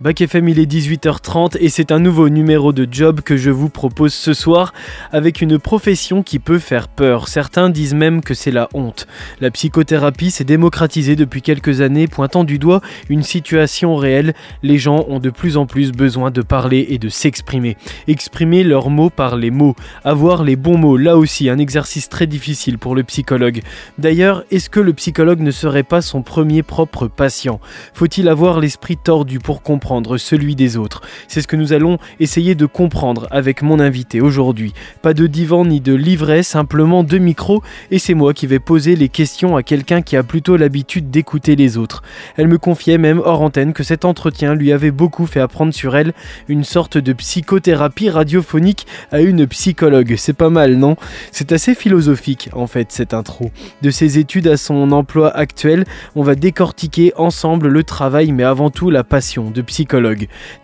Bac 0.00 0.20
FM, 0.20 0.48
il 0.50 0.60
est 0.60 0.72
18h30 0.72 1.56
et 1.58 1.68
c'est 1.68 1.90
un 1.90 1.98
nouveau 1.98 2.28
numéro 2.28 2.72
de 2.72 2.86
job 2.88 3.20
que 3.20 3.36
je 3.36 3.50
vous 3.50 3.68
propose 3.68 4.14
ce 4.14 4.32
soir 4.32 4.72
avec 5.10 5.42
une 5.42 5.58
profession 5.58 6.22
qui 6.22 6.38
peut 6.38 6.60
faire 6.60 6.86
peur. 6.86 7.26
Certains 7.26 7.68
disent 7.68 7.94
même 7.94 8.22
que 8.22 8.32
c'est 8.32 8.52
la 8.52 8.68
honte. 8.74 9.08
La 9.40 9.50
psychothérapie 9.50 10.30
s'est 10.30 10.44
démocratisée 10.44 11.16
depuis 11.16 11.42
quelques 11.42 11.80
années, 11.80 12.06
pointant 12.06 12.44
du 12.44 12.60
doigt 12.60 12.80
une 13.08 13.24
situation 13.24 13.96
réelle. 13.96 14.34
Les 14.62 14.78
gens 14.78 15.04
ont 15.08 15.18
de 15.18 15.30
plus 15.30 15.56
en 15.56 15.66
plus 15.66 15.90
besoin 15.90 16.30
de 16.30 16.42
parler 16.42 16.86
et 16.90 16.98
de 16.98 17.08
s'exprimer. 17.08 17.76
Exprimer 18.06 18.62
leurs 18.62 18.90
mots 18.90 19.10
par 19.10 19.34
les 19.34 19.50
mots. 19.50 19.74
Avoir 20.04 20.44
les 20.44 20.54
bons 20.54 20.78
mots, 20.78 20.96
là 20.96 21.18
aussi, 21.18 21.48
un 21.48 21.58
exercice 21.58 22.08
très 22.08 22.28
difficile 22.28 22.78
pour 22.78 22.94
le 22.94 23.02
psychologue. 23.02 23.62
D'ailleurs, 23.98 24.44
est-ce 24.52 24.70
que 24.70 24.78
le 24.78 24.92
psychologue 24.92 25.40
ne 25.40 25.50
serait 25.50 25.82
pas 25.82 26.02
son 26.02 26.22
premier 26.22 26.62
propre 26.62 27.08
patient? 27.08 27.58
Faut-il 27.94 28.28
avoir 28.28 28.60
l'esprit 28.60 28.96
tordu 28.96 29.40
pour 29.40 29.60
comprendre 29.62 29.87
celui 30.18 30.54
des 30.54 30.76
autres. 30.76 31.00
C'est 31.28 31.40
ce 31.40 31.48
que 31.48 31.56
nous 31.56 31.72
allons 31.72 31.98
essayer 32.20 32.54
de 32.54 32.66
comprendre 32.66 33.26
avec 33.30 33.62
mon 33.62 33.80
invité 33.80 34.20
aujourd'hui. 34.20 34.74
Pas 35.02 35.14
de 35.14 35.26
divan 35.26 35.64
ni 35.64 35.80
de 35.80 35.94
livret, 35.94 36.42
simplement 36.42 37.04
deux 37.04 37.18
micros 37.18 37.62
et 37.90 37.98
c'est 37.98 38.14
moi 38.14 38.34
qui 38.34 38.46
vais 38.46 38.58
poser 38.58 38.96
les 38.96 39.08
questions 39.08 39.56
à 39.56 39.62
quelqu'un 39.62 40.02
qui 40.02 40.16
a 40.16 40.22
plutôt 40.22 40.56
l'habitude 40.56 41.10
d'écouter 41.10 41.56
les 41.56 41.78
autres. 41.78 42.02
Elle 42.36 42.48
me 42.48 42.58
confiait 42.58 42.98
même 42.98 43.22
hors 43.24 43.40
antenne 43.40 43.72
que 43.72 43.82
cet 43.82 44.04
entretien 44.04 44.54
lui 44.54 44.72
avait 44.72 44.90
beaucoup 44.90 45.26
fait 45.26 45.40
apprendre 45.40 45.72
sur 45.72 45.96
elle 45.96 46.12
une 46.48 46.64
sorte 46.64 46.98
de 46.98 47.12
psychothérapie 47.12 48.10
radiophonique 48.10 48.86
à 49.10 49.20
une 49.20 49.46
psychologue. 49.46 50.14
C'est 50.18 50.36
pas 50.36 50.50
mal, 50.50 50.76
non? 50.76 50.96
C'est 51.32 51.52
assez 51.52 51.74
philosophique 51.74 52.50
en 52.52 52.66
fait 52.66 52.92
cette 52.92 53.14
intro. 53.14 53.50
De 53.80 53.90
ses 53.90 54.18
études 54.18 54.48
à 54.48 54.56
son 54.58 54.92
emploi 54.92 55.34
actuel, 55.34 55.84
on 56.14 56.22
va 56.22 56.34
décortiquer 56.34 57.12
ensemble 57.16 57.68
le 57.68 57.82
travail 57.84 58.32
mais 58.32 58.44
avant 58.44 58.70
tout 58.70 58.90
la 58.90 59.04
passion 59.04 59.50
de 59.50 59.62
psychologue 59.62 59.77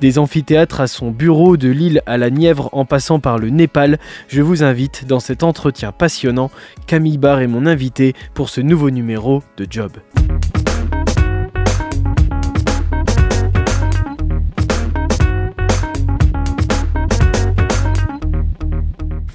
des 0.01 0.19
amphithéâtres 0.19 0.81
à 0.81 0.87
son 0.87 1.11
bureau, 1.11 1.57
de 1.57 1.69
l'île 1.69 2.03
à 2.07 2.17
la 2.19 2.31
Nièvre 2.31 2.69
en 2.73 2.85
passant 2.85 3.21
par 3.21 3.39
le 3.39 3.51
Népal, 3.51 3.99
je 4.29 4.43
vous 4.43 4.63
invite 4.63 5.07
dans 5.07 5.21
cet 5.21 5.43
entretien 5.43 5.93
passionnant. 5.93 6.51
Camille 6.87 7.19
Barr 7.19 7.41
est 7.41 7.47
mon 7.47 7.67
invité 7.67 8.15
pour 8.35 8.49
ce 8.49 8.61
nouveau 8.61 8.91
numéro 8.91 9.43
de 9.57 9.67
Job. 9.71 9.93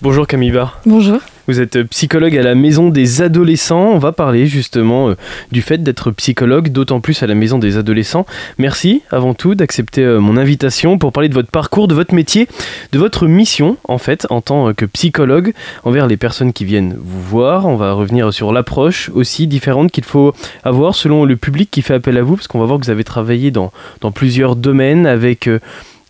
Bonjour 0.01 0.27
Camille 0.27 0.51
Barr. 0.51 0.79
Bonjour. 0.85 1.19
Vous 1.49 1.59
êtes 1.59 1.81
psychologue 1.81 2.37
à 2.37 2.43
la 2.43 2.53
Maison 2.53 2.89
des 2.89 3.23
Adolescents. 3.23 3.89
On 3.89 3.97
va 3.97 4.11
parler 4.11 4.45
justement 4.45 5.09
euh, 5.09 5.15
du 5.51 5.63
fait 5.63 5.79
d'être 5.79 6.11
psychologue, 6.11 6.69
d'autant 6.69 7.01
plus 7.01 7.23
à 7.23 7.25
la 7.25 7.33
Maison 7.33 7.57
des 7.57 7.75
Adolescents. 7.75 8.27
Merci 8.59 9.01
avant 9.09 9.33
tout 9.33 9.55
d'accepter 9.55 10.03
euh, 10.03 10.19
mon 10.19 10.37
invitation 10.37 10.99
pour 10.99 11.11
parler 11.11 11.27
de 11.27 11.33
votre 11.33 11.49
parcours, 11.49 11.87
de 11.87 11.95
votre 11.95 12.13
métier, 12.13 12.47
de 12.91 12.99
votre 12.99 13.25
mission 13.25 13.77
en 13.85 13.97
fait 13.97 14.27
en 14.29 14.41
tant 14.41 14.75
que 14.75 14.85
psychologue 14.85 15.53
envers 15.85 16.05
les 16.05 16.17
personnes 16.17 16.53
qui 16.53 16.65
viennent 16.65 16.95
vous 17.01 17.23
voir. 17.23 17.65
On 17.65 17.77
va 17.77 17.93
revenir 17.93 18.31
sur 18.31 18.53
l'approche 18.53 19.09
aussi 19.15 19.47
différente 19.47 19.91
qu'il 19.91 20.03
faut 20.03 20.35
avoir 20.63 20.93
selon 20.93 21.25
le 21.25 21.35
public 21.35 21.71
qui 21.71 21.81
fait 21.81 21.95
appel 21.95 22.19
à 22.19 22.21
vous, 22.21 22.35
parce 22.35 22.47
qu'on 22.47 22.59
va 22.59 22.67
voir 22.67 22.79
que 22.79 22.85
vous 22.85 22.91
avez 22.91 23.03
travaillé 23.03 23.49
dans, 23.49 23.71
dans 24.01 24.11
plusieurs 24.11 24.55
domaines 24.55 25.07
avec, 25.07 25.47
euh, 25.47 25.59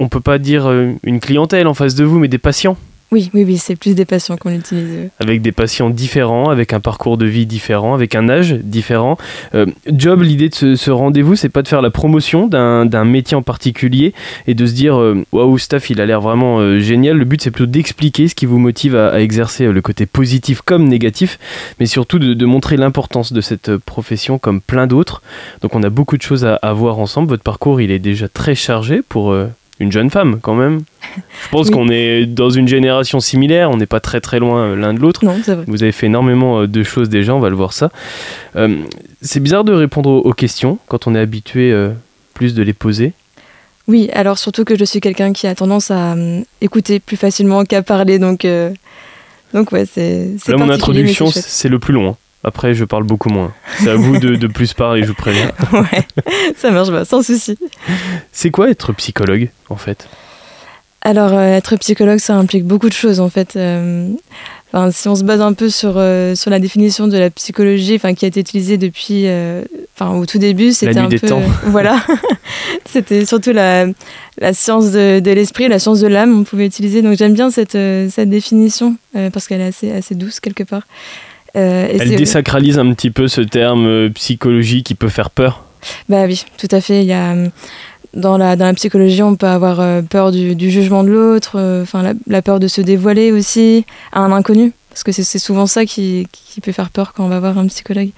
on 0.01 0.09
peut 0.09 0.19
pas 0.19 0.37
dire 0.37 0.69
une 1.03 1.21
clientèle 1.21 1.67
en 1.67 1.73
face 1.73 1.95
de 1.95 2.03
vous, 2.03 2.19
mais 2.19 2.27
des 2.27 2.39
patients. 2.39 2.75
Oui, 3.11 3.31
oui, 3.33 3.43
oui, 3.43 3.57
c'est 3.57 3.75
plus 3.75 3.95
des 3.95 4.05
patients 4.05 4.37
qu'on 4.37 4.53
utilise. 4.53 5.09
Avec 5.19 5.41
des 5.41 5.51
patients 5.51 5.89
différents, 5.89 6.49
avec 6.49 6.73
un 6.73 6.79
parcours 6.79 7.17
de 7.17 7.25
vie 7.25 7.47
différent, 7.47 7.95
avec 7.95 8.13
un 8.13 8.29
âge 8.29 8.53
différent. 8.53 9.17
Euh, 9.55 9.65
job, 9.91 10.21
l'idée 10.21 10.49
de 10.49 10.75
ce, 10.75 10.91
rendez-vous, 10.91 11.35
c'est 11.35 11.49
pas 11.49 11.63
de 11.63 11.67
faire 11.67 11.81
la 11.81 11.89
promotion 11.89 12.47
d'un 12.47 13.05
métier 13.05 13.35
en 13.35 13.41
particulier 13.41 14.13
et 14.45 14.53
de 14.53 14.65
se 14.67 14.73
dire 14.73 14.99
euh, 14.99 15.25
waouh, 15.31 15.57
staff, 15.57 15.89
il 15.89 16.01
a 16.01 16.05
l'air 16.05 16.21
vraiment 16.21 16.59
euh, 16.59 16.79
génial. 16.79 17.17
Le 17.17 17.25
but, 17.25 17.41
c'est 17.41 17.49
plutôt 17.49 17.71
d'expliquer 17.71 18.27
ce 18.27 18.35
qui 18.35 18.45
vous 18.45 18.59
motive 18.59 18.95
à, 18.95 19.19
exercer 19.19 19.65
le 19.65 19.81
côté 19.81 20.05
positif 20.05 20.61
comme 20.61 20.87
négatif, 20.87 21.39
mais 21.79 21.87
surtout 21.87 22.19
de, 22.19 22.45
montrer 22.45 22.77
l'importance 22.77 23.33
de 23.33 23.41
cette 23.41 23.75
profession 23.77 24.37
comme 24.37 24.61
plein 24.61 24.85
d'autres. 24.85 25.23
Donc, 25.61 25.73
on 25.75 25.81
a 25.81 25.89
beaucoup 25.89 26.17
de 26.17 26.21
choses 26.21 26.45
à, 26.45 26.73
voir 26.73 26.99
ensemble. 26.99 27.29
Votre 27.29 27.43
parcours, 27.43 27.81
il 27.81 27.89
est 27.89 27.99
déjà 27.99 28.27
très 28.27 28.53
chargé 28.53 29.01
pour 29.07 29.35
une 29.79 29.91
jeune 29.91 30.09
femme 30.09 30.39
quand 30.41 30.55
même. 30.55 30.83
Je 31.15 31.49
pense 31.49 31.69
qu'on 31.69 31.89
est 31.89 32.25
dans 32.25 32.49
une 32.49 32.67
génération 32.67 33.19
similaire, 33.19 33.71
on 33.71 33.77
n'est 33.77 33.85
pas 33.85 33.99
très 33.99 34.21
très 34.21 34.39
loin 34.39 34.59
euh, 34.59 34.75
l'un 34.75 34.93
de 34.93 34.99
l'autre. 34.99 35.21
Vous 35.67 35.83
avez 35.83 35.91
fait 35.91 36.07
énormément 36.07 36.61
euh, 36.61 36.67
de 36.67 36.83
choses 36.83 37.09
déjà, 37.09 37.33
on 37.33 37.39
va 37.39 37.49
le 37.49 37.55
voir 37.55 37.73
ça. 37.73 37.89
Euh, 38.55 38.77
c'est 39.21 39.39
bizarre 39.39 39.63
de 39.63 39.73
répondre 39.73 40.09
aux 40.09 40.33
questions 40.33 40.77
quand 40.87 41.07
on 41.07 41.15
est 41.15 41.19
habitué 41.19 41.73
plus 42.33 42.53
de 42.53 42.63
les 42.63 42.73
poser. 42.73 43.13
Oui, 43.87 44.09
alors 44.13 44.37
surtout 44.37 44.63
que 44.65 44.77
je 44.77 44.85
suis 44.85 45.01
quelqu'un 45.01 45.33
qui 45.33 45.47
a 45.47 45.55
tendance 45.55 45.91
à 45.91 46.15
écouter 46.61 46.99
plus 46.99 47.17
facilement 47.17 47.63
qu'à 47.65 47.81
parler, 47.81 48.19
donc 48.19 48.45
donc 49.53 49.71
ouais, 49.71 49.85
c'est. 49.91 50.29
Là, 50.47 50.57
mon 50.57 50.69
introduction, 50.69 51.27
c'est 51.31 51.69
le 51.69 51.79
plus 51.79 51.93
long. 51.93 52.09
Hein. 52.09 52.15
Après, 52.43 52.73
je 52.73 52.85
parle 52.85 53.03
beaucoup 53.03 53.29
moins. 53.29 53.53
C'est 53.79 53.89
à 53.89 53.95
vous 53.95 54.17
de, 54.17 54.35
de, 54.35 54.47
plus 54.47 54.73
parler, 54.73 55.03
je 55.03 55.09
vous 55.09 55.13
préviens. 55.13 55.51
ouais, 55.73 56.07
ça 56.55 56.71
marche 56.71 56.89
pas, 56.89 57.03
sans 57.03 57.21
souci. 57.21 57.57
C'est 58.31 58.49
quoi 58.49 58.69
être 58.69 58.93
psychologue, 58.93 59.49
en 59.69 59.75
fait? 59.75 60.07
Alors, 61.01 61.33
euh, 61.33 61.55
être 61.55 61.75
psychologue, 61.77 62.19
ça 62.19 62.35
implique 62.35 62.65
beaucoup 62.65 62.89
de 62.89 62.93
choses, 62.93 63.19
en 63.19 63.29
fait. 63.29 63.55
Euh, 63.55 64.07
enfin, 64.71 64.91
si 64.91 65.07
on 65.07 65.15
se 65.15 65.23
base 65.23 65.41
un 65.41 65.53
peu 65.53 65.69
sur, 65.69 65.93
euh, 65.95 66.35
sur 66.35 66.49
la 66.49 66.59
définition 66.59 67.07
de 67.07 67.17
la 67.17 67.29
psychologie, 67.29 67.95
enfin, 67.95 68.13
qui 68.13 68.25
a 68.25 68.27
été 68.27 68.41
utilisée 68.41 68.77
depuis, 68.77 69.25
enfin, 69.95 70.15
au 70.15 70.25
tout 70.25 70.39
début, 70.39 70.71
c'était 70.71 70.97
un 70.97 71.07
des 71.07 71.19
peu, 71.19 71.27
temps. 71.27 71.41
voilà, 71.65 72.03
c'était 72.85 73.25
surtout 73.25 73.51
la, 73.51 73.85
la 74.39 74.53
science 74.53 74.91
de, 74.91 75.19
de 75.19 75.31
l'esprit, 75.31 75.67
la 75.69 75.79
science 75.79 76.01
de 76.01 76.07
l'âme, 76.07 76.39
on 76.39 76.43
pouvait 76.43 76.65
utiliser. 76.65 77.01
Donc, 77.01 77.17
j'aime 77.17 77.33
bien 77.33 77.49
cette, 77.49 77.77
cette 78.09 78.29
définition 78.29 78.95
parce 79.33 79.47
qu'elle 79.47 79.61
est 79.61 79.67
assez, 79.67 79.91
assez 79.91 80.15
douce 80.15 80.39
quelque 80.39 80.63
part. 80.63 80.83
Euh, 81.55 81.87
Elle 81.99 82.15
désacralise 82.15 82.77
un 82.79 82.93
petit 82.93 83.11
peu 83.11 83.27
ce 83.27 83.41
terme 83.41 83.85
euh, 83.85 84.09
psychologie 84.09 84.83
qui 84.83 84.95
peut 84.95 85.09
faire 85.09 85.29
peur. 85.29 85.63
Bah 86.07 86.25
oui, 86.25 86.45
tout 86.57 86.67
à 86.71 86.81
fait. 86.81 87.01
Il 87.01 87.07
y 87.07 87.13
a, 87.13 87.31
euh, 87.31 87.47
dans, 88.13 88.37
la, 88.37 88.55
dans 88.55 88.65
la 88.65 88.73
psychologie, 88.73 89.23
on 89.23 89.35
peut 89.35 89.47
avoir 89.47 90.03
peur 90.03 90.31
du, 90.31 90.69
jugement 90.69 91.03
de 91.03 91.09
l'autre, 91.09 91.81
enfin 91.81 92.13
la, 92.27 92.41
peur 92.41 92.59
de 92.59 92.67
se 92.67 92.81
dévoiler 92.81 93.31
aussi 93.31 93.85
à 94.11 94.19
un 94.19 94.31
inconnu, 94.31 94.73
parce 94.89 95.03
que 95.03 95.11
c'est 95.11 95.39
souvent 95.39 95.67
ça 95.67 95.85
qui, 95.85 96.27
qui, 96.31 96.59
peut 96.59 96.71
faire 96.71 96.89
peur 96.89 97.13
quand 97.13 97.23
on 97.23 97.29
va 97.29 97.39
voir 97.39 97.57
un 97.57 97.67
psychologue. 97.67 98.09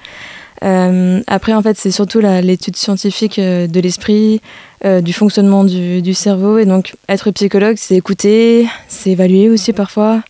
après, 0.61 1.53
en 1.53 1.61
fait, 1.61 1.77
c'est 1.77 1.91
surtout 1.91 2.19
l'étude 2.19 2.77
scientifique 2.77 3.39
de 3.39 3.79
l'esprit, 3.79 4.41
du 4.83 5.13
fonctionnement 5.13 5.65
du, 5.65 6.01
du, 6.01 6.13
cerveau. 6.13 6.57
Et 6.57 6.65
donc, 6.65 6.95
être 7.07 7.29
psychologue, 7.31 7.75
c'est 7.77 7.95
écouter, 7.95 8.67
c'est 8.87 9.11
évaluer 9.11 9.49
aussi 9.49 9.73
parfois, 9.73 10.23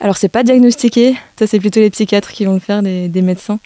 alors, 0.00 0.16
c'est 0.16 0.28
pas 0.28 0.42
diagnostiqué, 0.42 1.16
ça, 1.38 1.46
c'est 1.46 1.60
plutôt 1.60 1.80
les 1.80 1.90
psychiatres 1.90 2.32
qui 2.32 2.44
vont 2.44 2.54
le 2.54 2.60
faire, 2.60 2.82
des, 2.82 3.22
médecins. 3.22 3.58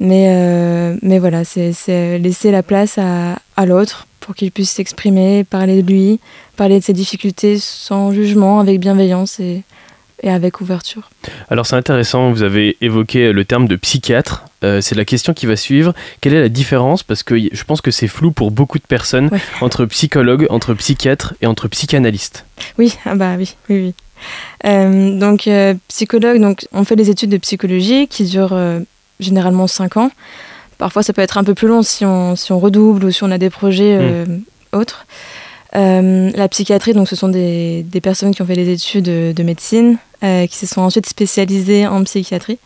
Mais, 0.00 0.26
euh, 0.28 0.96
mais 1.02 1.18
voilà, 1.18 1.44
c'est 1.44 2.18
laisser 2.18 2.50
la 2.50 2.62
place 2.62 2.98
à, 2.98 3.38
à 3.56 3.66
l'autre 3.66 4.06
pour 4.20 4.34
qu'il 4.34 4.50
puisse 4.50 4.70
s'exprimer, 4.70 5.44
parler 5.44 5.82
de 5.82 5.90
lui, 5.90 6.20
parler 6.56 6.78
de 6.78 6.84
ses 6.84 6.92
difficultés 6.92 7.58
sans 7.58 8.12
jugement, 8.12 8.60
avec 8.60 8.80
bienveillance 8.80 9.38
et, 9.38 9.62
et 10.22 10.30
avec 10.30 10.60
ouverture. 10.60 11.10
Alors 11.50 11.66
c'est 11.66 11.76
intéressant, 11.76 12.30
vous 12.30 12.42
avez 12.42 12.76
évoqué 12.80 13.32
le 13.32 13.44
terme 13.44 13.68
de 13.68 13.76
psychiatre. 13.76 14.46
Euh, 14.64 14.80
c'est 14.80 14.94
la 14.94 15.04
question 15.04 15.34
qui 15.34 15.44
va 15.46 15.56
suivre. 15.56 15.92
Quelle 16.20 16.32
est 16.32 16.40
la 16.40 16.48
différence? 16.48 17.02
Parce 17.02 17.22
que 17.22 17.36
je 17.38 17.64
pense 17.64 17.82
que 17.82 17.90
c'est 17.90 18.08
flou 18.08 18.32
pour 18.32 18.50
beaucoup 18.50 18.78
de 18.78 18.84
personnes 18.84 19.30
entre 19.60 19.84
psychologue, 19.84 20.46
entre 20.48 20.72
psychiatre 20.74 21.34
et 21.42 21.46
entre 21.46 21.68
psychanalyste. 21.68 22.46
Oui, 22.78 22.96
ah 23.04 23.14
bah 23.14 23.34
oui, 23.36 23.54
oui, 23.68 23.82
oui. 23.84 23.94
Euh, 24.66 25.18
donc, 25.18 25.46
euh, 25.46 25.74
psychologue, 25.88 26.40
donc, 26.40 26.66
on 26.72 26.84
fait 26.84 26.96
des 26.96 27.10
études 27.10 27.30
de 27.30 27.36
psychologie 27.36 28.08
qui 28.08 28.24
durent 28.24 28.52
euh, 28.52 28.80
généralement 29.20 29.66
5 29.66 29.96
ans. 29.96 30.10
Parfois, 30.78 31.02
ça 31.02 31.12
peut 31.12 31.22
être 31.22 31.38
un 31.38 31.44
peu 31.44 31.54
plus 31.54 31.68
long 31.68 31.82
si 31.82 32.04
on, 32.04 32.36
si 32.36 32.52
on 32.52 32.58
redouble 32.58 33.04
ou 33.04 33.10
si 33.10 33.22
on 33.22 33.30
a 33.30 33.38
des 33.38 33.50
projets 33.50 34.24
hmm. 34.26 34.42
autres. 34.72 35.06
la 35.72 36.48
psychiatrie, 36.48 36.92
donc, 36.94 37.08
ce 37.08 37.16
sont 37.16 37.28
des, 37.28 37.84
des, 37.84 38.00
personnes 38.00 38.34
qui 38.34 38.42
ont 38.42 38.46
fait 38.46 38.56
des 38.56 38.70
études 38.70 39.04
de, 39.04 39.42
médecine, 39.42 39.98
qui 40.20 40.56
se 40.56 40.66
sont 40.66 40.80
ensuite 40.80 41.06
spécialisées 41.06 41.86
en 41.86 42.02
psychiatrie. 42.04 42.58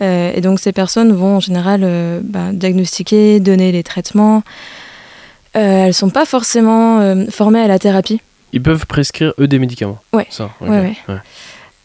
et 0.00 0.40
donc, 0.42 0.60
ces 0.60 0.72
personnes 0.72 1.12
vont 1.12 1.36
en 1.36 1.40
général 1.40 1.80
ben, 2.22 2.52
diagnostiquer, 2.52 3.40
donner 3.40 3.72
les 3.72 3.82
traitements. 3.82 4.42
elles 5.54 5.86
ne 5.86 5.92
sont 5.92 6.10
pas 6.10 6.26
forcément 6.26 7.16
formées 7.30 7.60
à 7.60 7.68
la 7.68 7.78
thérapie. 7.78 8.20
Ils 8.56 8.62
peuvent 8.62 8.86
prescrire, 8.86 9.34
eux, 9.38 9.46
des 9.46 9.58
médicaments 9.58 9.98
Ouais. 10.14 10.26
ouais, 10.62 10.96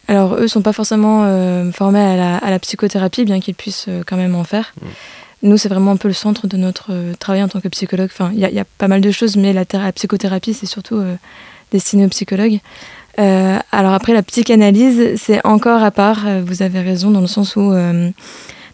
Alors, 0.07 0.35
eux 0.35 0.47
sont 0.47 0.61
pas 0.61 0.71
forcément 0.71 1.23
euh, 1.25 1.69
formés 1.73 1.99
à 1.99 2.15
la, 2.15 2.37
à 2.37 2.49
la, 2.49 2.59
psychothérapie, 2.59 3.25
bien 3.25 3.41
qu'ils 3.41 3.55
puissent 3.55 3.87
euh, 3.89 4.03
quand 4.07 4.15
même 4.15 4.35
en 4.35 4.45
faire. 4.45 4.73
Mm. 4.81 4.87
Nous, 5.49 5.57
c'est 5.57 5.67
vraiment 5.67 5.91
un 5.91 5.97
peu 5.97 6.07
le 6.07 6.13
centre 6.13 6.47
de 6.47 6.55
notre 6.55 6.93
euh, 6.93 7.13
travail 7.19 7.43
en 7.43 7.49
tant 7.49 7.59
que 7.59 7.67
psychologue. 7.67 8.07
Enfin, 8.09 8.31
il 8.33 8.39
y, 8.39 8.49
y, 8.49 8.59
a 8.59 8.63
pas 8.77 8.87
mal 8.87 9.01
de 9.01 9.11
choses, 9.11 9.35
mais 9.35 9.51
la, 9.51 9.65
la 9.73 9.91
psychothérapie, 9.91 10.53
c'est 10.53 10.65
surtout 10.65 11.03
destiné 11.73 12.05
aux 12.05 12.09
psychologues. 12.09 12.59
alors 13.17 13.93
après, 13.93 14.13
la 14.13 14.23
psychanalyse, 14.23 15.17
c'est 15.17 15.45
encore 15.45 15.83
à 15.83 15.91
part, 15.91 16.19
vous 16.45 16.61
avez 16.61 16.79
raison, 16.79 17.11
dans 17.11 17.19
le 17.19 17.27
sens 17.27 17.57
où... 17.57 17.73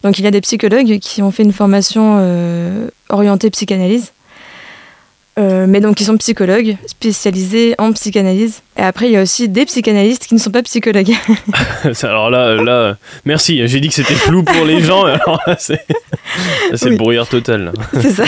donc 0.03 0.19
il 0.19 0.23
y 0.23 0.27
a 0.27 0.31
des 0.31 0.41
psychologues 0.41 0.99
qui 0.99 1.23
ont 1.23 1.31
fait 1.31 1.43
une 1.43 1.53
formation 1.53 2.21
orientée 3.09 3.49
psychanalyse. 3.49 4.11
Euh, 5.37 5.67
mais 5.67 5.81
donc 5.81 6.01
ils 6.01 6.05
sont 6.05 6.17
psychologues 6.17 6.77
spécialisés 6.87 7.75
en 7.77 7.93
psychanalyse. 7.93 8.61
Et 8.75 8.81
après, 8.81 9.07
il 9.07 9.11
y 9.11 9.17
a 9.17 9.21
aussi 9.21 9.47
des 9.47 9.65
psychanalystes 9.65 10.25
qui 10.25 10.33
ne 10.33 10.39
sont 10.39 10.49
pas 10.49 10.63
psychologues. 10.63 11.13
alors 12.03 12.31
là, 12.31 12.55
là, 12.55 12.97
merci. 13.25 13.67
J'ai 13.67 13.79
dit 13.79 13.89
que 13.89 13.93
c'était 13.93 14.15
flou 14.15 14.43
pour 14.43 14.65
les 14.65 14.81
gens. 14.81 15.05
Alors 15.05 15.39
c'est 15.57 15.79
le 16.89 16.95
brouillard 16.95 17.27
total. 17.27 17.71
C'est 18.01 18.11
ça. 18.11 18.25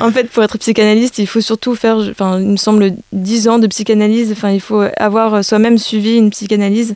en 0.00 0.10
fait, 0.10 0.30
pour 0.30 0.42
être 0.42 0.56
psychanalyste, 0.58 1.18
il 1.18 1.26
faut 1.26 1.42
surtout 1.42 1.74
faire, 1.74 1.96
enfin, 1.96 2.40
il 2.40 2.48
me 2.48 2.56
semble, 2.56 2.92
10 3.12 3.48
ans 3.48 3.58
de 3.58 3.66
psychanalyse. 3.66 4.32
Enfin, 4.32 4.50
il 4.50 4.60
faut 4.60 4.84
avoir 4.96 5.44
soi-même 5.44 5.76
suivi 5.76 6.16
une 6.16 6.30
psychanalyse. 6.30 6.94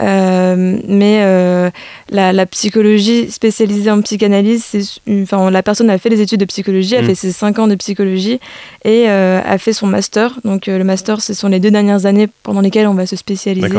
Euh, 0.00 0.78
mais 0.86 1.20
euh, 1.22 1.70
la, 2.10 2.46
psychologie 2.46 3.30
spécialisée 3.30 3.90
en 3.90 4.02
psychanalyse, 4.02 4.64
c'est, 4.64 4.82
enfin, 5.22 5.50
la 5.50 5.62
personne 5.62 5.88
a 5.90 5.98
fait 5.98 6.08
les 6.08 6.20
études 6.20 6.40
de 6.40 6.44
psychologie, 6.44 6.96
a 6.96 7.02
mm. 7.02 7.06
fait 7.06 7.14
ses 7.14 7.32
5 7.32 7.58
ans 7.58 7.66
de 7.66 7.74
psychologie 7.76 8.38
et 8.84 9.08
euh, 9.08 9.40
a 9.44 9.58
fait 9.58 9.72
son 9.72 9.86
master. 9.86 10.38
Donc 10.44 10.66
le 10.66 10.84
master, 10.84 11.20
ce 11.20 11.34
sont 11.34 11.48
les 11.48 11.60
deux 11.60 11.70
dernières 11.70 12.06
années 12.06 12.28
pendant 12.42 12.60
lesquelles 12.60 12.86
on 12.86 12.94
va 12.94 13.06
se 13.06 13.16
spécialiser. 13.16 13.78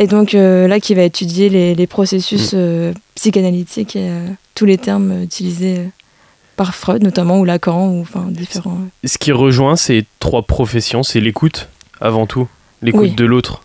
Et 0.00 0.06
donc 0.06 0.32
là, 0.32 0.80
qui 0.80 0.94
va 0.94 1.02
étudier 1.02 1.48
les, 1.48 1.86
processus 1.86 2.54
mm. 2.54 2.94
psychanalytiques 3.14 3.96
et 3.96 4.10
tous 4.54 4.64
les 4.64 4.78
termes 4.78 5.22
utilisés 5.22 5.80
par 6.56 6.74
Freud 6.74 7.04
notamment 7.04 7.38
ou 7.38 7.44
Lacan 7.44 7.88
ou 7.88 8.00
enfin 8.00 8.26
différents. 8.28 8.78
Ce 9.04 9.18
qui 9.18 9.30
rejoint 9.30 9.76
ces 9.76 10.04
trois 10.18 10.42
professions, 10.42 11.04
c'est 11.04 11.20
l'écoute 11.20 11.68
avant 12.00 12.26
tout, 12.26 12.48
l'écoute 12.82 13.14
de 13.14 13.24
l'autre 13.24 13.62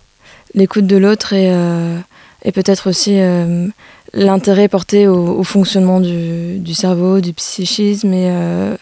l'écoute 0.56 0.88
de 0.88 0.98
l'autre 0.98 1.34
et, 1.34 1.52
euh, 1.52 1.98
et 2.44 2.52
peut-être 2.52 2.90
aussi 2.90 3.20
euh, 3.20 3.68
l'intérêt 4.14 4.68
porté 4.68 5.08
au, 5.08 5.44
fonctionnement 5.44 6.00
du, 6.00 6.60
du, 6.60 6.74
cerveau, 6.74 7.22
du 7.22 7.34
psychisme 7.34 8.14
et 8.14 8.30
euh, 8.30 8.76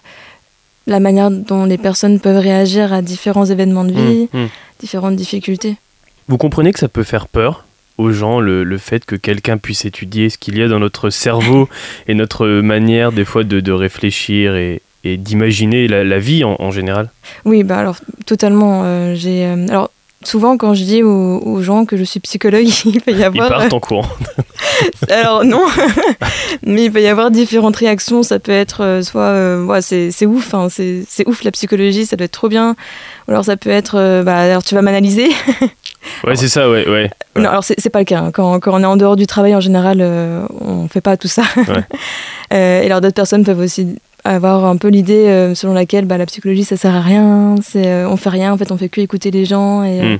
la 0.88 1.00
manière 1.00 1.32
dont 1.32 1.66
les 1.66 1.78
personnes 1.78 2.20
peuvent 2.20 2.42
réagir 2.42 2.94
à 2.94 3.02
différents 3.02 3.46
événements 3.46 3.86
de 3.86 3.94
vie, 3.94 4.30
mmh, 4.34 4.40
mmh. 4.40 4.50
différentes 4.80 5.16
difficultés. 5.16 5.76
Vous 6.28 6.38
comprenez 6.38 6.74
que 6.74 6.80
ça 6.80 6.90
peut 6.90 7.04
faire 7.04 7.28
peur 7.28 7.66
aux 7.98 8.12
gens 8.12 8.40
le, 8.40 8.64
le 8.64 8.78
fait 8.78 9.06
que 9.06 9.16
quelqu'un 9.16 9.58
puisse 9.58 9.86
étudier 9.86 10.30
ce 10.30 10.38
qu'il 10.38 10.58
y 10.58 10.64
a 10.64 10.68
dans 10.68 10.80
notre 10.80 11.10
cerveau 11.10 11.70
et 12.08 12.14
notre 12.14 12.48
manière 12.48 13.12
des 13.12 13.26
fois 13.26 13.44
de, 13.44 13.60
de 13.60 13.72
réfléchir 13.72 14.56
et, 14.56 14.82
et 15.04 15.18
d'imaginer 15.18 15.88
la, 15.88 16.04
la, 16.04 16.20
vie 16.20 16.44
en, 16.44 16.56
en, 16.60 16.72
général? 16.72 17.10
Oui, 17.46 17.64
bah 17.64 17.78
alors 17.78 17.98
totalement. 18.26 19.14
j'ai 19.14 19.46
alors 19.46 19.92
souvent 20.24 20.58
quand 20.58 20.74
je 20.74 20.84
dis 20.84 21.04
aux, 21.04 21.62
gens 21.62 21.86
que 21.86 21.98
je 21.98 22.04
suis 22.04 22.20
psychologue, 22.20 22.68
il 22.86 23.02
peut 23.02 23.12
y 23.12 23.24
avoir... 23.24 23.48
Ils 23.48 23.54
partent 23.54 23.74
en 23.74 23.80
courant. 23.80 24.08
Alors 25.10 25.44
non, 25.44 25.64
mais 26.66 26.86
il 26.86 26.92
peut 26.92 27.02
y 27.02 27.08
avoir 27.08 27.32
différentes 27.32 27.76
réactions. 27.76 28.24
Ça 28.24 28.40
peut 28.40 28.52
être 28.52 28.84
euh, 28.84 29.02
soit 29.02 29.22
euh, 29.22 29.64
ouais, 29.64 29.82
c'est 29.82 30.26
ouf, 30.26 30.54
hein, 30.54 30.68
c'est 30.70 31.28
ouf 31.28 31.44
la 31.44 31.52
psychologie, 31.52 32.06
ça 32.06 32.16
doit 32.16 32.26
être 32.26 32.32
trop 32.32 32.50
bien. 32.50 32.76
Ou 33.28 33.32
alors 33.32 33.46
ça 33.46 33.58
peut 33.58 33.70
être 33.70 33.98
euh, 33.98 34.24
bah, 34.24 34.38
alors 34.38 34.64
tu 34.64 34.76
vas 34.76 34.82
m'analyser. 34.82 35.30
ouais, 36.24 36.36
c'est 36.36 36.48
ça, 36.48 36.70
ouais. 36.70 36.88
ouais. 36.88 37.10
Non, 37.36 37.50
alors 37.50 37.64
c'est 37.64 37.90
pas 37.90 38.00
le 38.00 38.06
cas. 38.06 38.20
Hein. 38.20 38.32
Quand, 38.32 38.60
quand, 38.60 38.74
on 38.74 38.84
est 38.84 38.86
en 38.86 38.98
dehors 38.98 39.16
du 39.16 39.28
travail, 39.28 39.56
en 39.56 39.62
général, 39.62 40.02
on 40.60 40.88
fait 40.88 41.02
pas 41.02 41.18
tout 41.18 41.28
ça. 41.28 41.44
et 42.52 42.86
alors 42.86 43.02
d'autres 43.02 43.16
personnes 43.16 43.44
peuvent 43.44 43.60
aussi 43.60 43.98
avoir 44.24 44.66
un 44.66 44.78
peu 44.78 44.88
l'idée 44.88 45.28
euh, 45.28 45.56
selon 45.56 45.74
laquelle 45.74 46.06
bah, 46.06 46.18
la 46.18 46.26
psychologie 46.26 46.64
ça 46.64 46.78
sert 46.78 46.96
à 46.96 47.02
rien, 47.02 47.56
c'est 47.62 47.88
euh, 47.88 48.10
on 48.10 48.18
fait 48.18 48.30
rien 48.30 48.54
en 48.54 48.58
fait, 48.58 48.72
on 48.72 48.78
fait 48.78 48.90
que 48.90 49.02
écouter 49.02 49.32
les 49.32 49.46
gens 49.46 49.84
et 49.84 50.02
euh, 50.02 50.16
hmm. 50.16 50.20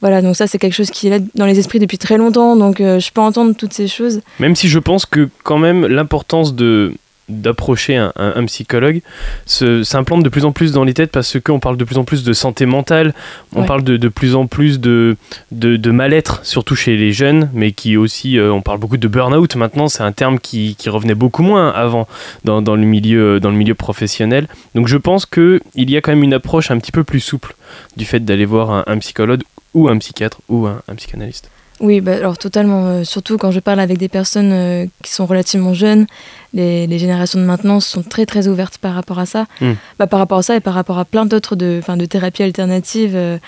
voilà 0.00 0.22
donc 0.22 0.36
ça 0.36 0.46
c'est 0.46 0.58
quelque 0.58 0.74
chose 0.74 0.90
qui 0.90 1.08
est 1.08 1.10
là 1.10 1.18
dans 1.34 1.46
les 1.46 1.58
esprits 1.58 1.78
depuis 1.78 1.98
très 1.98 2.16
longtemps 2.16 2.56
donc 2.56 2.78
je 2.78 3.10
peux 3.10 3.20
entendre 3.20 3.54
toutes 3.56 3.72
ces 3.72 3.88
choses. 3.88 4.20
Même 4.40 4.56
si 4.56 4.68
je 4.68 4.78
pense 4.78 5.06
que 5.06 5.28
quand 5.42 5.58
même 5.58 5.86
l'importance 5.86 6.54
de 6.54 6.94
d'approcher 7.28 7.96
un, 7.96 8.12
un, 8.16 8.44
psychologue 8.44 9.00
s'implante 9.46 10.22
de 10.22 10.28
plus 10.28 10.44
en 10.44 10.52
plus 10.52 10.72
dans 10.72 10.84
les 10.84 10.94
têtes 10.94 11.10
parce 11.10 11.38
qu'on 11.40 11.58
parle 11.58 11.76
de 11.76 11.84
plus 11.84 11.96
en 11.96 12.04
plus 12.04 12.22
de 12.22 12.32
santé 12.32 12.66
mentale, 12.66 13.14
on 13.54 13.64
parle 13.64 13.82
de, 13.82 13.96
de, 13.96 14.08
plus 14.08 14.34
en 14.34 14.46
plus 14.46 14.78
de, 14.80 15.16
de, 15.50 15.76
de 15.76 15.90
mal-être, 15.90 16.44
surtout 16.44 16.76
chez 16.76 16.96
les 16.96 17.12
jeunes, 17.12 17.50
mais 17.54 17.72
qui 17.72 17.96
aussi, 17.96 18.38
euh, 18.38 18.52
on 18.52 18.60
parle 18.60 18.78
beaucoup 18.78 18.96
de 18.96 19.08
burn-out 19.08 19.56
maintenant, 19.56 19.88
c'est 19.88 20.02
un 20.02 20.12
terme 20.12 20.38
qui, 20.38 20.76
qui, 20.76 20.90
revenait 20.90 21.14
beaucoup 21.14 21.42
moins 21.42 21.70
avant 21.70 22.06
dans, 22.44 22.60
dans, 22.60 22.76
le 22.76 22.84
milieu, 22.84 23.40
dans 23.40 23.50
le 23.50 23.56
milieu 23.56 23.74
professionnel. 23.74 24.46
Donc 24.74 24.88
je 24.88 24.96
pense 24.96 25.26
qu'il 25.26 25.60
y 25.76 25.96
a 25.96 26.00
quand 26.00 26.12
même 26.12 26.22
une 26.22 26.34
approche 26.34 26.70
un 26.70 26.78
petit 26.78 26.92
peu 26.92 27.04
plus 27.04 27.20
souple 27.20 27.54
du 27.96 28.04
fait 28.04 28.20
d'aller 28.20 28.44
voir 28.44 28.70
un, 28.70 28.84
un, 28.86 28.98
psychologue 28.98 29.42
ou 29.72 29.88
un 29.88 29.98
psychiatre 29.98 30.40
ou 30.48 30.66
un, 30.66 30.82
un 30.88 30.94
psychanalyste. 30.94 31.50
Oui, 31.80 32.00
bah, 32.00 32.14
alors 32.14 32.38
totalement. 32.38 32.86
Euh, 32.86 33.04
surtout 33.04 33.36
quand 33.36 33.50
je 33.50 33.60
parle 33.60 33.80
avec 33.80 33.98
des 33.98 34.08
personnes 34.08 34.52
euh, 34.52 34.86
qui 35.02 35.12
sont 35.12 35.26
relativement 35.26 35.74
jeunes, 35.74 36.06
les, 36.52 36.86
les, 36.86 36.98
générations 36.98 37.40
de 37.40 37.44
maintenant 37.44 37.80
sont 37.80 38.02
très 38.02 38.26
très 38.26 38.48
ouvertes 38.48 38.78
par 38.78 38.94
rapport 38.94 39.18
à 39.18 39.26
ça. 39.26 39.46
Hmm. 39.60 39.72
Bah, 39.98 40.06
par 40.06 40.20
rapport 40.20 40.38
à 40.38 40.42
ça 40.42 40.56
et 40.56 40.60
par 40.60 40.74
rapport 40.74 40.98
à 40.98 41.04
plein 41.04 41.26
d'autres 41.26 41.56
de, 41.56 41.80
de 41.86 42.04
thérapies 42.06 42.42
alternatives, 42.42 43.16
euh, 43.16 43.38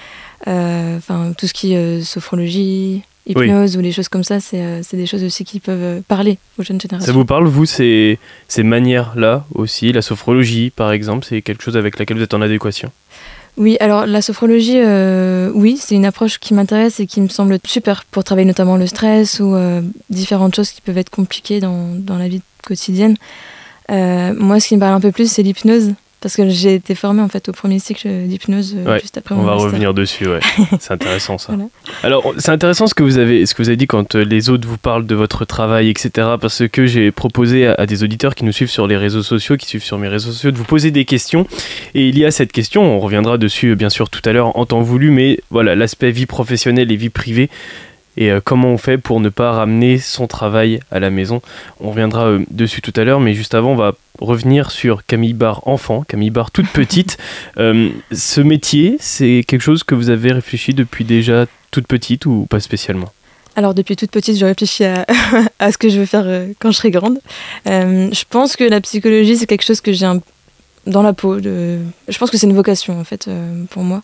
enfin 0.96 1.32
tout 1.38 1.46
ce 1.46 1.54
qui 1.54 1.74
est 1.74 2.02
sophrologie, 2.02 3.02
hypnose 3.26 3.76
ou 3.76 3.80
les 3.80 3.92
choses 3.92 4.08
comme 4.08 4.24
ça, 4.24 4.40
c'est 4.40 4.84
des 4.92 5.06
choses 5.06 5.24
aussi 5.24 5.44
qui 5.44 5.60
peuvent 5.60 6.02
parler 6.02 6.38
aux 6.58 6.62
jeunes 6.62 6.80
générations. 6.80 7.06
Ça 7.06 7.12
vous 7.12 7.24
parle, 7.24 7.46
vous, 7.46 7.66
ces, 7.66 8.18
ces 8.48 8.62
manières-là 8.62 9.44
aussi? 9.54 9.92
La 9.92 10.02
sophrologie, 10.02 10.70
par 10.70 10.92
exemple, 10.92 11.26
c'est 11.28 11.42
quelque 11.42 11.62
chose 11.62 11.76
avec 11.76 11.98
laquelle 11.98 12.16
vous 12.16 12.22
êtes 12.22 12.34
en 12.34 12.42
adéquation? 12.42 12.92
Oui, 13.56 13.78
alors 13.80 14.04
la 14.04 14.20
sophrologie, 14.20 14.78
euh, 14.78 15.50
oui, 15.54 15.78
c'est 15.80 15.94
une 15.94 16.04
approche 16.04 16.38
qui 16.38 16.52
m'intéresse 16.52 17.00
et 17.00 17.06
qui 17.06 17.22
me 17.22 17.28
semble 17.28 17.58
super 17.64 18.04
pour 18.04 18.22
travailler 18.22 18.46
notamment 18.46 18.76
le 18.76 18.86
stress 18.86 19.40
ou 19.40 19.54
euh, 19.54 19.80
différentes 20.10 20.54
choses 20.54 20.70
qui 20.72 20.82
peuvent 20.82 20.98
être 20.98 21.10
compliquées 21.10 21.60
dans, 21.60 21.88
dans 21.94 22.18
la 22.18 22.28
vie 22.28 22.42
quotidienne. 22.62 23.16
Euh, 23.90 24.34
moi, 24.36 24.60
ce 24.60 24.68
qui 24.68 24.74
me 24.74 24.80
parle 24.80 24.94
un 24.94 25.00
peu 25.00 25.10
plus, 25.10 25.30
c'est 25.30 25.42
l'hypnose. 25.42 25.94
Parce 26.26 26.34
que 26.34 26.48
j'ai 26.48 26.74
été 26.74 26.96
formée 26.96 27.22
en 27.22 27.28
fait 27.28 27.48
au 27.48 27.52
premier 27.52 27.78
cycle 27.78 28.08
d'hypnose 28.08 28.74
euh, 28.84 28.98
juste 28.98 29.16
après 29.16 29.36
on 29.36 29.38
mon 29.38 29.44
On 29.44 29.46
va 29.46 29.54
revenir 29.54 29.94
dessus, 29.94 30.26
ouais. 30.26 30.40
c'est 30.80 30.92
intéressant 30.92 31.38
ça. 31.38 31.54
Alors 32.02 32.34
c'est 32.38 32.50
intéressant 32.50 32.88
ce 32.88 32.94
que 32.94 33.04
vous 33.04 33.18
avez, 33.18 33.46
ce 33.46 33.54
que 33.54 33.62
vous 33.62 33.68
avez 33.68 33.76
dit 33.76 33.86
quand 33.86 34.16
euh, 34.16 34.24
les 34.24 34.50
autres 34.50 34.66
vous 34.66 34.76
parlent 34.76 35.06
de 35.06 35.14
votre 35.14 35.44
travail, 35.44 35.88
etc. 35.88 36.30
Parce 36.40 36.66
que 36.66 36.84
j'ai 36.84 37.12
proposé 37.12 37.68
à, 37.68 37.86
des 37.86 38.02
auditeurs 38.02 38.34
qui 38.34 38.44
nous 38.44 38.50
suivent 38.50 38.72
sur 38.72 38.88
les 38.88 38.96
réseaux 38.96 39.22
sociaux, 39.22 39.56
qui 39.56 39.68
suivent 39.68 39.84
sur 39.84 39.98
mes 39.98 40.08
réseaux 40.08 40.32
sociaux, 40.32 40.50
de 40.50 40.56
vous 40.56 40.64
poser 40.64 40.90
des 40.90 41.04
questions. 41.04 41.46
Et 41.94 42.08
il 42.08 42.18
y 42.18 42.24
a 42.24 42.32
cette 42.32 42.50
question, 42.50 42.82
on 42.82 42.98
reviendra 42.98 43.38
dessus 43.38 43.76
bien 43.76 43.88
sûr 43.88 44.10
tout 44.10 44.22
à 44.24 44.32
l'heure 44.32 44.58
en 44.58 44.66
temps 44.66 44.80
voulu, 44.80 45.12
mais 45.12 45.38
voilà 45.50 45.76
l'aspect 45.76 46.10
vie 46.10 46.26
professionnelle 46.26 46.90
et 46.90 46.96
vie 46.96 47.08
privée 47.08 47.50
et 48.16 48.30
euh, 48.30 48.40
comment 48.42 48.68
on 48.68 48.78
fait 48.78 48.98
pour 48.98 49.20
ne 49.20 49.28
pas 49.28 49.52
ramener 49.52 49.98
son 49.98 50.26
travail 50.26 50.80
à 50.90 51.00
la 51.00 51.10
maison? 51.10 51.42
On 51.80 51.90
reviendra 51.90 52.26
euh, 52.26 52.44
dessus 52.50 52.80
tout 52.80 52.92
à 52.96 53.04
l'heure, 53.04 53.20
mais 53.20 53.34
juste 53.34 53.54
avant, 53.54 53.72
on 53.72 53.76
va 53.76 53.94
revenir 54.20 54.70
sur 54.70 55.04
Camille 55.04 55.34
Barre 55.34 55.66
enfant, 55.68 56.02
Camille 56.02 56.30
Barre 56.30 56.50
toute 56.50 56.68
petite. 56.68 57.18
Euh, 57.58 57.90
ce 58.12 58.40
métier, 58.40 58.96
c'est 59.00 59.42
quelque 59.46 59.62
chose 59.62 59.82
que 59.82 59.94
vous 59.94 60.10
avez 60.10 60.30
réfléchi 60.32 60.74
depuis 60.74 61.04
déjà 61.04 61.46
toute 61.70 61.86
petite 61.86 62.26
ou 62.26 62.46
pas 62.48 62.60
spécialement? 62.60 63.10
Alors 63.56 63.72
depuis 63.72 63.96
toute 63.96 64.10
petite, 64.10 64.38
je 64.38 64.44
réfléchis 64.44 64.84
à, 64.84 65.06
à, 65.58 65.72
ce 65.72 65.78
que 65.78 65.88
je 65.88 65.98
veux 65.98 66.06
faire 66.06 66.26
quand 66.58 66.70
je 66.70 66.76
serai 66.76 66.90
grande. 66.90 67.18
je 67.64 68.24
pense 68.28 68.56
que 68.56 68.64
la 68.64 68.80
psychologie, 68.82 69.36
c'est 69.36 69.46
quelque 69.46 69.64
chose 69.64 69.80
que 69.80 69.92
j'ai 69.92 70.06
dans 70.86 71.02
la 71.02 71.12
peau. 71.14 71.40
De... 71.40 71.78
Je 72.08 72.18
pense 72.18 72.30
que 72.30 72.36
c'est 72.36 72.46
une 72.46 72.54
vocation 72.54 73.00
en 73.00 73.04
fait 73.04 73.28
pour 73.70 73.82
moi. 73.82 74.02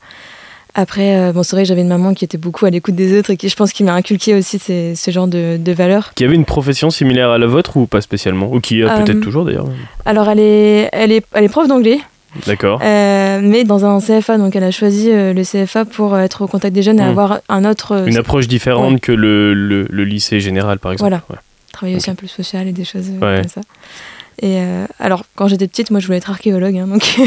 Après, 0.75 1.17
euh, 1.17 1.33
bon, 1.33 1.43
c'est 1.43 1.55
vrai 1.55 1.65
que 1.65 1.69
j'avais 1.69 1.83
une 1.83 1.89
maman 1.89 2.15
qui 2.15 2.25
était 2.25 2.39
beaucoup 2.39 2.65
à 2.65 2.71
l'écoute 2.71 2.95
des 2.95 3.19
autres 3.19 3.31
et 3.31 3.37
qui, 3.37 3.49
je 3.49 3.57
pense, 3.57 3.73
qui 3.73 3.85
m'a 3.85 3.93
inculqué 3.93 4.35
aussi 4.35 4.59
ces, 4.59 4.95
ce 4.95 5.11
genre 5.11 5.27
de, 5.27 5.59
de, 5.59 5.73
valeurs. 5.73 6.13
Qui 6.15 6.25
avait 6.25 6.35
une 6.35 6.47
profession 6.47 6.89
similaire 6.89 7.31
à 7.31 7.39
la 7.39 7.47
vôtre 7.47 7.77
ou 7.77 7.87
pas 7.87 8.01
spécialement 8.01 8.51
Ou 8.51 8.61
qui 8.61 8.83
a 8.83 8.99
peut-être 8.99 9.19
euh, 9.19 9.21
toujours 9.21 9.45
d'ailleurs 9.45 9.67
Alors, 10.07 10.31
elle 10.31 10.41
est, 10.41 10.89
elle 10.93 11.13
est, 11.13 11.27
elle 11.33 11.45
est 11.45 11.49
prof 11.51 11.69
d'anglais. 11.69 11.99
D'accord. 12.47 12.81
Euh, 12.83 13.41
mais 13.43 13.65
dans 13.65 13.85
un 13.85 14.01
CFA, 14.01 14.39
donc 14.39 14.57
elle 14.57 14.65
a 14.65 14.71
choisi 14.71 15.11
le 15.13 15.43
CFA 15.43 15.85
pour 15.85 16.19
être 16.19 16.43
au 16.43 16.47
contact 16.47 16.75
des 16.75 16.83
jeunes 16.83 16.99
et 16.99 17.05
hmm. 17.05 17.09
avoir 17.09 17.41
un 17.51 17.67
autre. 17.67 18.09
Une 18.09 18.17
approche 18.17 18.49
différente 18.49 19.01
que 19.01 19.13
le, 19.13 19.53
le, 19.53 19.87
le, 19.91 20.05
lycée 20.05 20.41
général, 20.41 20.79
par 20.79 20.93
exemple. 20.93 21.11
Voilà. 21.29 21.43
Travailler 21.73 21.97
aussi 21.97 22.11
un 22.11 22.15
peu 22.15 22.27
social 22.27 22.67
et 22.67 22.73
des 22.73 22.85
choses 22.85 23.11
comme 23.21 23.49
ça. 23.49 23.61
Et 24.43 24.59
euh, 24.59 24.87
alors, 24.99 25.23
quand 25.37 25.47
j'étais 25.47 25.69
petite, 25.69 25.93
moi, 25.93 26.01
je 26.01 26.07
voulais 26.07 26.19
être 26.19 26.29
archéologue. 26.29 26.77
Hein, 26.77 26.89
donc... 26.89 27.05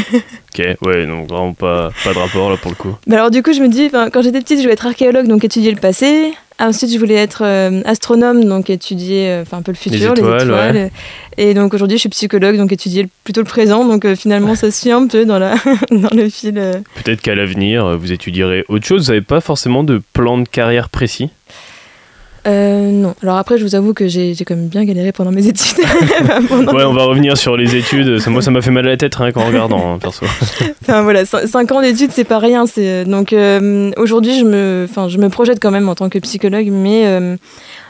ok, 0.54 0.66
ouais, 0.82 1.06
donc 1.06 1.28
vraiment 1.28 1.54
pas, 1.54 1.90
pas 2.04 2.12
de 2.12 2.18
rapport 2.18 2.50
là 2.50 2.58
pour 2.58 2.70
le 2.70 2.76
coup. 2.76 2.94
Bah 3.06 3.16
alors, 3.16 3.30
du 3.30 3.42
coup, 3.42 3.54
je 3.54 3.60
me 3.60 3.68
dis, 3.68 3.90
quand 3.90 4.20
j'étais 4.20 4.40
petite, 4.40 4.58
je 4.58 4.62
voulais 4.62 4.74
être 4.74 4.86
archéologue, 4.86 5.26
donc 5.26 5.42
étudier 5.42 5.70
le 5.70 5.80
passé. 5.80 6.34
Ensuite, 6.58 6.92
je 6.92 6.98
voulais 6.98 7.14
être 7.14 7.42
euh, 7.42 7.80
astronome, 7.86 8.44
donc 8.44 8.68
étudier 8.68 9.30
euh, 9.30 9.42
enfin 9.42 9.58
un 9.58 9.62
peu 9.62 9.72
le 9.72 9.76
futur, 9.76 10.14
les 10.14 10.20
étoiles. 10.20 10.90
Et 11.38 11.52
donc 11.52 11.74
aujourd'hui, 11.74 11.96
je 11.96 12.00
suis 12.00 12.08
psychologue, 12.08 12.56
donc 12.56 12.72
étudier 12.72 13.08
plutôt 13.24 13.40
le 13.40 13.46
présent. 13.46 13.84
Donc 13.86 14.06
finalement, 14.14 14.54
ça 14.54 14.70
suit 14.70 14.90
un 14.90 15.06
peu 15.06 15.26
dans, 15.26 15.38
la 15.38 15.54
dans 15.90 16.14
le 16.14 16.30
fil. 16.30 16.54
Peut-être 17.04 17.20
qu'à 17.20 17.34
l'avenir, 17.34 17.98
vous 17.98 18.12
étudierez 18.12 18.64
autre 18.68 18.86
chose. 18.86 19.06
Vous 19.06 19.12
n'avez 19.12 19.24
pas 19.24 19.42
forcément 19.42 19.84
de 19.84 20.00
plan 20.14 20.38
de 20.38 20.48
carrière 20.48 20.88
précis? 20.88 21.30
Euh, 22.46 22.90
non. 22.90 23.14
Alors 23.22 23.38
après, 23.38 23.58
je 23.58 23.64
vous 23.64 23.74
avoue 23.74 23.92
que 23.92 24.06
j'ai 24.06 24.36
quand 24.46 24.54
même 24.54 24.68
bien 24.68 24.84
galéré 24.84 25.10
pendant 25.12 25.32
mes 25.32 25.46
études. 25.46 25.78
ouais, 25.80 26.84
on 26.84 26.92
va 26.92 27.04
revenir 27.04 27.36
sur 27.36 27.56
les 27.56 27.74
études. 27.74 28.20
Moi, 28.28 28.40
ça 28.40 28.50
m'a 28.50 28.62
fait 28.62 28.70
mal 28.70 28.86
à 28.86 28.90
la 28.90 28.96
tête 28.96 29.14
rien 29.16 29.32
qu'en 29.32 29.44
regardant, 29.44 29.94
hein, 29.94 29.98
perso. 29.98 30.26
enfin 30.82 31.02
voilà, 31.02 31.24
5 31.24 31.72
ans 31.72 31.82
d'études, 31.82 32.12
c'est 32.12 32.24
pas 32.24 32.38
rien. 32.38 32.64
Donc 33.06 33.32
euh, 33.32 33.90
aujourd'hui, 33.96 34.38
je 34.38 34.44
me, 34.44 34.86
enfin, 34.88 35.08
je 35.08 35.18
me 35.18 35.28
projette 35.28 35.60
quand 35.60 35.72
même 35.72 35.88
en 35.88 35.94
tant 35.94 36.08
que 36.08 36.18
psychologue, 36.20 36.68
mais, 36.70 37.06
euh, 37.06 37.36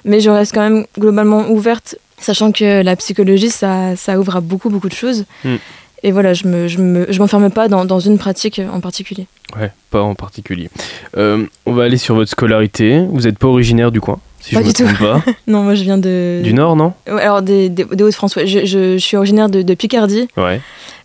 mais 0.04 0.20
je 0.20 0.30
reste 0.30 0.54
quand 0.54 0.62
même 0.62 0.86
globalement 0.98 1.50
ouverte, 1.50 1.96
sachant 2.18 2.50
que 2.50 2.82
la 2.82 2.96
psychologie, 2.96 3.50
ça, 3.50 3.94
ça 3.96 4.18
ouvre 4.18 4.36
à 4.36 4.40
beaucoup, 4.40 4.70
beaucoup 4.70 4.88
de 4.88 4.94
choses. 4.94 5.24
Hmm. 5.44 5.56
et 6.02 6.12
voilà, 6.12 6.32
je 6.32 6.46
me, 6.46 6.66
je 6.66 6.78
me, 6.78 7.06
je 7.10 7.18
m'enferme 7.18 7.50
pas 7.50 7.68
dans, 7.68 7.84
dans, 7.84 8.00
une 8.00 8.16
pratique 8.16 8.60
en 8.72 8.80
particulier. 8.80 9.26
Ouais, 9.58 9.70
pas 9.90 10.00
en 10.00 10.14
particulier. 10.14 10.70
Euh, 11.18 11.44
on 11.66 11.74
va 11.74 11.84
aller 11.84 11.98
sur 11.98 12.14
votre 12.14 12.30
scolarité. 12.30 13.04
Vous 13.10 13.22
n'êtes 13.22 13.38
pas 13.38 13.48
originaire 13.48 13.90
du 13.90 14.00
coin 14.00 14.18
si 14.46 14.54
pas 14.54 14.62
je 14.62 14.66
du 14.68 14.72
tout. 14.72 14.86
Pas. 14.98 15.22
non, 15.48 15.62
moi 15.62 15.74
je 15.74 15.82
viens 15.82 15.98
de. 15.98 16.40
Du 16.44 16.54
Nord, 16.54 16.76
non? 16.76 16.92
Alors 17.06 17.42
des, 17.42 17.68
des, 17.68 17.84
des 17.84 18.04
Hauts-de-France. 18.04 18.38
Je, 18.44 18.46
je, 18.46 18.64
je, 18.64 18.98
suis 18.98 19.16
originaire 19.16 19.48
de, 19.48 19.62
de 19.62 19.74
Picardie. 19.74 20.28
Ouais. 20.36 20.60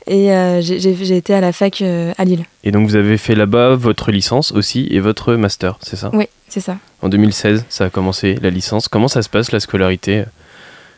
Et 0.07 0.31
euh, 0.31 0.62
j'ai 0.62 1.15
été 1.15 1.33
à 1.33 1.41
la 1.41 1.51
fac 1.51 1.81
euh, 1.81 2.13
à 2.17 2.25
Lille. 2.25 2.45
Et 2.63 2.71
donc 2.71 2.88
vous 2.88 2.95
avez 2.95 3.17
fait 3.17 3.36
là-bas 3.36 3.75
votre 3.75 4.12
licence 4.12 4.51
aussi 4.51 4.88
et 4.89 5.00
votre 5.00 5.36
master, 5.36 5.77
c'est 5.81 5.95
ça? 5.95 6.10
Oui, 6.13 6.25
c'est 6.48 6.60
ça. 6.60 6.77
En 7.01 7.10
2016, 7.10 7.65
ça 7.69 7.86
a 7.86 7.89
commencé 7.89 8.36
la 8.41 8.50
licence. 8.50 8.88
Comment 8.88 9.07
ça 9.07 9.21
se 9.21 9.29
passe 9.29 9.51
la 9.51 9.60
scolarité? 9.60 10.24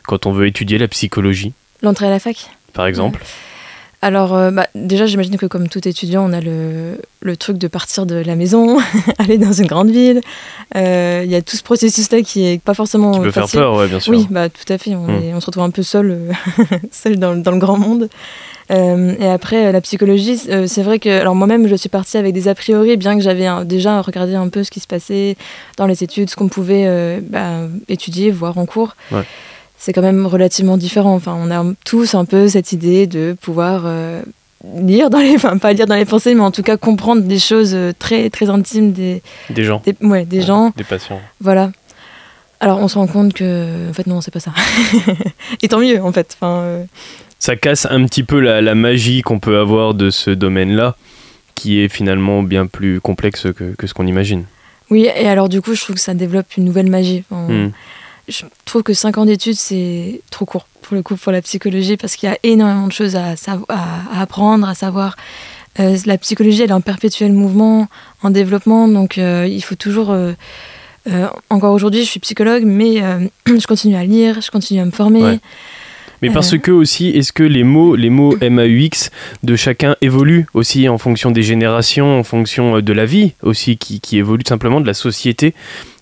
Quand 0.04 0.26
on 0.26 0.32
veut 0.32 0.48
étudier 0.48 0.78
la 0.78 0.88
psychologie? 0.88 1.54
L'entrée 1.82 2.08
à 2.08 2.10
la 2.10 2.20
fac? 2.20 2.50
Par 2.74 2.88
exemple 2.88 3.22
alors, 4.04 4.36
euh, 4.36 4.52
bah, 4.52 4.68
déjà, 4.76 5.06
j'imagine 5.06 5.38
que 5.38 5.46
comme 5.46 5.70
tout 5.70 5.88
étudiant, 5.88 6.30
on 6.30 6.34
a 6.34 6.42
le, 6.42 6.98
le, 7.22 7.38
truc 7.38 7.58
de 7.58 7.68
partir 7.68 8.06
de 8.06 8.16
la 8.16 8.36
maison, 8.36 8.78
aller 9.18 9.38
dans 9.38 9.54
une 9.54 9.66
grande 9.68 9.90
ville. 9.90 10.20
Il 10.76 10.82
euh, 10.82 11.26
y 11.26 11.36
a 11.36 11.42
tout 11.42 11.56
ce 11.56 11.64
processus-là 11.64 12.22
qui 12.22 12.46
est 12.46 12.62
pas 12.62 12.74
forcément 12.74 13.14
qui 13.14 13.20
peut 13.22 13.32
facile. 13.32 13.60
faire 13.60 13.62
peur, 13.62 13.76
ouais, 13.78 13.88
bien 13.88 14.00
sûr. 14.02 14.14
Oui, 14.14 14.28
bah, 14.30 14.50
tout 14.50 14.72
à 14.72 14.78
fait. 14.78 14.94
On, 14.96 15.08
Mm. 15.08 15.24
est- 15.24 15.34
on 15.34 15.40
se 15.40 15.46
retrouve 15.46 15.64
un 15.64 15.70
peu 15.70 15.84
seul, 15.84 16.12
euh, 16.12 16.32
seul 16.92 17.18
dans, 17.18 17.36
dans 17.36 17.52
le 17.52 17.58
grand 17.60 17.78
monde. 17.78 18.10
Et 18.70 19.28
après, 19.28 19.72
la 19.72 19.82
psychologie, 19.82 20.38
c'est 20.38 20.82
vrai 20.82 20.98
que 20.98 21.10
alors 21.22 21.36
moi-même, 21.36 21.68
je 21.68 21.76
suis 21.76 21.90
partie 21.90 22.18
avec 22.18 22.34
des 22.34 22.48
a 22.48 22.56
priori, 22.56 22.98
bien 22.98 23.16
que 23.16 23.22
j'avais 23.22 23.48
déjà 23.66 24.02
regardé 24.02 24.34
un 24.34 24.50
peu 24.50 24.64
ce 24.64 24.72
qui 24.72 24.80
se 24.80 24.88
passait 24.88 25.36
dans 25.78 25.86
les 25.86 26.04
études, 26.04 26.30
ce 26.32 26.36
qu'on 26.36 26.48
pouvait 26.48 27.20
bah, 27.22 27.68
étudier, 27.88 28.32
voir 28.32 28.58
en 28.58 28.66
cours. 28.66 28.96
Ouais. 29.12 29.22
C'est 29.86 29.92
quand 29.92 30.02
même 30.02 30.26
relativement 30.26 30.78
différent. 30.78 31.14
Enfin, 31.14 31.36
on 31.38 31.52
a 31.52 31.62
tous 31.84 32.16
un 32.16 32.24
peu 32.24 32.48
cette 32.48 32.72
idée 32.72 33.06
de 33.06 33.36
pouvoir 33.42 33.82
euh, 33.86 34.22
lire 34.78 35.10
dans 35.10 35.18
les, 35.20 35.36
enfin 35.36 35.58
pas 35.58 35.74
lire 35.74 35.88
dans 35.88 35.96
les 35.96 36.06
pensées, 36.06 36.34
mais 36.36 36.42
en 36.42 36.52
tout 36.52 36.64
cas 36.64 36.78
comprendre 36.78 37.24
des 37.24 37.38
choses 37.38 37.74
euh, 37.76 37.92
très 38.00 38.30
très 38.30 38.50
intimes 38.50 38.94
des, 38.94 39.22
Des 39.50 39.66
gens. 39.66 39.82
des, 39.86 39.94
ouais, 40.08 40.24
des 40.24 40.38
Ouais, 40.40 40.46
gens. 40.46 40.72
Des 40.78 40.86
patients. 40.86 41.20
Voilà. 41.42 41.72
Alors 42.62 42.80
on 42.80 42.88
se 42.88 42.98
rend 42.98 43.08
compte 43.08 43.34
que, 43.34 43.90
en 43.90 43.94
fait, 43.94 44.08
non, 44.08 44.22
c'est 44.22 44.32
pas 44.32 44.40
ça. 44.40 44.54
Et 45.62 45.68
tant 45.68 45.80
mieux, 45.80 46.02
en 46.02 46.14
fait. 46.14 46.38
Enfin, 46.40 46.60
euh, 46.62 46.84
Ça 47.38 47.58
casse 47.58 47.86
un 47.90 48.06
petit 48.06 48.24
peu 48.24 48.40
la, 48.40 48.62
la 48.62 48.76
magie 48.76 49.22
qu'on 49.22 49.40
peut 49.40 49.58
avoir 49.58 49.94
de 49.96 50.10
ce 50.12 50.30
domaine-là, 50.30 50.96
qui 51.56 51.82
est 51.82 51.90
finalement 51.90 52.42
bien 52.42 52.68
plus 52.68 53.02
complexe 53.02 53.48
que, 53.54 53.74
que 53.78 53.86
ce 53.86 53.94
qu'on 53.94 54.08
imagine. 54.08 54.46
oui, 54.90 55.10
et 55.14 55.28
alors 55.28 55.50
du 55.50 55.62
coup, 55.62 55.74
je 55.76 55.82
trouve 55.82 55.98
que 55.98 56.02
ça 56.02 56.14
développe 56.14 56.56
une 56.56 56.64
nouvelle 56.64 56.90
magie. 56.90 57.26
Enfin, 57.30 57.52
Hmm. 57.52 57.72
Je 58.28 58.44
trouve 58.66 58.84
que 58.84 58.94
5 58.94 59.18
ans 59.18 59.26
d'études, 59.26 59.56
c'est 59.56 60.22
trop 60.30 60.46
court 60.46 60.68
pour 60.82 60.96
le 60.96 61.02
coup 61.02 61.16
pour 61.16 61.32
la 61.32 61.42
psychologie 61.42 61.98
parce 61.98 62.16
qu'il 62.16 62.30
y 62.30 62.32
a 62.32 62.38
énormément 62.44 62.88
de 62.88 62.92
choses 62.94 63.16
à, 63.16 63.34
à, 63.48 63.58
à 63.70 64.22
apprendre, 64.22 64.68
à 64.68 64.76
savoir. 64.76 65.16
Euh, 65.80 65.98
la 66.06 66.18
psychologie, 66.18 66.62
elle 66.62 66.70
est 66.70 66.74
en 66.74 66.82
perpétuel 66.82 67.34
mouvement, 67.34 67.88
en 68.22 68.30
développement, 68.30 68.88
donc 68.88 69.18
euh, 69.18 69.48
il 69.50 69.62
faut 69.64 69.76
toujours. 69.76 70.12
euh, 70.12 70.34
encore 71.50 71.74
aujourd'hui, 71.74 72.02
je 72.02 72.10
suis 72.10 72.20
psychologue, 72.20 72.64
mais 72.66 73.02
je 73.46 73.68
continue 73.68 73.96
à 73.96 74.06
lire, 74.06 74.40
je 74.42 74.52
continue 74.52 74.80
à 74.80 74.86
me 74.86 74.92
former. 74.92 75.24
Ouais. 75.24 75.40
Mais 76.22 76.30
parce 76.30 76.58
que 76.58 76.72
aussi, 76.72 77.10
est-ce 77.10 77.34
que 77.34 77.44
les 77.44 77.66
mots, 77.66 77.96
les 77.98 78.10
mots 78.10 78.38
MAUX 78.42 79.10
de 79.44 79.56
chacun 79.58 79.98
évoluent 80.00 80.46
aussi 80.54 80.88
en 80.88 80.98
fonction 80.98 81.32
des 81.32 81.44
générations, 81.44 82.18
en 82.18 82.24
fonction 82.24 82.80
de 82.80 82.94
la 82.94 83.06
vie 83.06 83.34
aussi, 83.42 83.76
qui, 83.76 84.00
qui 84.00 84.18
évolue 84.20 84.44
tout 84.44 84.50
simplement 84.50 84.80
de 84.80 84.88
la 84.88 84.94
société? 84.94 85.54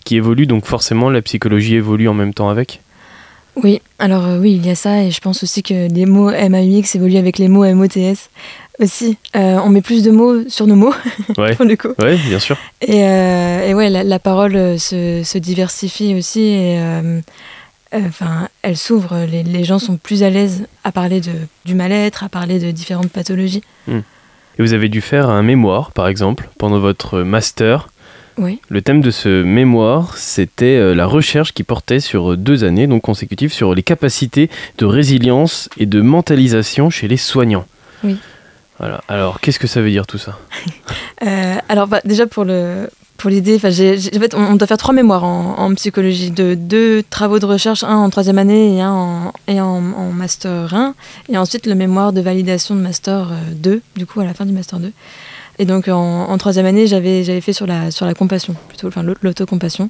Qui 0.04 0.16
évolue, 0.18 0.46
donc 0.48 0.66
forcément 0.66 1.10
la 1.10 1.22
psychologie 1.22 1.76
évolue 1.76 2.08
en 2.08 2.14
même 2.14 2.34
temps 2.34 2.50
avec 2.50 2.82
Oui, 3.56 3.82
alors 4.00 4.26
euh, 4.26 4.40
oui, 4.40 4.54
il 4.56 4.66
y 4.66 4.70
a 4.70 4.76
ça, 4.76 5.04
et 5.04 5.12
je 5.12 5.20
pense 5.22 5.44
aussi 5.44 5.64
que 5.64 5.88
les 5.94 6.06
mots 6.06 6.32
MAUX 6.32 6.96
évoluent 6.96 7.18
avec 7.18 7.38
les 7.38 7.48
mots 7.48 7.66
MOTS 7.74 8.30
aussi. 8.80 9.18
Euh, 9.36 9.60
on 9.64 9.70
met 9.70 9.82
plus 9.82 10.02
de 10.04 10.10
mots 10.12 10.48
sur 10.50 10.66
nos 10.68 10.76
mots, 10.76 10.94
Ouais, 11.38 11.56
pour 11.56 11.66
le 11.66 11.76
coup. 11.76 11.90
ouais, 12.00 12.16
bien 12.18 12.40
sûr. 12.40 12.58
Et, 12.82 13.04
euh, 13.06 13.68
et 13.68 13.74
ouais, 13.76 13.90
la, 13.90 14.04
la 14.04 14.20
parole 14.20 14.56
euh, 14.56 14.78
se, 14.78 15.22
se 15.24 15.38
diversifie 15.38 16.16
aussi, 16.16 16.42
et 16.42 16.80
enfin, 17.94 18.48
elle 18.64 18.78
s'ouvre. 18.78 19.26
Les, 19.30 19.44
les 19.44 19.64
gens 19.66 19.78
sont 19.78 19.98
plus 19.98 20.24
à 20.24 20.30
l'aise 20.30 20.66
à 20.84 20.92
parler 20.92 21.20
de, 21.22 21.32
du 21.66 21.76
mal-être, 21.76 22.24
à 22.24 22.30
parler 22.30 22.58
de 22.58 22.72
différentes 22.72 23.10
pathologies. 23.12 23.64
Et 23.88 24.62
vous 24.64 24.74
avez 24.74 24.90
dû 24.90 25.02
faire 25.02 25.30
un 25.30 25.44
mémoire, 25.44 25.92
par 25.92 26.08
exemple, 26.08 26.50
pendant 26.58 26.80
votre 26.80 27.20
master. 27.22 27.90
Oui. 28.42 28.60
Le 28.70 28.82
thème 28.82 29.02
de 29.02 29.12
ce 29.12 29.44
mémoire, 29.44 30.18
c'était 30.18 30.76
euh, 30.76 30.96
la 30.96 31.06
recherche 31.06 31.54
qui 31.54 31.64
portait 31.64 32.00
sur 32.00 32.36
deux 32.36 32.64
années, 32.64 32.88
donc 32.88 33.04
consécutives, 33.04 33.54
sur 33.54 33.76
les 33.76 33.84
capacités 33.84 34.50
de 34.80 34.86
résilience 34.86 35.70
et 35.78 35.86
de 35.86 36.02
mentalisation 36.02 36.90
chez 36.90 37.08
les 37.08 37.18
soignants. 37.18 37.68
Oui. 38.04 38.18
Voilà. 38.80 39.02
Alors, 39.08 39.40
qu'est-ce 39.40 39.60
que 39.60 39.68
ça 39.68 39.80
veut 39.80 39.92
dire 39.92 40.08
tout 40.08 40.18
ça? 40.18 40.38
Euh, 41.24 41.56
alors 41.70 41.86
bah, 41.86 42.02
déjà 42.04 42.26
pour 42.26 42.46
le 42.46 42.90
pour 43.22 43.30
l'idée, 43.30 43.56
enfin, 43.56 43.70
en 43.70 44.20
fait, 44.20 44.34
on, 44.34 44.42
on 44.42 44.56
doit 44.56 44.66
faire 44.66 44.78
trois 44.80 44.96
mémoires 44.96 45.24
en, 45.24 45.60
en 45.60 45.76
psychologie, 45.76 46.32
de 46.32 46.56
deux 46.56 47.04
travaux 47.08 47.38
de 47.38 47.46
recherche, 47.46 47.84
un 47.84 47.96
en 47.96 48.10
troisième 48.10 48.40
année 48.40 48.78
et 48.78 48.82
un 48.82 48.92
en, 48.92 49.34
et 49.48 49.62
en, 49.62 49.84
en 49.94 50.12
master 50.12 50.74
1, 50.74 50.96
et 51.30 51.38
ensuite 51.38 51.68
le 51.68 51.76
mémoire 51.76 52.12
de 52.12 52.22
validation 52.22 52.74
de 52.74 52.82
master 52.82 53.30
euh, 53.32 53.36
2, 53.54 53.84
du 53.96 54.08
coup 54.08 54.20
à 54.20 54.26
la 54.26 54.34
fin 54.34 54.48
du 54.48 54.52
master 54.52 54.80
2. 54.80 54.92
Et 55.62 55.66
donc 55.66 55.88
en, 55.88 56.24
en 56.34 56.38
troisième 56.40 56.66
année, 56.66 56.88
j'avais 56.88 57.24
j'avais 57.24 57.40
fait 57.40 57.54
sur 57.54 57.68
la 57.68 57.92
sur 57.92 58.06
la 58.08 58.16
compassion, 58.16 58.56
plutôt, 58.68 58.88
enfin 58.88 59.04
l'au- 59.04 59.16
l'autocompassion. 59.22 59.90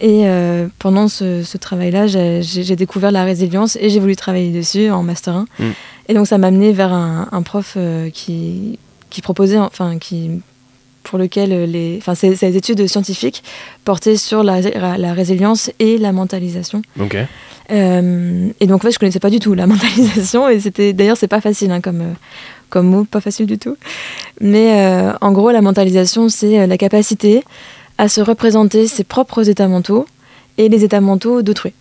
Et 0.00 0.28
euh, 0.28 0.68
pendant 0.78 1.08
ce, 1.08 1.42
ce 1.42 1.56
travail-là, 1.58 2.06
j'ai 2.06 2.76
découvert 2.76 3.10
la 3.10 3.24
résilience 3.24 3.76
et 3.80 3.88
j'ai 3.90 3.98
voulu 4.00 4.14
travailler 4.16 4.52
dessus 4.52 4.90
en 4.90 5.02
master 5.02 5.34
1. 5.34 5.46
Mm. 5.58 5.64
Et 6.08 6.14
donc 6.14 6.26
ça 6.26 6.36
m'a 6.38 6.48
amené 6.48 6.72
vers 6.72 6.92
un, 6.92 7.26
un 7.32 7.42
prof 7.42 7.74
euh, 7.76 8.10
qui, 8.10 8.78
qui 9.10 9.22
proposait, 9.22 9.58
enfin 9.58 9.98
qui 9.98 10.30
pour 11.04 11.18
lequel 11.18 11.52
euh, 11.52 11.64
les, 11.66 11.96
enfin 12.00 12.14
ces, 12.14 12.36
ces 12.36 12.54
études 12.56 12.86
scientifiques 12.86 13.42
portaient 13.84 14.16
sur 14.18 14.42
la, 14.42 14.60
la 14.98 15.12
résilience 15.14 15.70
et 15.78 15.96
la 15.96 16.12
mentalisation. 16.12 16.82
Ok. 17.00 17.16
Euh, 17.70 18.48
et 18.60 18.66
donc 18.66 18.76
en 18.84 18.86
fait, 18.86 18.92
je 18.92 18.98
connaissais 18.98 19.20
pas 19.20 19.30
du 19.30 19.40
tout 19.40 19.54
la 19.54 19.66
mentalisation 19.74 20.48
et 20.48 20.60
c'était 20.60 20.92
d'ailleurs 20.92 21.16
c'est 21.16 21.28
pas 21.28 21.40
facile 21.40 21.70
hein, 21.72 21.80
comme 21.80 22.14
comme 22.70 22.86
mot, 22.86 23.04
pas 23.04 23.20
facile 23.20 23.46
du 23.46 23.58
tout. 23.58 23.76
Mais 24.40 24.80
euh, 24.80 25.12
en 25.20 25.32
gros, 25.32 25.50
la 25.50 25.60
mentalisation, 25.62 26.28
c'est 26.28 26.60
euh, 26.60 26.66
la 26.66 26.78
capacité 26.78 27.42
à 27.98 28.08
se 28.08 28.20
représenter 28.20 28.86
ses 28.86 29.04
propres 29.04 29.48
états 29.48 29.68
mentaux 29.68 30.06
et 30.56 30.68
les 30.68 30.84
états 30.84 31.00
mentaux 31.00 31.42
d'autrui. 31.42 31.72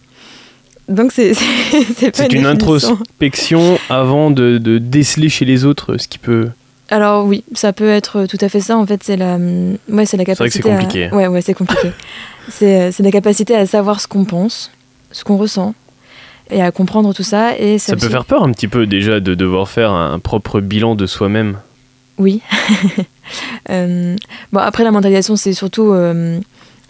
Donc 0.89 1.11
c'est 1.11 1.33
c'est 1.33 1.83
c'est 1.95 2.15
C'est 2.15 2.23
une 2.33 2.43
définition. 2.43 2.49
introspection 2.49 3.77
avant 3.89 4.31
de, 4.31 4.57
de 4.57 4.77
déceler 4.77 5.29
chez 5.29 5.45
les 5.45 5.65
autres 5.65 5.97
ce 5.97 6.07
qui 6.07 6.17
peut. 6.17 6.49
Alors 6.89 7.25
oui, 7.25 7.43
ça 7.53 7.73
peut 7.73 7.89
être 7.89 8.25
tout 8.27 8.37
à 8.39 8.47
fait 8.47 8.61
ça. 8.61 8.77
En 8.77 8.85
fait, 8.85 9.01
c'est 9.03 9.17
la, 9.17 9.35
ouais, 9.89 10.05
c'est 10.05 10.15
la 10.15 10.23
c'est 10.23 10.25
capacité. 10.25 10.71
à- 10.71 10.77
compliqué. 10.77 11.09
Ouais, 11.11 11.27
ouais, 11.27 11.41
c'est 11.41 11.53
compliqué. 11.53 11.91
c'est, 12.49 12.81
euh, 12.81 12.91
c'est 12.93 13.03
la 13.03 13.11
capacité 13.11 13.55
à 13.55 13.65
savoir 13.65 13.99
ce 13.99 14.07
qu'on 14.07 14.23
pense, 14.23 14.71
ce 15.11 15.25
qu'on 15.25 15.35
ressent, 15.35 15.75
et 16.49 16.61
à 16.61 16.71
comprendre 16.71 17.13
tout 17.13 17.23
ça. 17.23 17.57
Et 17.57 17.77
Ça 17.77 17.95
peut 17.95 18.09
faire 18.09 18.25
peur 18.25 18.43
un 18.43 18.51
petit 18.51 18.67
peu 18.67 18.85
déjà 18.85 19.19
de 19.19 19.35
devoir 19.35 19.69
faire 19.69 19.91
un 19.91 20.19
propre 20.19 20.61
bilan 20.61 20.95
de 20.95 21.05
soi-même. 21.05 21.57
Oui. 22.17 22.41
Euh, 23.69 24.15
bon, 24.53 24.61
après 24.61 24.85
la 24.85 24.91
mentalisation, 24.91 25.35
c'est 25.35 25.51
surtout, 25.51 25.91
euh, 25.91 26.39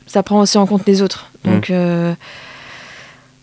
ça 0.05 0.21
prend 0.21 0.39
aussi 0.41 0.59
en 0.59 0.67
compte 0.67 0.83
les 0.85 1.01
autres. 1.01 1.31
Mm. 1.43 1.49
Donc. 1.51 1.69
euh, 1.71 2.13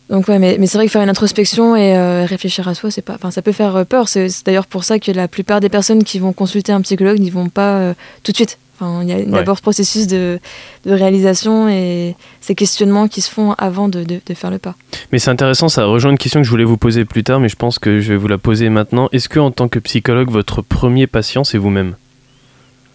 donc 0.09 0.29
ouais, 0.29 0.39
mais, 0.39 0.57
mais 0.61 0.69
c'est 0.69 0.79
vrai 0.79 0.87
que 0.87 0.93
faire 0.93 1.03
une 1.03 1.09
introspection 1.09 1.75
et 1.75 2.25
réfléchir 2.25 2.69
à 2.69 2.75
soi, 2.75 2.93
c'est 2.93 3.03
pas, 3.03 3.15
enfin 3.15 3.33
ça 3.33 3.43
peut 3.43 3.51
faire 3.51 3.85
peur. 3.85 4.07
C'est 4.07 4.29
d'ailleurs 4.47 4.69
pour 4.69 4.85
ça 4.85 5.01
que 5.01 5.11
la 5.11 5.27
plupart 5.27 5.59
des 5.59 5.69
personnes 5.69 6.05
qui 6.05 6.21
vont 6.21 6.33
consulter 6.33 6.71
un 6.71 6.83
psychologue 6.83 7.19
n'y 7.19 7.31
vont 7.31 7.49
pas 7.49 7.95
tout 8.23 8.31
de 8.31 8.37
suite. 8.37 8.59
Enfin, 8.79 9.03
il 9.03 9.09
y 9.09 9.13
a 9.13 9.23
d'abord 9.23 9.57
ce 9.57 9.63
processus 9.63 10.07
de, 10.09 10.41
de 10.85 10.93
réalisation 10.93 11.69
et 11.69 12.17
ces 12.41 12.55
questionnements 12.57 13.07
qui 13.07 13.21
se 13.21 13.31
font 13.31 13.53
avant 13.53 13.89
de, 13.89 14.03
de- 14.03 14.21
de 14.27 14.35
faire 14.35 14.51
le 14.51 14.59
pas. 14.59 14.75
Mais 15.13 15.19
c'est 15.21 15.31
intéressant, 15.31 15.69
ça 15.69 15.85
rejoint 15.85 16.11
une 16.11 16.19
question 16.19 16.41
que 16.41 16.45
je 16.45 16.51
voulais 16.51 16.65
vous 16.65 16.77
poser 16.77 17.05
plus 17.05 17.23
tard, 17.23 17.39
mais 17.39 17.49
je 17.49 17.57
pense 17.57 17.79
que 17.79 18.01
je 18.01 18.13
vais 18.13 18.17
vous 18.19 18.27
la 18.27 18.39
poser 18.39 18.69
maintenant. 18.71 19.09
Est-ce 19.13 19.29
que 19.29 19.39
en 19.39 19.53
tant 19.53 19.69
que 19.69 19.79
psychologue, 19.79 20.29
votre 20.31 20.61
premier 20.61 21.07
patient, 21.07 21.45
c'est 21.45 21.59
vous-même? 21.59 21.95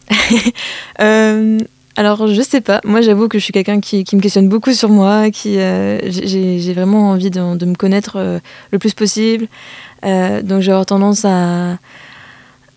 Euh, 1.02 1.58
alors, 1.96 2.28
je 2.28 2.42
sais 2.42 2.62
pas. 2.62 2.82
Moi, 2.84 3.02
j'avoue 3.02 3.28
que 3.30 3.40
je 3.40 3.44
suis 3.44 3.54
quelqu'un 3.54 3.80
qui, 3.80 4.04
qui 4.04 4.16
me 4.18 4.22
questionne 4.22 4.50
beaucoup 4.50 4.74
sur 4.74 4.90
moi, 4.90 5.32
qui 5.32 5.60
euh, 5.60 5.98
j'ai 6.10 6.74
vraiment 6.74 7.12
envie 7.12 7.30
de, 7.30 7.40
me 7.40 7.76
connaître 7.76 8.18
euh, 8.18 8.40
le 8.72 8.80
plus 8.80 8.94
possible. 8.94 9.48
Donc, 10.04 10.62
j'ai 10.62 10.82
tendance 10.86 11.24
à, 11.26 11.78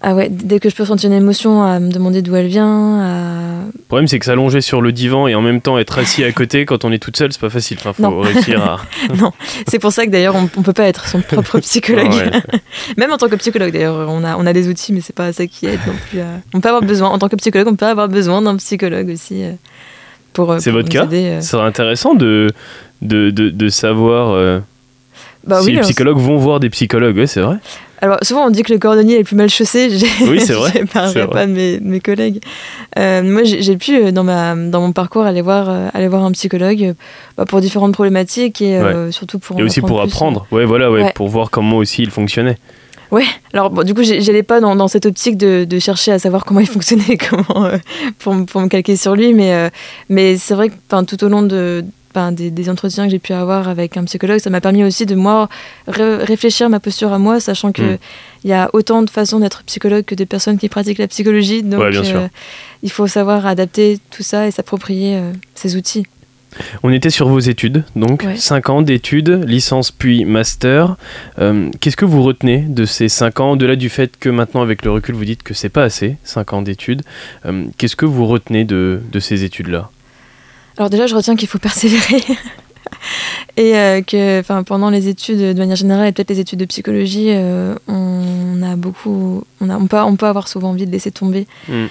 à 0.02 0.14
ouais, 0.14 0.28
dès 0.30 0.58
que 0.58 0.68
je 0.68 0.74
peux 0.74 0.82
ressentir 0.82 1.10
une 1.10 1.16
émotion, 1.16 1.62
à 1.62 1.78
me 1.78 1.90
demander 1.92 2.22
d'où 2.22 2.34
elle 2.34 2.48
vient. 2.48 3.00
à- 3.00 3.64
Le 3.72 3.82
problème, 3.88 4.08
c'est 4.08 4.18
que 4.18 4.24
s'allonger 4.24 4.60
sur 4.60 4.80
le 4.82 4.90
divan 4.92 5.28
et 5.28 5.34
en 5.34 5.40
même 5.42 5.60
temps 5.60 5.78
être 5.78 5.98
assis 5.98 6.24
à 6.24 6.32
côté 6.32 6.64
quand 6.66 6.84
on 6.84 6.90
est 6.92 6.98
toute 6.98 7.16
seule, 7.16 7.32
c'est 7.32 7.40
pas 7.40 7.50
facile. 7.50 7.76
Enfin, 7.80 7.92
faut 7.92 8.02
Non. 8.02 8.20
réussir 8.20 8.60
à. 8.62 8.80
C'est 9.68 9.78
pour 9.78 9.92
ça 9.92 10.04
que 10.04 10.10
d'ailleurs, 10.10 10.34
on, 10.34 10.48
on 10.56 10.62
peut 10.62 10.72
pas 10.72 10.84
être 10.88 11.06
son 11.06 11.20
propre 11.20 11.58
psychologue. 11.60 12.08
Ah 12.10 12.36
ouais. 12.36 12.60
Même 12.96 13.12
en 13.12 13.16
tant 13.16 13.28
que 13.28 13.36
psychologue, 13.36 13.72
d'ailleurs, 13.72 14.06
on 14.08 14.24
a, 14.24 14.36
on 14.36 14.44
a 14.46 14.52
des 14.52 14.68
outils, 14.68 14.92
mais 14.92 15.00
c'est 15.00 15.14
pas 15.14 15.32
ça 15.32 15.46
qui 15.46 15.66
aide 15.66 15.80
non 15.86 15.94
plus. 16.10 16.20
à- 16.20 16.40
On 16.54 16.60
peut 16.60 16.68
avoir 16.68 16.82
besoin, 16.82 17.08
en 17.10 17.18
tant 17.18 17.28
que 17.28 17.36
psychologue, 17.36 17.68
on 17.68 17.76
peut 17.76 17.86
avoir 17.86 18.08
besoin 18.08 18.42
d'un 18.42 18.56
psychologue 18.56 19.08
aussi 19.10 19.44
euh, 19.44 19.52
pour. 20.32 20.50
euh, 20.52 20.58
C'est 20.58 20.70
votre 20.72 20.88
cas 20.88 21.04
aider, 21.04 21.24
euh. 21.26 21.40
Ce 21.40 21.50
serait 21.50 21.66
intéressant 21.66 22.14
de, 22.14 22.48
de, 23.02 23.30
de, 23.30 23.50
de 23.50 23.68
savoir 23.68 24.30
euh, 24.30 24.58
Bah 25.46 25.60
si 25.60 25.66
oui, 25.68 25.72
les 25.74 25.80
psychologues 25.82 26.18
vont 26.18 26.38
voir 26.38 26.58
des 26.60 26.70
psychologues. 26.70 27.16
Ouais, 27.18 27.26
c'est 27.26 27.40
vrai. 27.40 27.56
Alors 28.02 28.18
souvent 28.22 28.44
on 28.44 28.50
dit 28.50 28.64
que 28.64 28.72
le 28.72 28.80
cordonnier 28.80 29.14
est 29.14 29.18
le 29.18 29.24
plus 29.24 29.36
mal 29.36 29.48
chaussé. 29.48 29.88
Oui, 30.22 30.40
c'est 30.40 30.52
vrai. 30.52 30.72
je 30.74 30.92
parlerai 30.92 31.26
pas 31.28 31.46
de 31.46 31.52
mes, 31.52 31.78
mes 31.80 32.00
collègues. 32.00 32.42
Euh, 32.98 33.22
moi, 33.22 33.44
j'ai 33.44 33.76
pu 33.76 33.96
euh, 33.96 34.10
dans 34.10 34.24
ma 34.24 34.56
dans 34.56 34.80
mon 34.80 34.92
parcours 34.92 35.22
aller 35.22 35.40
voir 35.40 35.70
euh, 35.70 35.88
aller 35.94 36.08
voir 36.08 36.24
un 36.24 36.32
psychologue 36.32 36.94
bah, 37.38 37.46
pour 37.46 37.60
différentes 37.60 37.92
problématiques 37.92 38.60
et 38.60 38.80
surtout 39.10 39.38
pour 39.38 39.58
et 39.58 39.62
aussi 39.62 39.80
pour 39.80 40.00
apprendre. 40.00 40.46
Ouais, 40.50 40.64
voilà, 40.64 40.90
ouais, 40.90 41.12
pour 41.14 41.28
voir 41.28 41.50
comment 41.50 41.78
aussi 41.78 42.02
il 42.02 42.10
fonctionnait. 42.10 42.58
Ouais, 43.12 43.24
alors 43.52 43.68
bon, 43.68 43.84
du 43.84 43.92
coup, 43.92 44.02
j'allais 44.02 44.42
pas 44.42 44.60
dans, 44.60 44.74
dans, 44.74 44.88
cette 44.88 45.04
optique 45.04 45.36
de, 45.36 45.64
de, 45.64 45.78
chercher 45.78 46.12
à 46.12 46.18
savoir 46.18 46.46
comment 46.46 46.60
il 46.60 46.66
fonctionnait, 46.76 47.18
comment, 47.18 47.68
pour, 48.18 48.46
pour, 48.46 48.60
me 48.62 48.68
calquer 48.68 48.96
sur 48.96 49.14
lui, 49.14 49.34
mais, 49.34 49.70
mais 50.08 50.38
c'est 50.38 50.54
vrai 50.54 50.70
que 50.70 51.04
tout 51.04 51.22
au 51.22 51.28
long 51.28 51.42
de, 51.42 51.84
des, 52.32 52.68
entretiens 52.68 53.04
que 53.04 53.10
j'ai 53.10 53.18
pu 53.18 53.32
avoir 53.32 53.68
avec 53.68 53.96
un 53.96 54.04
psychologue, 54.04 54.38
ça 54.38 54.50
m'a 54.50 54.60
permis 54.60 54.84
aussi 54.84 55.06
de 55.06 55.14
moi 55.14 55.48
réfléchir 55.86 56.68
ma 56.68 56.80
posture 56.80 57.12
à 57.12 57.18
moi, 57.18 57.40
sachant 57.40 57.72
qu'il 57.72 57.84
mm. 57.84 57.98
il 58.44 58.50
y 58.50 58.52
a 58.52 58.70
autant 58.72 59.02
de 59.02 59.10
façons 59.10 59.40
d'être 59.40 59.62
psychologue 59.64 60.04
que 60.04 60.14
de 60.14 60.24
personnes 60.24 60.58
qui 60.58 60.68
pratiquent 60.68 60.98
la 60.98 61.08
psychologie. 61.08 61.62
Donc 61.62 61.82
euh, 61.82 62.28
il 62.82 62.90
faut 62.90 63.06
savoir 63.06 63.46
adapter 63.46 63.98
tout 64.10 64.22
ça 64.22 64.46
et 64.46 64.50
s'approprier 64.50 65.16
euh, 65.16 65.32
ces 65.54 65.76
outils. 65.76 66.04
On 66.82 66.92
était 66.92 67.08
sur 67.08 67.28
vos 67.28 67.38
études, 67.38 67.82
donc 67.96 68.26
5 68.36 68.68
ans 68.68 68.82
d'études, 68.82 69.42
licence 69.46 69.90
puis 69.90 70.26
master. 70.26 70.96
Euh, 71.38 71.70
qu'est-ce 71.80 71.96
que 71.96 72.04
vous 72.04 72.22
retenez 72.22 72.58
de 72.58 72.84
ces 72.84 73.08
5 73.08 73.40
ans, 73.40 73.52
au-delà 73.52 73.74
du 73.74 73.88
fait 73.88 74.18
que 74.18 74.28
maintenant 74.28 74.60
avec 74.60 74.84
le 74.84 74.90
recul 74.90 75.14
vous 75.14 75.24
dites 75.24 75.42
que 75.42 75.54
c'est 75.54 75.70
pas 75.70 75.84
assez, 75.84 76.16
5 76.24 76.52
ans 76.52 76.62
d'études 76.62 77.02
Qu'est-ce 77.78 77.96
que 77.96 78.04
vous 78.04 78.26
retenez 78.26 78.64
de 78.64 79.00
ces 79.18 79.44
études-là? 79.44 79.90
Alors 80.76 80.90
déjà, 80.90 81.06
je 81.06 81.14
retiens 81.14 81.36
qu'il 81.36 81.48
faut 81.48 81.58
persévérer. 81.70 82.22
et 83.56 83.76
euh, 83.76 84.02
que 84.02 84.42
pendant 84.62 84.90
les 84.90 85.08
études 85.08 85.38
de 85.38 85.58
manière 85.58 85.76
générale 85.76 86.08
et 86.08 86.12
peut-être 86.12 86.30
les 86.30 86.40
études 86.40 86.58
de 86.58 86.64
psychologie 86.64 87.28
euh, 87.30 87.74
on 87.88 88.62
a 88.62 88.76
beaucoup 88.76 89.44
on, 89.60 89.70
a, 89.70 89.76
on, 89.76 89.86
peut, 89.86 89.98
on 89.98 90.16
peut 90.16 90.26
avoir 90.26 90.48
souvent 90.48 90.70
envie 90.70 90.86
de 90.86 90.92
laisser 90.92 91.10
tomber 91.10 91.46
mm. 91.68 91.86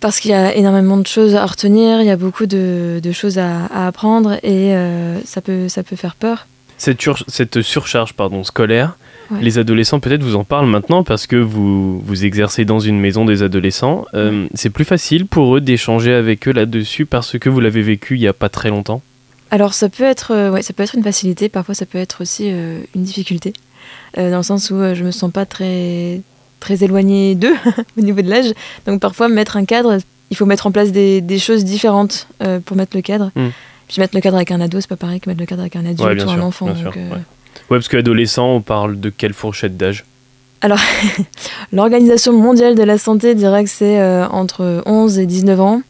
parce 0.00 0.20
qu'il 0.20 0.30
y 0.30 0.34
a 0.34 0.54
énormément 0.54 0.96
de 0.96 1.06
choses 1.06 1.34
à 1.34 1.44
retenir 1.44 2.00
il 2.00 2.06
y 2.06 2.10
a 2.10 2.16
beaucoup 2.16 2.46
de, 2.46 3.00
de 3.02 3.12
choses 3.12 3.38
à, 3.38 3.66
apprendre 3.86 4.34
et 4.42 4.74
euh, 4.74 5.20
ça, 5.24 5.40
peut, 5.40 5.68
ça 5.68 5.82
peut 5.82 5.96
faire 5.96 6.14
peur 6.14 6.46
cette, 6.78 7.00
cette 7.28 7.62
surcharge 7.62 8.14
pardon, 8.14 8.42
scolaire 8.44 8.96
les 9.40 9.58
adolescents 9.58 10.00
peut-être 10.00 10.22
vous 10.22 10.36
en 10.36 10.44
parlent 10.44 10.66
maintenant 10.66 11.02
parce 11.04 11.26
que 11.26 11.36
vous, 11.36 12.00
vous 12.00 12.24
exercez 12.24 12.64
dans 12.64 12.80
une 12.80 12.98
maison 12.98 13.24
des 13.24 13.42
adolescents. 13.42 14.04
Euh, 14.14 14.46
c'est 14.54 14.70
plus 14.70 14.84
facile 14.84 15.26
pour 15.26 15.56
eux 15.56 15.60
d'échanger 15.60 16.12
avec 16.12 16.48
eux 16.48 16.52
là-dessus 16.52 17.06
parce 17.06 17.38
que 17.38 17.48
vous 17.48 17.60
l'avez 17.60 17.82
vécu 17.82 18.16
il 18.16 18.20
n'y 18.20 18.26
a 18.26 18.32
pas 18.32 18.48
très 18.48 18.70
longtemps? 18.70 19.02
Alors 19.50 19.74
ça 19.74 19.88
peut, 19.88 20.04
être, 20.04 20.32
euh, 20.32 20.50
ouais, 20.50 20.62
ça 20.62 20.72
peut 20.72 20.82
être 20.82 20.94
une 20.94 21.02
facilité, 21.02 21.48
parfois 21.48 21.74
ça 21.74 21.84
peut 21.84 21.98
être 21.98 22.22
aussi 22.22 22.48
euh, 22.50 22.80
une 22.94 23.02
difficulté, 23.02 23.52
dans 24.16 24.38
le 24.38 24.42
sens 24.42 24.70
où 24.70 24.76
je 24.94 25.04
me 25.04 25.10
sens 25.10 25.30
pas 25.30 25.44
très, 25.44 26.20
très 26.60 26.82
éloignée 26.84 27.34
d'eux 27.34 27.54
au 27.98 28.00
niveau 28.00 28.22
de 28.22 28.30
l'âge. 28.30 28.52
Donc 28.86 29.00
parfois 29.00 29.28
mettre 29.28 29.56
un 29.56 29.64
cadre, 29.64 29.98
il 30.30 30.36
faut 30.36 30.46
mettre 30.46 30.66
en 30.66 30.72
place 30.72 30.92
des, 30.92 31.20
des 31.20 31.38
choses 31.38 31.64
différentes 31.64 32.28
pour 32.64 32.76
mettre 32.76 32.96
le 32.96 33.02
cadre. 33.02 33.30
Hmm. 33.34 33.48
Puis 33.88 34.00
mettre 34.00 34.14
le 34.14 34.22
cadre 34.22 34.36
avec 34.36 34.50
un 34.50 34.60
ado, 34.62 34.80
c'est 34.80 34.88
pas 34.88 34.96
pareil 34.96 35.20
que 35.20 35.28
mettre 35.28 35.40
le 35.40 35.46
cadre 35.46 35.60
avec 35.60 35.76
un 35.76 35.84
adulte 35.84 36.24
ou 36.24 36.30
un 36.30 36.40
enfant. 36.40 36.66
Donc, 36.66 36.96
Ouais, 36.96 37.18
parce 37.68 37.88
qu'adolescent, 37.88 38.48
on 38.48 38.60
parle 38.60 39.00
de 39.00 39.10
quelle 39.10 39.32
fourchette 39.32 39.76
d'âge? 39.76 40.04
Alors, 40.60 40.78
l'Organisation 41.72 42.32
mondiale 42.32 42.74
de 42.74 42.82
la 42.82 42.98
santé 42.98 43.34
dirait 43.34 43.64
que 43.64 43.70
c'est 43.70 44.00
euh, 44.00 44.26
entre 44.28 44.82
11 44.86 45.18
et 45.18 45.26
19 45.26 45.60
ans. 45.60 45.82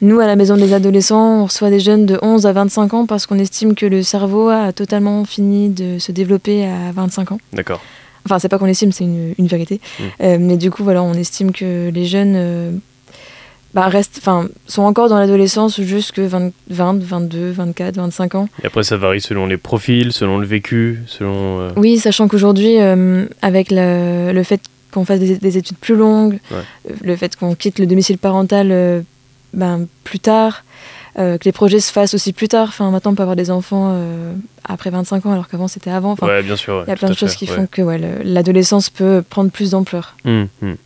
Nous, 0.00 0.20
à 0.20 0.26
la 0.26 0.36
Maison 0.36 0.56
des 0.56 0.72
adolescents, 0.74 1.42
on 1.42 1.44
reçoit 1.44 1.70
des 1.70 1.80
jeunes 1.80 2.06
de 2.06 2.18
11 2.22 2.46
à 2.46 2.52
25 2.52 2.94
ans 2.94 3.06
parce 3.06 3.26
qu'on 3.26 3.38
estime 3.38 3.74
que 3.74 3.86
le 3.86 4.02
cerveau 4.02 4.48
a 4.48 4.72
totalement 4.72 5.24
fini 5.24 5.70
de 5.70 5.98
se 5.98 6.12
développer 6.12 6.66
à 6.66 6.92
25 6.92 7.32
ans. 7.32 7.38
D'accord. 7.52 7.80
Enfin, 8.24 8.38
c'est 8.38 8.48
pas 8.48 8.58
qu'on 8.58 8.66
estime, 8.66 8.92
c'est 8.92 9.04
une, 9.04 9.34
vérité. 9.38 9.80
Mmh. 9.98 10.02
Euh, 10.22 10.36
mais 10.40 10.56
du 10.56 10.70
coup, 10.70 10.84
voilà, 10.84 11.02
on 11.02 11.14
estime 11.14 11.50
que 11.50 11.88
les 11.88 12.04
jeunes 12.04 12.80
euh, 13.76 13.80
bah, 13.90 14.42
sont 14.66 14.82
encore 14.82 15.08
dans 15.08 15.18
l'adolescence 15.18 15.80
jusque 15.80 16.18
20, 16.18 16.52
20, 16.70 17.02
22, 17.02 17.50
24, 17.50 17.96
25 17.96 18.34
ans. 18.34 18.48
Et 18.62 18.66
après, 18.66 18.82
ça 18.82 18.96
varie 18.96 19.20
selon 19.20 19.46
les 19.46 19.56
profils, 19.56 20.12
selon 20.12 20.38
le 20.38 20.46
vécu, 20.46 21.00
selon... 21.06 21.60
Euh, 21.60 21.70
oui, 21.76 21.98
sachant 21.98 22.28
qu'aujourd'hui, 22.28 22.80
euh, 22.80 23.26
avec 23.42 23.70
le, 23.70 24.32
le 24.32 24.42
fait 24.42 24.60
qu'on 24.90 25.04
fasse 25.04 25.20
des, 25.20 25.58
études 25.58 25.76
plus 25.76 25.96
longues, 25.96 26.38
le 27.02 27.16
fait 27.16 27.36
qu'on 27.36 27.54
quitte 27.54 27.78
le 27.78 27.86
domicile 27.86 28.18
parental 28.18 28.68
euh, 28.70 29.02
ben, 29.52 29.86
plus 30.04 30.20
tard, 30.20 30.64
que 31.16 31.44
les 31.44 31.50
projets 31.50 31.80
se 31.80 31.90
fassent 31.90 32.14
aussi 32.14 32.32
plus 32.32 32.46
tard. 32.46 32.68
Enfin, 32.68 32.92
maintenant, 32.92 33.10
on 33.10 33.14
peut 33.16 33.22
avoir 33.22 33.34
des 33.34 33.50
enfants 33.50 34.00
après 34.62 34.90
25 34.90 35.26
ans, 35.26 35.32
alors 35.32 35.48
qu'avant, 35.48 35.66
c'était 35.66 35.90
avant. 35.90 36.12
Enfin, 36.12 36.42
bien 36.42 36.54
sûr. 36.54 36.84
Il 36.86 36.90
y 36.90 36.92
a 36.92 36.96
plein 36.96 37.08
de 37.08 37.14
choses 37.14 37.34
qui 37.34 37.48
font 37.48 37.66
que 37.66 37.82
l'adolescence 38.22 38.88
peut 38.88 39.24
prendre 39.28 39.50
plus 39.50 39.72
d'ampleur. 39.72 40.14
Hum, 40.24 40.46
hum. 40.62 40.76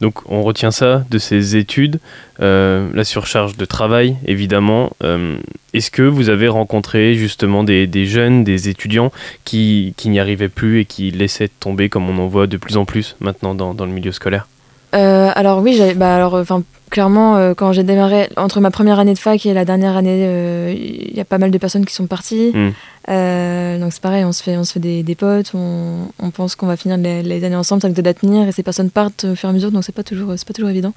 Donc 0.00 0.20
on 0.30 0.42
retient 0.42 0.70
ça 0.70 1.04
de 1.10 1.18
ces 1.18 1.56
études, 1.56 2.00
euh, 2.40 2.88
la 2.94 3.04
surcharge 3.04 3.56
de 3.56 3.64
travail 3.64 4.16
évidemment. 4.26 4.90
Euh, 5.02 5.36
est-ce 5.74 5.90
que 5.90 6.02
vous 6.02 6.28
avez 6.28 6.48
rencontré 6.48 7.14
justement 7.14 7.64
des, 7.64 8.06
jeunes, 8.06 8.44
des 8.44 8.68
étudiants 8.68 9.12
qui, 9.44 9.94
n'y 10.04 10.20
arrivaient 10.20 10.48
plus 10.48 10.80
et 10.80 10.84
qui 10.84 11.10
laissaient 11.10 11.48
tomber 11.48 11.88
comme 11.88 12.10
on 12.10 12.22
en 12.22 12.26
voit 12.26 12.46
de 12.46 12.56
plus 12.56 12.76
en 12.76 12.84
plus 12.84 13.16
maintenant 13.20 13.54
dans, 13.54 13.86
le 13.86 13.92
milieu 13.92 14.12
scolaire? 14.12 14.46
Euh, 14.94 15.30
Alors 15.34 15.60
oui, 15.60 15.80
bah 15.96 16.16
alors, 16.16 16.34
enfin, 16.34 16.62
clairement, 16.90 17.54
quand 17.54 17.72
j'ai 17.72 17.82
démarré, 17.82 18.28
entre 18.36 18.60
ma 18.60 18.70
première 18.70 18.98
année 18.98 19.14
de 19.14 19.18
fac 19.18 19.44
et 19.46 19.54
la 19.54 19.64
dernière 19.64 19.96
année, 19.96 20.74
il 21.10 21.16
y 21.16 21.20
a 21.20 21.24
pas 21.24 21.38
mal 21.38 21.50
de 21.50 21.58
personnes 21.58 21.86
qui 21.86 21.94
sont 21.94 22.06
parties. 22.06 22.52
Hmm. 22.54 22.70
Euh, 23.08 23.78
donc 23.78 23.92
c'est 23.92 24.02
pareil, 24.02 24.24
on 24.24 24.32
se 24.32 24.42
fait, 24.42 24.56
on 24.56 24.64
se 24.64 24.74
fait 24.74 24.80
des, 24.80 25.02
des 25.02 25.14
potes, 25.14 25.52
on, 25.54 26.08
on 26.20 26.30
pense 26.30 26.54
qu'on 26.54 26.66
va 26.66 26.76
finir 26.76 26.96
les, 26.96 27.44
années 27.44 27.56
ensemble, 27.56 27.82
ça 27.82 27.90
que 27.90 28.00
de 28.00 28.12
tenir, 28.12 28.46
et 28.46 28.52
ces 28.52 28.62
personnes 28.62 28.90
partent 28.90 29.24
au 29.24 29.34
fur 29.34 29.48
et 29.48 29.50
à 29.50 29.52
mesure, 29.52 29.72
donc 29.72 29.84
c'est 29.84 29.94
pas 29.94 30.04
toujours, 30.04 30.32
c'est 30.36 30.46
pas 30.46 30.54
toujours 30.54 30.70
évident. 30.70 30.92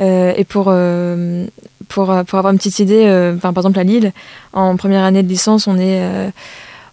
Euh, 0.00 0.32
et 0.36 0.44
pour, 0.44 0.66
euh, 0.68 1.46
pour, 1.88 2.06
pour 2.06 2.38
avoir 2.38 2.52
une 2.52 2.58
petite 2.58 2.78
idée, 2.78 3.34
par 3.40 3.52
exemple 3.56 3.78
à 3.78 3.84
Lille, 3.84 4.12
en 4.52 4.76
première 4.76 5.04
année 5.04 5.22
de 5.22 5.28
licence, 5.28 5.66
on 5.66 5.78
est, 5.78 6.00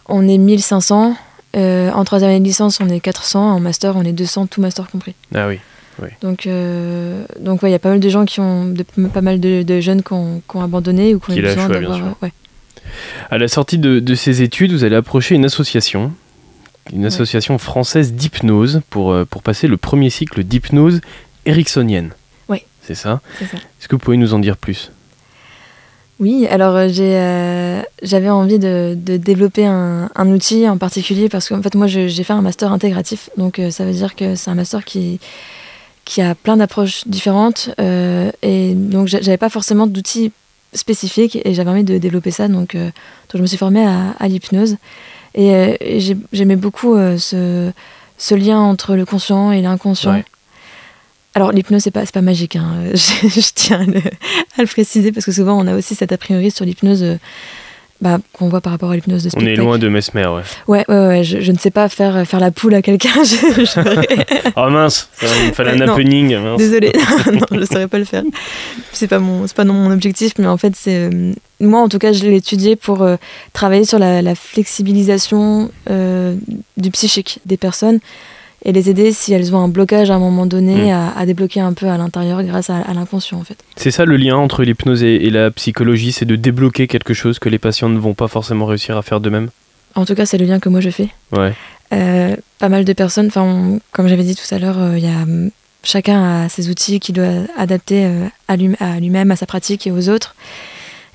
on 0.08 0.28
est 0.28 0.38
1500. 0.38 1.16
en 1.56 2.04
troisième 2.04 2.32
année 2.32 2.40
de 2.40 2.46
licence, 2.46 2.80
on 2.82 2.90
est 2.90 3.00
400. 3.00 3.56
En 3.56 3.60
master, 3.60 3.96
on 3.96 4.04
est 4.04 4.14
200, 4.14 4.48
tout 4.48 4.62
master 4.62 4.90
compris. 4.90 5.14
Ah 5.36 5.48
oui. 5.48 5.60
Oui. 6.02 6.10
Donc, 6.22 6.48
donc 7.40 7.60
il 7.64 7.70
y 7.70 7.74
a 7.74 7.80
pas 7.80 7.90
mal 7.90 8.00
de 8.00 8.10
gens 8.10 8.26
qui 8.26 8.40
ont, 8.40 8.74
pas 9.14 9.22
mal 9.22 9.40
de, 9.40 9.80
jeunes 9.82 10.04
qui 10.04 10.14
ont, 10.14 10.42
qui 10.50 10.58
ont, 10.58 10.62
abandonné 10.62 11.16
ou 11.16 11.20
qui 11.20 11.32
ont 11.32 11.36
eu 11.36 11.42
besoin 11.42 11.68
d'avoir. 11.70 12.00
Ouais. 12.22 12.32
À 13.30 13.38
la 13.38 13.48
sortie 13.48 13.78
de, 13.78 14.16
ces 14.16 14.42
études, 14.42 14.72
vous 14.72 14.84
allez 14.84 14.96
approcher 14.96 15.36
une 15.36 15.46
association, 15.46 16.12
une 16.94 17.06
association 17.06 17.58
française 17.58 18.14
d'hypnose 18.14 18.82
pour, 18.90 19.12
euh, 19.12 19.26
pour 19.26 19.44
passer 19.44 19.68
le 19.68 19.78
premier 19.78 20.10
cycle 20.10 20.44
d'hypnose 20.44 21.02
ericksonienne. 21.46 22.12
Oui. 22.48 22.64
C'est 22.82 22.96
ça? 22.96 23.22
Est-ce 23.42 23.88
que 23.88 23.96
vous 23.96 24.00
pouvez 24.00 24.18
nous 24.18 24.34
en 24.34 24.40
dire 24.40 24.58
plus? 24.58 24.92
Oui, 26.20 26.48
alors 26.48 26.76
euh, 26.76 26.90
euh, 27.00 27.82
j'avais 28.04 28.30
envie 28.30 28.60
de, 28.60 28.98
développer 28.98 29.66
un, 29.66 30.10
outil 30.18 30.68
en 30.68 30.78
particulier 30.78 31.30
parce 31.30 31.48
qu'en 31.48 31.62
fait 31.62 31.76
moi 31.76 31.88
j'ai 31.88 32.24
fait 32.24 32.34
un 32.34 32.42
master 32.42 32.74
intégratif, 32.74 33.30
donc 33.38 33.62
ça 33.70 33.86
veut 33.86 33.94
dire 33.94 34.16
que 34.16 34.36
c'est 34.36 34.52
un 34.52 34.56
master 34.56 34.84
qui, 34.84 35.22
qui 36.10 36.22
a 36.22 36.34
plein 36.34 36.58
d'approches 36.58 37.08
différentes 37.08 37.70
et 37.78 38.74
donc 38.74 39.08
j'avais 39.08 39.38
pas 39.38 39.50
forcément 39.50 39.86
d'outils 39.86 40.32
spécifique 40.74 41.38
et 41.44 41.54
j'avais 41.54 41.70
envie 41.70 41.84
de 41.84 41.98
développer 41.98 42.32
ça. 42.32 42.48
Donc, 42.48 42.76
euh, 42.76 42.86
donc 42.86 43.36
je 43.36 43.42
me 43.42 43.48
suis 43.48 43.58
formée 43.58 43.86
à, 43.86 44.28
l'hypnose. 44.28 44.78
Et, 45.36 45.54
euh, 45.54 45.76
j'aimais 46.32 46.56
beaucoup 46.56 46.96
euh, 46.96 47.18
ce, 47.18 47.72
ce, 48.18 48.36
lien 48.36 48.60
entre 48.60 48.96
le 48.96 49.06
conscient 49.06 49.52
et 49.52 49.62
l'inconscient. 49.62 50.22
Alors 51.36 51.52
l'hypnose, 51.52 51.84
c'est 51.84 51.92
pas, 51.92 52.06
pas 52.06 52.22
magique, 52.22 52.56
hein. 52.56 52.76
je, 52.94 53.52
tiens 53.54 53.86
à 54.58 54.62
le, 54.62 54.68
préciser 54.68 55.12
parce 55.12 55.26
que 55.26 55.32
souvent 55.32 55.58
on 55.60 55.68
a 55.68 55.76
aussi 55.76 55.94
cet 55.96 56.12
a 56.12 56.18
priori 56.18 56.50
sur 56.50 56.66
l'hypnose 56.66 57.18
bah, 58.02 58.18
qu'on 58.34 58.48
voit 58.48 58.62
par 58.62 58.72
rapport 58.72 58.92
à 58.92 58.96
l'hypnose 58.96 59.24
de 59.24 59.30
spectacle. 59.30 59.52
On 59.52 59.54
est 59.54 59.66
loin 59.66 59.78
de 59.78 59.90
Mesmer, 59.90 60.28
ouais. 60.28 60.42
Ouais, 60.68 60.86
ouais, 60.88 61.08
ouais 61.08 61.24
je, 61.24 61.52
ne 61.52 61.58
sais 61.58 61.72
pas 61.72 61.90
faire, 61.90 62.26
faire 62.26 62.40
la 62.40 62.52
poule 62.52 62.74
à 62.74 62.82
quelqu'un. 62.82 63.10
oh 64.56 64.70
mince, 64.70 65.10
il 65.22 65.54
fallait 65.54 65.82
un 65.82 65.82
happening. 65.90 66.38
Mince. 66.38 66.58
Désolée, 66.58 66.94
non, 67.34 67.46
je 67.52 67.58
ne 67.58 67.66
saurais 67.66 67.88
pas 67.88 67.98
le 67.98 68.06
faire. 68.06 68.24
C'est 68.94 69.08
pas, 69.08 69.20
mon, 69.20 69.46
pas 69.48 69.66
non 69.66 69.74
mon 69.74 69.92
objectif, 69.92 70.34
mais 70.38 70.48
en 70.48 70.58
fait, 70.58 70.74
c'est. 70.76 71.10
Euh, 71.10 71.34
moi, 71.60 71.82
en 71.82 71.90
tout 71.90 72.00
cas, 72.00 72.14
je 72.14 72.24
l'ai 72.24 72.38
étudié 72.38 72.78
pour 72.78 73.02
euh, 73.02 73.18
travailler 73.52 73.84
sur 73.84 74.00
la, 74.00 74.36
flexibilisation 74.36 75.70
euh, 75.90 76.36
du 76.78 76.92
psychique 76.92 77.40
des 77.46 77.58
personnes 77.58 78.00
et 78.66 78.72
les 78.72 78.90
aider 78.90 79.12
si 79.12 79.34
elles 79.34 79.56
ont 79.56 79.60
un 79.60 79.68
blocage 79.68 80.12
à 80.12 80.16
un 80.16 80.20
moment 80.20 80.46
donné 80.46 80.92
mm. 80.92 81.12
à, 81.18 81.26
débloquer 81.26 81.62
un 81.62 81.74
peu 81.74 81.88
à 81.88 81.98
l'intérieur 81.98 82.44
grâce 82.44 82.70
à, 82.70 82.94
l'inconscient 82.94 83.40
en 83.40 83.44
fait. 83.44 83.58
C'est 83.76 83.92
ça 83.92 84.06
le 84.06 84.18
lien 84.18 84.36
entre 84.36 84.64
l'hypnose 84.64 85.04
et, 85.04 85.30
la 85.30 85.52
psychologie, 85.52 86.12
c'est 86.12 86.26
de 86.26 86.36
débloquer 86.36 86.88
quelque 86.88 87.14
chose 87.14 87.40
que 87.40 87.50
les 87.50 87.60
patients 87.60 87.90
ne 87.90 88.00
vont 88.00 88.14
pas 88.14 88.28
forcément 88.28 88.66
réussir 88.66 88.98
à 88.98 89.02
faire 89.02 89.20
d'eux-mêmes? 89.20 89.50
En 89.96 90.06
tout 90.06 90.16
cas, 90.16 90.26
c'est 90.26 90.38
le 90.38 90.46
lien 90.46 90.60
que 90.60 90.70
moi 90.70 90.82
je 90.82 90.90
fais. 90.90 91.10
Ouais. 91.32 91.54
Euh, 91.94 92.36
pas 92.60 92.70
mal 92.70 92.86
de 92.86 92.94
personnes, 92.94 93.28
enfin, 93.28 93.80
comme 93.92 94.08
j'avais 94.08 94.24
dit 94.24 94.36
tout 94.36 94.54
à 94.54 94.60
l'heure, 94.60 94.78
euh, 94.78 94.98
il 94.98 95.04
y 95.04 95.08
a 95.08 95.22
hum, 95.24 95.50
chacun 95.84 96.44
a 96.44 96.50
ses 96.50 96.70
outils 96.70 97.00
qu'il 97.00 97.16
doit 97.16 97.46
adapter 97.58 98.06
euh, 98.06 98.28
à 98.48 98.58
lui-même, 98.58 99.32
à 99.32 99.36
sa 99.36 99.46
pratique 99.46 99.88
et 99.88 99.92
aux 99.92 100.10
autres. 100.10 100.36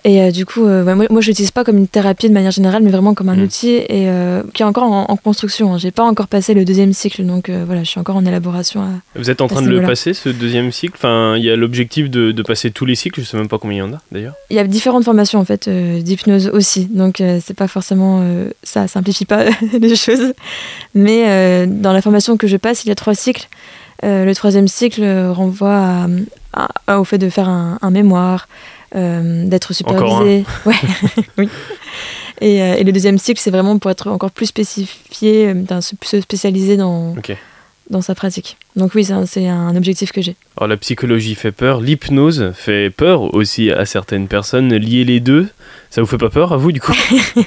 Et 0.06 0.20
euh, 0.20 0.30
du 0.30 0.44
coup, 0.44 0.66
euh, 0.66 0.84
moi, 0.94 1.06
moi 1.08 1.20
je 1.22 1.28
l'utilise 1.28 1.50
pas 1.50 1.64
comme 1.64 1.78
une 1.78 1.88
thérapie 1.88 2.28
de 2.28 2.34
manière 2.34 2.50
générale, 2.50 2.82
mais 2.82 2.90
vraiment 2.90 3.14
comme 3.14 3.30
un 3.30 3.36
Mm. 3.36 3.42
outil 3.44 3.70
et 3.70 3.86
euh, 4.10 4.42
qui 4.52 4.60
est 4.62 4.66
encore 4.66 4.82
en, 4.84 5.06
en 5.08 5.16
construction. 5.16 5.72
hein. 5.72 5.78
J'ai 5.78 5.92
pas 5.92 6.02
encore 6.04 6.28
passé 6.28 6.52
le 6.52 6.66
deuxième 6.66 6.92
cycle, 6.92 7.24
donc 7.24 7.48
voilà, 7.48 7.84
je 7.84 7.88
suis 7.88 7.98
encore 7.98 8.16
en 8.16 8.26
élaboration. 8.26 8.82
à- 8.82 8.88
Vous 9.18 9.30
êtes 9.30 9.40
en 9.40 9.46
train 9.48 9.62
de 9.62 9.68
le 9.70 9.80
passer, 9.80 10.12
ce 10.12 10.28
deuxième 10.28 10.70
cycle? 10.72 10.92
Enfin, 10.96 11.36
il 11.38 11.44
y 11.44 11.50
a 11.50 11.56
l'objectif 11.56 12.10
de, 12.10 12.32
de 12.32 12.42
passer 12.42 12.70
tous 12.70 12.84
les 12.84 12.96
cycles, 12.96 13.22
je 13.22 13.26
sais 13.26 13.38
même 13.38 13.48
pas 13.48 13.58
combien 13.58 13.76
il 13.78 13.80
y 13.88 13.90
en 13.90 13.94
a 13.94 14.00
d'ailleurs. 14.12 14.34
Il 14.50 14.56
y 14.56 14.58
a 14.58 14.64
différentes 14.64 15.04
formations 15.04 15.40
en 15.40 15.44
fait 15.46 15.70
d'hypnose 15.70 16.48
aussi, 16.48 16.84
donc 16.84 17.22
c'est 17.40 17.54
pas 17.56 17.66
forcément 17.68 18.22
ça 18.62 18.86
simplifie 18.88 19.24
pas 19.24 19.44
les 19.80 19.96
choses. 19.96 20.34
Mais 20.94 21.66
dans 21.66 21.92
la 21.94 22.02
formation 22.02 22.36
que 22.36 22.46
je 22.46 22.56
passe, 22.58 22.84
il 22.84 22.88
y 22.88 22.92
a 22.92 22.94
trois 22.94 23.14
cycles. 23.14 23.48
Le 24.02 24.32
troisième 24.34 24.68
cycle 24.68 25.02
renvoie 25.30 25.74
à- 25.76 26.06
à- 26.52 26.68
à- 26.86 27.00
au 27.00 27.04
fait 27.04 27.16
de 27.18 27.30
faire 27.30 27.48
un, 27.48 27.78
un 27.80 27.90
mémoire, 27.90 28.48
d'être 28.94 29.72
Encore 29.84 30.18
supervisé. 30.20 30.44
Ouais, 30.66 30.74
oui. 31.38 31.48
Et, 32.40 32.62
euh, 32.62 32.74
et 32.74 32.84
le 32.84 32.92
deuxième 32.92 33.18
cycle, 33.18 33.40
c'est 33.40 33.50
vraiment 33.50 33.78
pour 33.78 33.90
être 33.90 34.08
encore 34.08 34.30
plus 34.30 34.46
spécifié, 34.46 35.48
euh, 35.48 35.80
se 35.80 35.94
se 36.02 36.20
spécialiser 36.20 36.76
dans, 36.76 37.14
dans 37.90 38.00
sa 38.00 38.14
pratique. 38.14 38.56
Donc 38.76 38.94
oui, 38.94 39.06
c'est 39.26 39.48
un, 39.48 39.76
objectif 39.76 40.12
que 40.12 40.22
j'ai. 40.22 40.36
Alors 40.56 40.68
la 40.68 40.76
psychologie 40.76 41.34
fait 41.34 41.52
peur, 41.52 41.80
l'hypnose 41.80 42.52
fait 42.54 42.90
peur 42.90 43.34
aussi 43.34 43.70
à 43.70 43.84
certaines 43.86 44.28
personnes. 44.28 44.74
Lier 44.74 45.04
les 45.04 45.20
deux, 45.20 45.48
ça 45.90 46.00
vous 46.00 46.06
fait 46.06 46.18
pas 46.18 46.30
peur 46.30 46.52
à 46.52 46.56
vous 46.56 46.72
du 46.72 46.80
coup? 46.80 46.94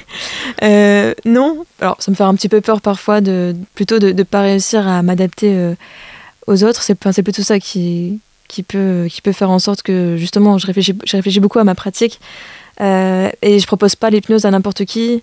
Euh, 0.64 1.14
non, 1.24 1.64
alors 1.80 1.94
ça 2.00 2.10
me 2.10 2.16
fait 2.16 2.24
un 2.24 2.34
petit 2.34 2.48
peu 2.48 2.60
peur 2.60 2.80
parfois 2.80 3.20
de 3.20 3.54
plutôt 3.76 4.00
de 4.00 4.10
ne 4.10 4.22
pas 4.24 4.40
réussir 4.40 4.88
à 4.88 5.04
m'adapter 5.04 5.54
euh, 5.54 5.74
aux 6.48 6.64
autres. 6.64 6.82
C'est 6.82 6.96
plutôt 6.96 7.42
ça 7.42 7.60
qui, 7.60 8.18
qui, 8.48 8.62
peut, 8.62 9.06
qui 9.10 9.20
peut 9.22 9.32
faire 9.32 9.50
en 9.50 9.58
sorte 9.58 9.82
que 9.82 10.16
justement 10.16 10.58
je 10.58 10.66
réfléchis, 10.66 10.94
je 11.06 11.16
réfléchis 11.16 11.40
beaucoup 11.40 11.58
à 11.58 11.64
ma 11.64 11.74
pratique 11.74 12.18
euh, 12.80 13.28
et 13.42 13.58
je 13.58 13.66
propose 13.66 13.94
pas 13.94 14.10
l'hypnose 14.10 14.44
à 14.44 14.50
n'importe 14.50 14.84
qui. 14.84 15.22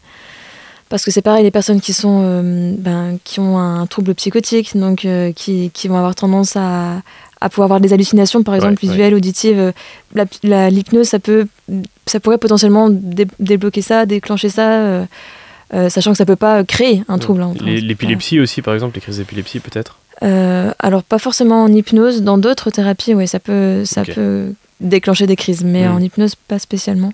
Parce 0.88 1.04
que 1.04 1.10
c'est 1.10 1.24
pareil, 1.24 1.44
les 1.44 1.50
personnes 1.52 1.82
qui 1.82 1.94
sont 1.94 2.22
euh, 2.24 2.74
ben, 2.78 3.18
qui 3.24 3.40
ont 3.40 3.58
un 3.58 3.88
trouble 3.88 4.14
psychotique, 4.14 4.78
donc 4.78 5.04
euh, 5.06 5.32
qui, 5.34 5.72
qui 5.74 5.88
vont 5.88 5.98
avoir 5.98 6.14
tendance 6.14 6.56
à, 6.56 7.02
à 7.42 7.50
pouvoir 7.50 7.66
avoir 7.66 7.80
des 7.80 7.92
hallucinations, 7.92 8.44
par 8.44 8.54
exemple 8.54 8.74
Ouais, 8.84 8.90
visuelles, 8.90 9.16
auditives. 9.16 9.74
la- 10.14 10.26
la- 10.44 10.70
L'hypnose, 10.70 11.08
ça 11.08 11.18
peut, 11.18 11.48
ça 12.06 12.20
pourrait 12.20 12.38
potentiellement 12.38 12.90
dé- 12.92 13.26
débloquer 13.40 13.82
ça, 13.82 14.06
déclencher 14.06 14.50
ça, 14.50 15.08
sachant 15.90 16.12
que 16.12 16.18
ça 16.18 16.26
peut 16.26 16.36
pas 16.36 16.64
créer 16.64 17.04
un 17.08 17.18
trouble. 17.18 17.42
hein, 17.42 17.54
enfin, 17.56 17.66
L'épilepsie 17.66 18.40
aussi 18.40 18.62
par 18.62 18.76
exemple, 18.76 18.94
les 18.96 19.02
crises 19.02 19.18
d'épilepsie 19.18 19.60
peut-être 19.60 19.98
euh, 20.24 20.72
alors 20.80 21.04
pas 21.04 21.20
forcément 21.20 21.64
en 21.64 21.68
hypnose, 21.72 22.22
dans 22.24 22.38
d'autres 22.38 22.70
thérapies, 22.70 23.14
oui, 23.14 23.28
ça 23.28 23.40
peut, 23.40 23.84
ça 23.86 24.04
peut 24.04 24.54
déclencher 24.82 25.28
des 25.28 25.36
crises, 25.36 25.64
mais 25.64 25.88
Mm. 25.88 25.92
en 25.96 26.00
hypnose 26.00 26.36
pas 26.36 26.60
spécialement. 26.60 27.14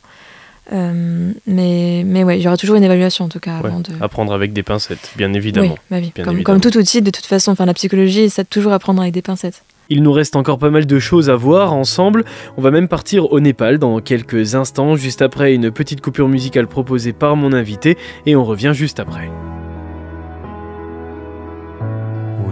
Euh, 0.74 1.32
mais 1.48 2.04
mais 2.06 2.24
ouais, 2.24 2.40
il 2.40 2.44
y 2.44 2.48
aura 2.48 2.56
toujours 2.56 2.76
une 2.78 2.84
évaluation 2.84 3.26
en 3.26 3.30
tout 3.30 3.40
cas 3.40 3.60
Ouais, 3.60 3.68
avant 3.68 3.80
de. 3.80 3.90
Apprendre 4.00 4.32
avec 4.34 4.54
des 4.54 4.64
pincettes, 4.64 5.12
bien 5.18 5.34
évidemment. 5.34 5.70
Oui, 5.74 5.76
bah 5.90 5.98
oui. 6.00 6.12
bien 6.16 6.24
Comme, 6.24 6.36
évidemment. 6.36 6.60
comme 6.62 6.72
tout 6.72 6.78
outil, 6.78 7.02
de 7.02 7.10
toute 7.12 7.26
façon, 7.26 7.52
enfin 7.52 7.66
la 7.66 7.74
psychologie, 7.74 8.30
ça 8.30 8.44
toujours 8.44 8.72
à 8.72 8.80
prendre 8.80 9.02
avec 9.02 9.14
des 9.14 9.22
pincettes. 9.24 9.64
Il 9.90 10.02
nous 10.04 10.14
reste 10.14 10.38
encore 10.38 10.58
pas 10.60 10.70
mal 10.70 10.86
de 10.86 11.00
choses 11.00 11.30
à 11.30 11.36
voir 11.36 11.74
ensemble. 11.74 12.24
On 12.56 12.62
va 12.62 12.72
même 12.72 12.88
partir 12.88 13.34
au 13.34 13.40
Népal 13.42 13.78
dans 13.80 14.00
quelques 14.00 14.56
instants, 14.56 14.96
juste 14.96 15.22
après 15.22 15.54
une 15.54 15.72
petite 15.72 16.00
coupure 16.00 16.30
musicale 16.30 16.68
proposée 16.68 17.12
par 17.12 17.36
mon 17.36 17.52
invité, 17.52 17.98
et 18.26 18.38
on 18.38 18.46
revient 18.46 18.72
juste 18.74 19.02
après. 19.02 19.30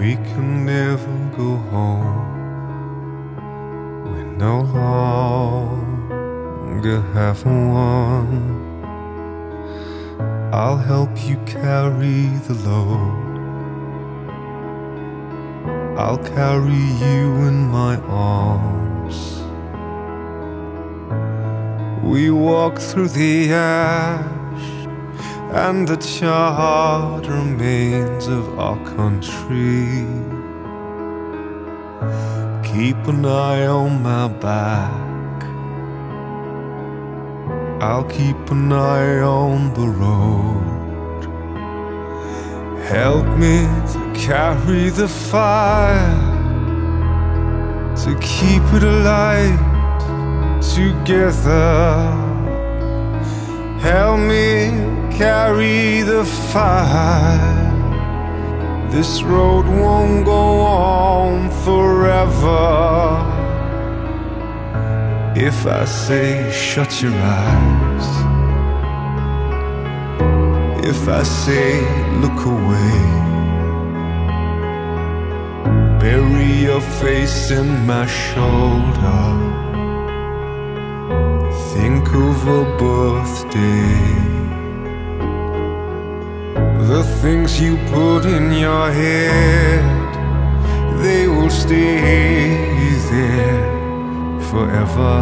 We 0.09 0.15
can 0.15 0.65
never 0.65 1.15
go 1.37 1.49
home. 1.69 2.25
We're 4.05 4.33
no 4.47 4.55
longer 4.79 6.21
have 7.13 7.45
one. 7.45 8.33
I'll 10.51 10.77
help 10.77 11.11
you 11.29 11.37
carry 11.45 12.21
the 12.47 12.55
load. 12.67 13.27
I'll 15.95 16.23
carry 16.35 16.85
you 17.05 17.25
in 17.49 17.67
my 17.67 17.97
arms. 18.07 19.17
We 22.03 22.31
walk 22.31 22.79
through 22.79 23.09
the 23.09 23.53
ash 23.53 24.38
and 25.51 25.87
the 25.87 25.97
charred 25.97 27.25
remains 27.25 28.27
of 28.27 28.59
our 28.59 28.77
country. 28.95 30.05
Keep 32.63 33.07
an 33.07 33.25
eye 33.25 33.65
on 33.65 34.03
my 34.03 34.27
back. 34.27 35.43
I'll 37.81 38.03
keep 38.03 38.37
an 38.51 38.71
eye 38.71 39.19
on 39.21 39.73
the 39.73 39.87
road. 39.87 41.25
Help 42.83 43.25
me 43.37 43.65
to 43.93 44.13
carry 44.13 44.89
the 44.89 45.07
fire, 45.07 46.15
to 47.95 48.15
keep 48.19 48.61
it 48.73 48.83
alight 48.83 49.59
together. 50.61 52.15
Help 53.79 54.19
me 54.19 54.98
carry 55.19 56.01
the 56.01 56.23
fire. 56.53 57.67
This 58.89 59.21
road 59.21 59.65
won't 59.65 60.23
go 60.23 60.45
on 60.61 61.49
forever. 61.65 62.63
If 65.35 65.57
I 65.67 65.83
say 65.83 66.49
shut 66.51 67.01
your 67.01 67.17
eyes, 67.43 68.07
if 70.91 71.01
I 71.19 71.23
say 71.23 71.69
look 72.23 72.39
away, 72.57 72.95
bury 75.99 76.51
your 76.67 76.83
face 77.01 77.51
in 77.51 77.67
my 77.85 78.05
shoulder. 78.23 79.25
Think 81.73 82.05
of 82.27 82.37
a 82.59 82.63
birthday. 82.77 84.29
The 86.89 87.03
things 87.21 87.61
you 87.61 87.77
put 87.91 88.25
in 88.25 88.51
your 88.51 88.89
head, 88.89 89.83
they 91.03 91.27
will 91.27 91.51
stay 91.51 92.95
there 93.11 94.41
forever. 94.49 95.13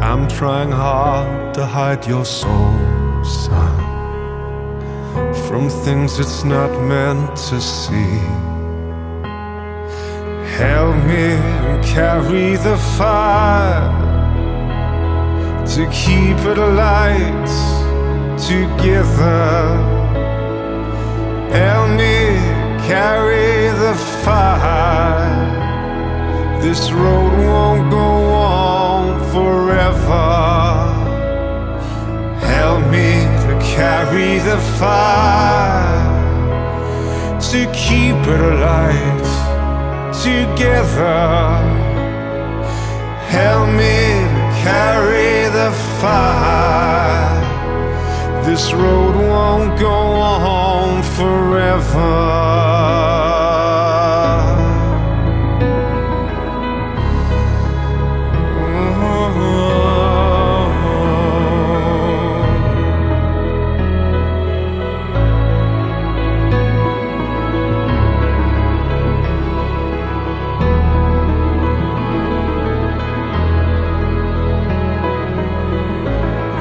I'm 0.00 0.26
trying 0.28 0.70
hard 0.70 1.52
to 1.56 1.66
hide 1.66 2.06
your 2.06 2.24
soul, 2.24 2.72
son, 3.22 3.76
from 5.46 5.68
things 5.68 6.18
it's 6.18 6.42
not 6.42 6.70
meant 6.80 7.36
to 7.50 7.60
see. 7.60 8.16
Help 10.56 10.96
me 11.04 11.36
carry 11.84 12.56
the 12.56 12.78
fire 12.96 13.92
to 15.66 15.82
keep 15.90 16.38
it 16.50 16.56
alight 16.56 17.81
together. 18.48 19.78
Help 21.52 21.90
me 21.90 22.34
carry 22.88 23.70
the 23.84 23.94
fire. 24.24 25.30
This 26.60 26.90
road 26.90 27.32
won't 27.46 27.90
go 27.90 28.10
on 28.34 29.20
forever. 29.32 30.30
Help 32.40 32.82
me 32.90 33.10
to 33.44 33.52
carry 33.76 34.38
the 34.38 34.58
fire, 34.78 36.02
to 37.50 37.60
keep 37.72 38.16
it 38.34 38.40
alight 38.52 39.26
together. 40.26 41.60
Help 43.28 43.68
me 43.68 43.98
to 44.34 44.44
carry 44.64 45.48
the 45.58 45.70
fire. 46.00 47.31
This 48.44 48.72
road 48.72 49.14
won't 49.14 49.78
go 49.78 49.88
on 49.88 51.02
forever. 51.02 52.42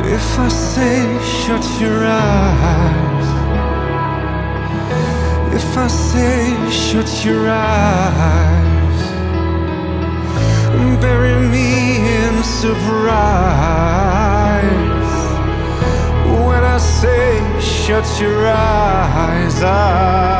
If 0.04 0.39
I 0.39 0.48
say 0.50 1.11
shut 1.52 1.82
your 1.82 2.06
eyes, 2.06 3.28
if 5.54 5.78
I 5.78 5.88
say 5.88 6.70
shut 6.70 7.26
your 7.26 7.50
eyes, 7.50 9.02
bury 11.02 11.36
me 11.50 11.98
in 12.24 12.42
surprise 12.42 12.82
when 16.46 16.64
I 16.64 16.78
say 16.78 17.60
shut 17.60 18.08
your 18.22 18.48
eyes, 18.48 19.62
eyes. 19.62 20.31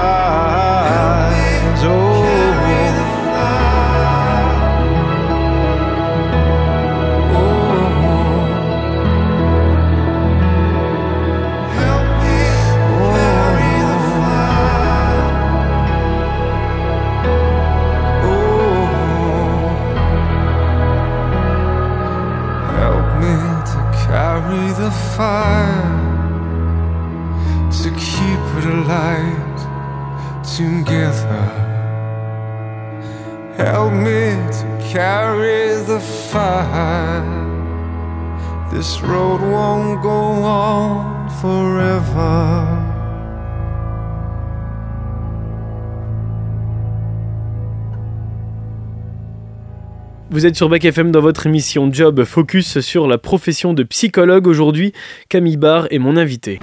Vous 50.34 50.46
êtes 50.46 50.56
sur 50.56 50.70
Bac 50.70 50.86
FM 50.86 51.12
dans 51.12 51.20
votre 51.20 51.48
émission 51.48 51.92
Job 51.92 52.24
Focus 52.24 52.80
sur 52.80 53.06
la 53.06 53.18
profession 53.18 53.74
de 53.74 53.84
psychologue. 53.84 54.48
Aujourd'hui, 54.48 54.94
Camille 55.28 55.58
Barr 55.58 55.88
est 55.92 56.00
mon 56.00 56.16
invité. 56.16 56.58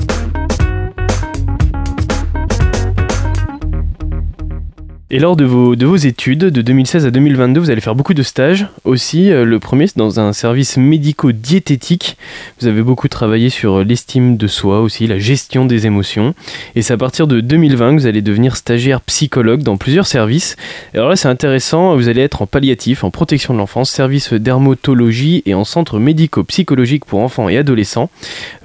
Et 5.10 5.20
lors 5.20 5.36
de 5.36 5.46
vos, 5.46 5.74
de 5.74 5.86
vos 5.86 5.96
études, 5.96 6.40
de 6.40 6.60
2016 6.60 7.06
à 7.06 7.10
2022, 7.10 7.60
vous 7.60 7.70
allez 7.70 7.80
faire 7.80 7.94
beaucoup 7.94 8.12
de 8.12 8.22
stages 8.22 8.66
aussi. 8.84 9.32
Euh, 9.32 9.46
Le 9.46 9.58
premier, 9.58 9.86
c'est 9.86 9.96
dans 9.96 10.20
un 10.20 10.34
service 10.34 10.76
médico-diététique. 10.76 12.18
Vous 12.60 12.66
avez 12.66 12.82
beaucoup 12.82 13.08
travaillé 13.08 13.48
sur 13.48 13.82
l'estime 13.82 14.36
de 14.36 14.46
soi 14.46 14.82
aussi, 14.82 15.06
la 15.06 15.18
gestion 15.18 15.64
des 15.64 15.86
émotions. 15.86 16.34
Et 16.74 16.82
c'est 16.82 16.92
à 16.92 16.98
partir 16.98 17.26
de 17.26 17.40
2020 17.40 17.96
que 17.96 18.00
vous 18.02 18.06
allez 18.06 18.20
devenir 18.20 18.54
stagiaire 18.54 19.00
psychologue 19.00 19.62
dans 19.62 19.78
plusieurs 19.78 20.06
services. 20.06 20.56
Alors 20.92 21.08
là, 21.08 21.16
c'est 21.16 21.28
intéressant, 21.28 21.96
vous 21.96 22.10
allez 22.10 22.20
être 22.20 22.42
en 22.42 22.46
palliatif, 22.46 23.02
en 23.02 23.10
protection 23.10 23.54
de 23.54 23.58
l'enfance, 23.60 23.88
service 23.88 24.34
dermatologie 24.34 25.42
et 25.46 25.54
en 25.54 25.64
centre 25.64 25.98
médico-psychologique 25.98 27.06
pour 27.06 27.20
enfants 27.20 27.48
et 27.48 27.56
adolescents. 27.56 28.10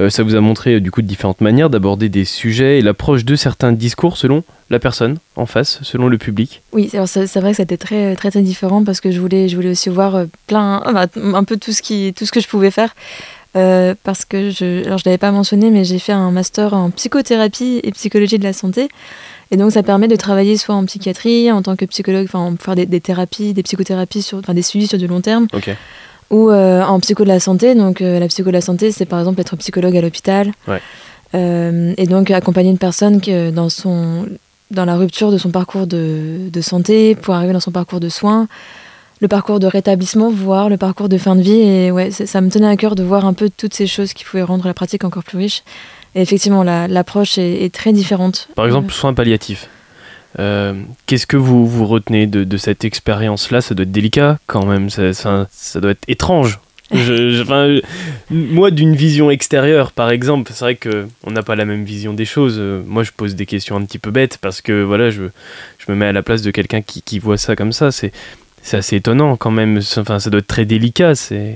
Euh, 0.01 0.09
ça 0.09 0.23
vous 0.23 0.35
a 0.35 0.41
montré 0.41 0.73
euh, 0.73 0.81
du 0.81 0.91
coup 0.91 1.03
différentes 1.03 1.39
manières 1.39 1.69
d'aborder 1.69 2.09
des 2.09 2.25
sujets 2.25 2.79
et 2.79 2.81
l'approche 2.81 3.23
de 3.23 3.37
certains 3.37 3.71
discours 3.71 4.17
selon 4.17 4.43
la 4.73 4.79
personne 4.79 5.17
en 5.37 5.45
face, 5.45 5.79
selon 5.83 6.07
le 6.09 6.17
public. 6.17 6.61
Oui, 6.73 6.89
alors 6.93 7.07
c'est 7.07 7.39
vrai 7.39 7.51
que 7.51 7.57
c'était 7.57 7.77
très, 7.77 8.15
très 8.15 8.31
très 8.31 8.41
différent 8.41 8.83
parce 8.83 8.99
que 8.99 9.11
je 9.11 9.19
voulais, 9.21 9.47
je 9.47 9.55
voulais 9.55 9.69
aussi 9.69 9.89
voir 9.89 10.15
euh, 10.15 10.25
plein, 10.47 10.83
un 11.15 11.43
peu 11.45 11.55
tout 11.57 11.71
ce, 11.71 11.81
qui, 11.81 12.13
tout 12.17 12.25
ce 12.25 12.31
que 12.31 12.41
je 12.41 12.47
pouvais 12.47 12.71
faire. 12.71 12.93
Euh, 13.55 13.93
parce 14.03 14.25
que 14.25 14.49
je, 14.49 14.83
alors 14.85 14.97
je 14.97 15.03
l'avais 15.05 15.19
pas 15.19 15.31
mentionné, 15.31 15.69
mais 15.69 15.83
j'ai 15.85 15.99
fait 15.99 16.11
un 16.11 16.31
master 16.31 16.73
en 16.73 16.89
psychothérapie 16.89 17.81
et 17.83 17.91
psychologie 17.91 18.39
de 18.39 18.43
la 18.43 18.51
santé. 18.53 18.89
Et 19.51 19.57
donc 19.57 19.71
ça 19.71 19.83
permet 19.83 20.07
de 20.07 20.15
travailler 20.15 20.57
soit 20.57 20.73
en 20.73 20.83
psychiatrie, 20.85 21.51
en 21.51 21.61
tant 21.61 21.75
que 21.75 21.85
psychologue, 21.85 22.25
enfin 22.25 22.55
faire 22.59 22.75
des, 22.75 22.87
des 22.87 22.99
thérapies, 22.99 23.53
des 23.53 23.61
psychothérapies, 23.61 24.23
sur, 24.23 24.39
enfin 24.39 24.55
des 24.55 24.63
suivis 24.63 24.87
sur 24.87 24.97
du 24.97 25.05
long 25.05 25.21
terme, 25.21 25.47
Ok. 25.53 25.69
ou 26.31 26.49
euh, 26.49 26.81
en 26.81 26.99
psycho 26.99 27.23
de 27.23 27.29
la 27.29 27.39
santé. 27.39 27.75
Donc 27.75 28.01
euh, 28.01 28.19
la 28.19 28.27
psycho 28.27 28.47
de 28.49 28.53
la 28.53 28.61
santé, 28.61 28.91
c'est 28.91 29.05
par 29.05 29.19
exemple 29.19 29.39
être 29.39 29.55
psychologue 29.57 29.95
à 29.95 30.01
l'hôpital. 30.01 30.51
Ouais. 30.67 30.81
Euh, 31.35 31.93
et 31.97 32.05
donc 32.05 32.29
accompagner 32.31 32.69
une 32.69 32.77
personne 32.77 33.19
que 33.19 33.49
dans, 33.49 33.69
son, 33.69 34.25
dans 34.73 34.85
la 34.85 34.95
rupture 34.95 35.31
de 35.31 35.37
son 35.37 35.49
parcours 35.51 35.87
de, 35.87 36.49
de 36.51 36.61
santé 36.61 37.15
pour 37.15 37.33
arriver 37.35 37.53
dans 37.53 37.59
son 37.59 37.71
parcours 37.71 37.99
de 37.99 38.09
soins, 38.09 38.47
le 39.21 39.27
parcours 39.27 39.59
de 39.59 39.67
rétablissement, 39.67 40.29
voire 40.29 40.69
le 40.69 40.77
parcours 40.77 41.07
de 41.09 41.17
fin 41.17 41.35
de 41.35 41.41
vie. 41.41 41.51
Et 41.61 41.91
ouais, 41.91 42.11
ça 42.11 42.41
me 42.41 42.49
tenait 42.49 42.67
à 42.67 42.75
cœur 42.75 42.95
de 42.95 43.03
voir 43.03 43.25
un 43.25 43.33
peu 43.33 43.49
toutes 43.55 43.73
ces 43.73 43.87
choses 43.87 44.13
qui 44.13 44.23
pouvaient 44.25 44.43
rendre 44.43 44.65
la 44.67 44.73
pratique 44.73 45.03
encore 45.05 45.23
plus 45.23 45.37
riche. 45.37 45.63
Et 46.15 46.21
effectivement, 46.21 46.63
la- 46.63 46.87
l'approche 46.87 47.37
est, 47.37 47.63
est 47.63 47.73
très 47.73 47.93
différente. 47.93 48.49
Par 48.55 48.65
exemple, 48.65 48.91
soins 48.91 49.13
palliatifs. 49.13 49.69
Euh, 50.39 50.73
Qu'est-ce 51.05 51.27
que 51.27 51.37
vous, 51.37 51.65
vous 51.67 51.85
retenez 51.85 52.25
de, 52.27 52.43
de 52.43 52.57
cette 52.57 52.83
expérience-là? 52.85 53.61
Ça 53.61 53.75
doit 53.75 53.83
être 53.83 53.91
délicat 53.91 54.39
quand 54.47 54.65
même, 54.65 54.89
ça, 54.89 55.13
ça- 55.13 55.47
ça 55.51 55.79
doit 55.79 55.91
être 55.91 56.03
étrange. 56.07 56.59
Je- 56.91 57.31
je- 57.31 57.41
enfin, 57.41 57.75
moi, 58.29 58.69
d'une 58.71 58.95
vision 58.95 59.31
extérieure, 59.31 59.91
par 59.91 60.11
exemple, 60.11 60.51
c'est 60.53 60.63
vrai 60.65 60.75
que 60.75 61.07
on 61.23 61.31
n'a 61.31 61.41
pas 61.41 61.55
la 61.55 61.65
même 61.65 61.83
vision 61.85 62.13
des 62.13 62.25
choses. 62.25 62.59
Moi, 62.85 63.03
je 63.03 63.11
pose 63.15 63.35
des 63.35 63.45
questions 63.45 63.75
un 63.77 63.83
petit 63.85 63.99
peu 63.99 64.11
bêtes 64.11 64.37
parce 64.41 64.61
que 64.61 64.83
voilà, 64.83 65.09
je, 65.09 65.23
je 65.79 65.91
me 65.91 65.95
mets 65.95 66.05
à 66.07 66.11
la 66.11 66.21
place 66.23 66.41
de 66.41 66.51
quelqu'un 66.51 66.81
qui, 66.81 67.01
qui 67.01 67.19
voit 67.19 67.37
ça 67.37 67.55
comme 67.55 67.71
ça. 67.73 67.91
C'est 67.91 68.11
assez 68.73 68.97
étonnant 68.97 69.35
quand 69.37 69.51
même. 69.51 69.79
Enfin, 69.97 70.19
ça 70.19 70.29
doit 70.29 70.39
être 70.39 70.47
très 70.47 70.65
délicat. 70.65 71.15
C'est 71.15 71.55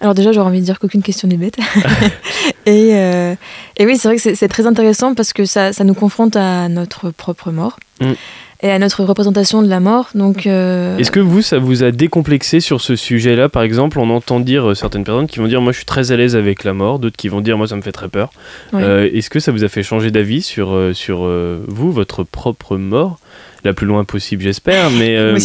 Alors 0.00 0.14
déjà, 0.14 0.32
j'aurais 0.32 0.48
envie 0.48 0.60
de 0.60 0.64
dire 0.64 0.78
qu'aucune 0.78 1.02
question 1.02 1.28
n'est 1.28 1.36
bête. 1.36 1.56
et, 2.66 2.90
euh, 2.94 3.34
et 3.76 3.84
oui, 3.86 3.96
c'est 3.98 4.08
vrai 4.08 4.16
que 4.16 4.22
c'est- 4.22 4.34
c'est 4.34 4.48
très 4.48 4.66
intéressant 4.66 5.14
parce 5.14 5.32
que 5.32 5.44
ça, 5.44 5.72
ça 5.72 5.84
nous 5.84 5.94
confronte 5.94 6.36
à 6.36 6.68
notre 6.68 7.10
propre 7.10 7.50
mort 7.50 7.78
Mm. 8.00 8.12
Et 8.60 8.70
à 8.70 8.78
notre 8.78 9.04
représentation 9.04 9.62
de 9.62 9.68
la 9.68 9.80
mort. 9.80 10.08
Donc, 10.14 10.46
euh, 10.46 10.96
Est-ce 10.98 11.10
que 11.10 11.20
vous, 11.20 11.42
ça 11.42 11.58
vous 11.58 11.84
a 11.84 11.90
décomplexé 11.90 12.60
sur 12.60 12.80
ce 12.80 12.96
sujet-là 12.96 13.48
Par 13.48 13.62
exemple, 13.62 13.98
on 13.98 14.10
entend 14.10 14.40
dire 14.40 14.70
euh, 14.70 14.74
certaines 14.74 15.04
personnes 15.04 15.26
qui 15.26 15.38
vont 15.38 15.46
dire 15.46 15.60
Moi, 15.60 15.72
je 15.72 15.78
suis 15.78 15.86
très 15.86 16.10
à 16.12 16.16
l'aise 16.16 16.34
avec 16.34 16.64
la 16.64 16.72
mort, 16.72 16.98
d'autres 16.98 17.16
qui 17.16 17.28
vont 17.28 17.40
dire 17.40 17.56
Moi, 17.56 17.68
ça 17.68 17.76
me 17.76 17.82
fait 17.82 17.92
très 17.92 18.08
peur. 18.08 18.30
Euh, 18.74 19.08
Est-ce 19.12 19.30
que 19.30 19.40
ça 19.40 19.52
vous 19.52 19.64
a 19.64 19.68
fait 19.68 19.82
changer 19.82 20.10
d'avis 20.10 20.42
sur, 20.42 20.76
sur 20.92 21.28
vous, 21.66 21.92
votre 21.92 22.24
propre 22.24 22.76
mort 22.76 23.18
La 23.64 23.74
plus 23.74 23.86
loin 23.86 24.04
possible, 24.04 24.42
j'espère, 24.42 24.90
mais, 24.90 25.16
euh, 25.16 25.38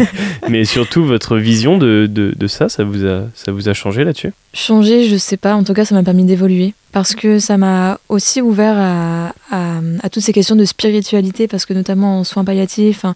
mais 0.48 0.64
surtout 0.64 1.04
votre 1.04 1.36
vision 1.36 1.78
de, 1.78 2.08
de, 2.10 2.34
de 2.36 2.46
ça, 2.46 2.68
ça 2.68 2.82
vous 2.82 3.06
a, 3.06 3.22
ça 3.34 3.52
vous 3.52 3.68
a 3.68 3.74
changé 3.74 4.04
là-dessus? 4.04 4.32
Changer, 4.54 5.08
je 5.08 5.16
sais 5.16 5.36
pas. 5.36 5.54
En 5.54 5.62
tout 5.62 5.72
cas, 5.72 5.84
ça 5.84 5.94
m'a 5.94 6.02
permis 6.02 6.24
d'évoluer 6.24 6.74
parce 6.92 7.14
que 7.14 7.38
ça 7.38 7.56
m'a 7.56 7.98
aussi 8.08 8.42
ouvert 8.42 8.74
à, 8.76 9.32
à, 9.52 9.80
à 10.02 10.08
toutes 10.10 10.24
ces 10.24 10.32
questions 10.32 10.56
de 10.56 10.64
spiritualité 10.64 11.46
parce 11.46 11.64
que 11.64 11.72
notamment 11.72 12.20
en 12.20 12.24
soins 12.24 12.44
palliatifs, 12.44 13.04
hein, 13.04 13.14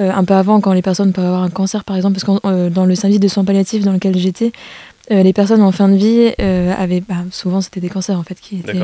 euh, 0.00 0.10
un 0.10 0.24
peu 0.24 0.34
avant, 0.34 0.60
quand 0.60 0.72
les 0.72 0.82
personnes 0.82 1.12
peuvent 1.12 1.26
avoir 1.26 1.42
un 1.42 1.50
cancer, 1.50 1.84
par 1.84 1.96
exemple, 1.96 2.18
parce 2.18 2.40
que 2.40 2.46
euh, 2.46 2.70
dans 2.70 2.86
le 2.86 2.94
service 2.94 3.20
de 3.20 3.28
soins 3.28 3.44
palliatifs 3.44 3.84
dans 3.84 3.92
lequel 3.92 4.16
j'étais, 4.18 4.52
euh, 5.10 5.22
les 5.22 5.32
personnes 5.32 5.62
en 5.62 5.72
fin 5.72 5.88
de 5.88 5.96
vie 5.96 6.32
euh, 6.40 6.72
avaient, 6.76 7.02
bah, 7.06 7.16
souvent 7.30 7.60
c'était 7.60 7.80
des 7.80 7.88
cancers 7.88 8.18
en 8.18 8.22
fait 8.22 8.40
qui 8.40 8.58
étaient. 8.58 8.78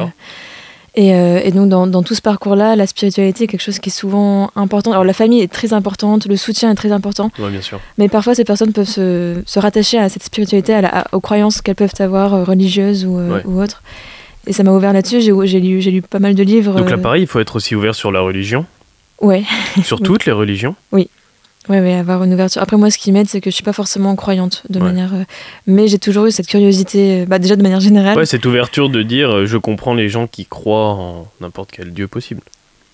Euh, 0.98 1.00
et, 1.00 1.14
euh, 1.14 1.40
et 1.44 1.50
donc 1.52 1.68
dans, 1.68 1.87
dans 1.87 2.02
tout 2.02 2.14
ce 2.14 2.22
parcours-là, 2.22 2.74
la 2.76 2.87
spiritualité 2.87 3.44
est 3.44 3.46
quelque 3.46 3.61
chose 3.62 3.78
qui 3.78 3.88
est 3.88 3.92
souvent 3.92 4.50
important. 4.56 4.90
Alors 4.92 5.04
la 5.04 5.12
famille 5.12 5.40
est 5.40 5.52
très 5.52 5.72
importante, 5.72 6.26
le 6.26 6.37
soutien 6.37 6.70
est 6.70 6.74
très 6.74 6.92
important, 6.92 7.30
Oui, 7.38 7.50
bien 7.50 7.61
sûr. 7.61 7.80
mais 7.98 8.08
parfois 8.08 8.34
ces 8.34 8.44
personnes 8.44 8.72
peuvent 8.72 8.88
se, 8.88 9.40
se 9.46 9.58
rattacher 9.58 9.98
à 9.98 10.08
cette 10.08 10.24
spiritualité, 10.24 10.74
à 10.74 10.80
la- 10.80 10.98
à- 11.00 11.04
aux 11.12 11.20
croyances 11.20 11.62
qu'elles 11.62 11.76
peuvent 11.76 11.92
avoir 12.00 12.34
euh, 12.34 12.44
religieuses 12.44 13.04
ou, 13.06 13.18
euh, 13.18 13.37
Ouais. 13.37 13.42
ou 13.46 13.62
autres. 13.62 13.82
Et 14.46 14.52
ça 14.52 14.62
m'a 14.62 14.72
ouvert 14.72 14.92
là-dessus. 14.92 15.20
J'ai 15.20 15.61
lu, 15.61 15.78
lu 15.80 16.02
pas 16.02 16.18
mal 16.20 16.34
de 16.34 16.42
livres. 16.42 16.74
Donc 16.74 16.90
là, 16.90 16.96
pareil, 16.98 17.22
il 17.22 17.26
faut 17.28 17.38
être 17.40 17.56
aussi 17.56 17.74
ouvert 17.74 17.94
sur 17.94 18.11
la 18.11 18.20
religion, 18.20 18.64
ouais, 19.20 19.44
sur 19.84 19.98
Oui. 20.00 20.02
toutes 20.06 20.24
les 20.26 20.32
religions. 20.32 20.74
Ouais, 21.68 21.81
ouais, 21.81 21.94
avoir 21.94 22.22
une 22.24 22.33
ouverture. 22.35 22.62
Après 22.62 22.76
moi, 22.76 22.90
ce 22.90 22.98
qui 22.98 23.12
m'aide, 23.12 23.28
c'est 23.28 23.40
que 23.40 23.50
je 23.50 23.54
suis 23.54 23.64
pas 23.64 23.72
forcément 23.72 24.14
croyante 24.16 24.62
de 24.68 24.78
Ouais. 24.78 24.85
manière, 24.87 25.14
euh, 25.14 25.24
mais 25.66 25.88
j'ai 25.88 25.98
toujours 25.98 26.26
eu 26.26 26.31
cette 26.31 26.46
curiosité, 26.46 27.22
euh, 27.22 27.26
bah, 27.26 27.38
déjà 27.38 27.57
de 27.57 27.62
manière 27.62 27.81
générale. 27.81 28.16
Ouais, 28.16 28.26
cette 28.26 28.44
ouverture 28.46 28.88
de 28.88 29.02
dire 29.02 29.31
euh, 29.31 29.46
Je 29.46 29.57
comprends 29.59 29.94
les 29.94 30.09
gens 30.09 30.26
qui 30.26 30.46
croient 30.46 30.90
en 30.94 31.26
n'importe 31.40 31.70
quel 31.72 31.92
Dieu 31.92 32.09
possible. 32.09 32.40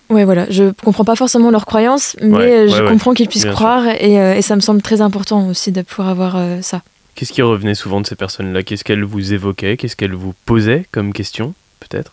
Ouais, 0.09 0.23
voilà. 0.23 0.45
Je 0.49 0.71
comprends 0.83 1.03
pas 1.05 1.15
forcément 1.15 1.49
leurs 1.51 1.65
croyances, 1.65 2.15
mais 2.21 2.29
Ouais, 2.29 2.67
je 2.67 2.81
ouais, 2.83 2.89
comprends 2.89 3.13
qu'ils 3.13 3.27
puissent 3.27 3.43
Bien 3.45 3.53
croire 3.53 3.87
et, 3.87 4.19
euh, 4.19 4.35
et 4.35 4.41
ça 4.41 4.55
me 4.55 4.61
semble 4.61 4.81
très 4.81 5.01
important 5.01 5.47
aussi 5.47 5.71
de 5.71 5.81
pouvoir 5.81 6.09
avoir 6.09 6.37
ça. 6.61 6.81
Qu'est-ce 7.15 7.31
qui 7.33 7.41
revenait 7.41 7.75
souvent 7.75 8.01
de 8.01 8.05
ces 8.05 8.15
personnes-là? 8.15 8.61
Qu'est-ce 8.63 8.83
qu'elles 8.83 9.03
vous 9.05 9.33
évoquaient? 9.33 9.77
Qu'est-ce 9.77 9.95
qu'elles 9.95 10.13
vous 10.13 10.33
posaient 10.45 10.85
comme 10.91 11.13
question, 11.13 11.53
peut-être? 11.79 12.11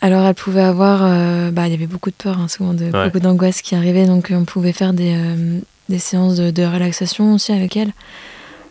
Alors, 0.00 0.24
elle 0.26 0.34
pouvait 0.34 0.62
avoir. 0.62 1.00
euh, 1.04 1.50
bah, 1.50 1.66
il 1.66 1.72
y 1.72 1.74
avait 1.74 1.86
beaucoup 1.86 2.10
de 2.10 2.14
peur, 2.14 2.38
hein, 2.38 2.48
souvent, 2.48 2.72
de, 2.74 2.84
Ouais. 2.84 3.04
beaucoup 3.06 3.20
d'angoisse 3.20 3.60
qui 3.62 3.74
arrivait. 3.74 4.06
Donc, 4.06 4.32
on 4.34 4.44
pouvait 4.44 4.72
faire 4.72 4.92
des, 4.92 5.14
euh, 5.14 5.58
des 5.88 5.98
séances 5.98 6.36
de, 6.36 6.50
de 6.50 6.62
relaxation 6.64 7.34
aussi 7.34 7.52
avec 7.52 7.76
elle. 7.76 7.92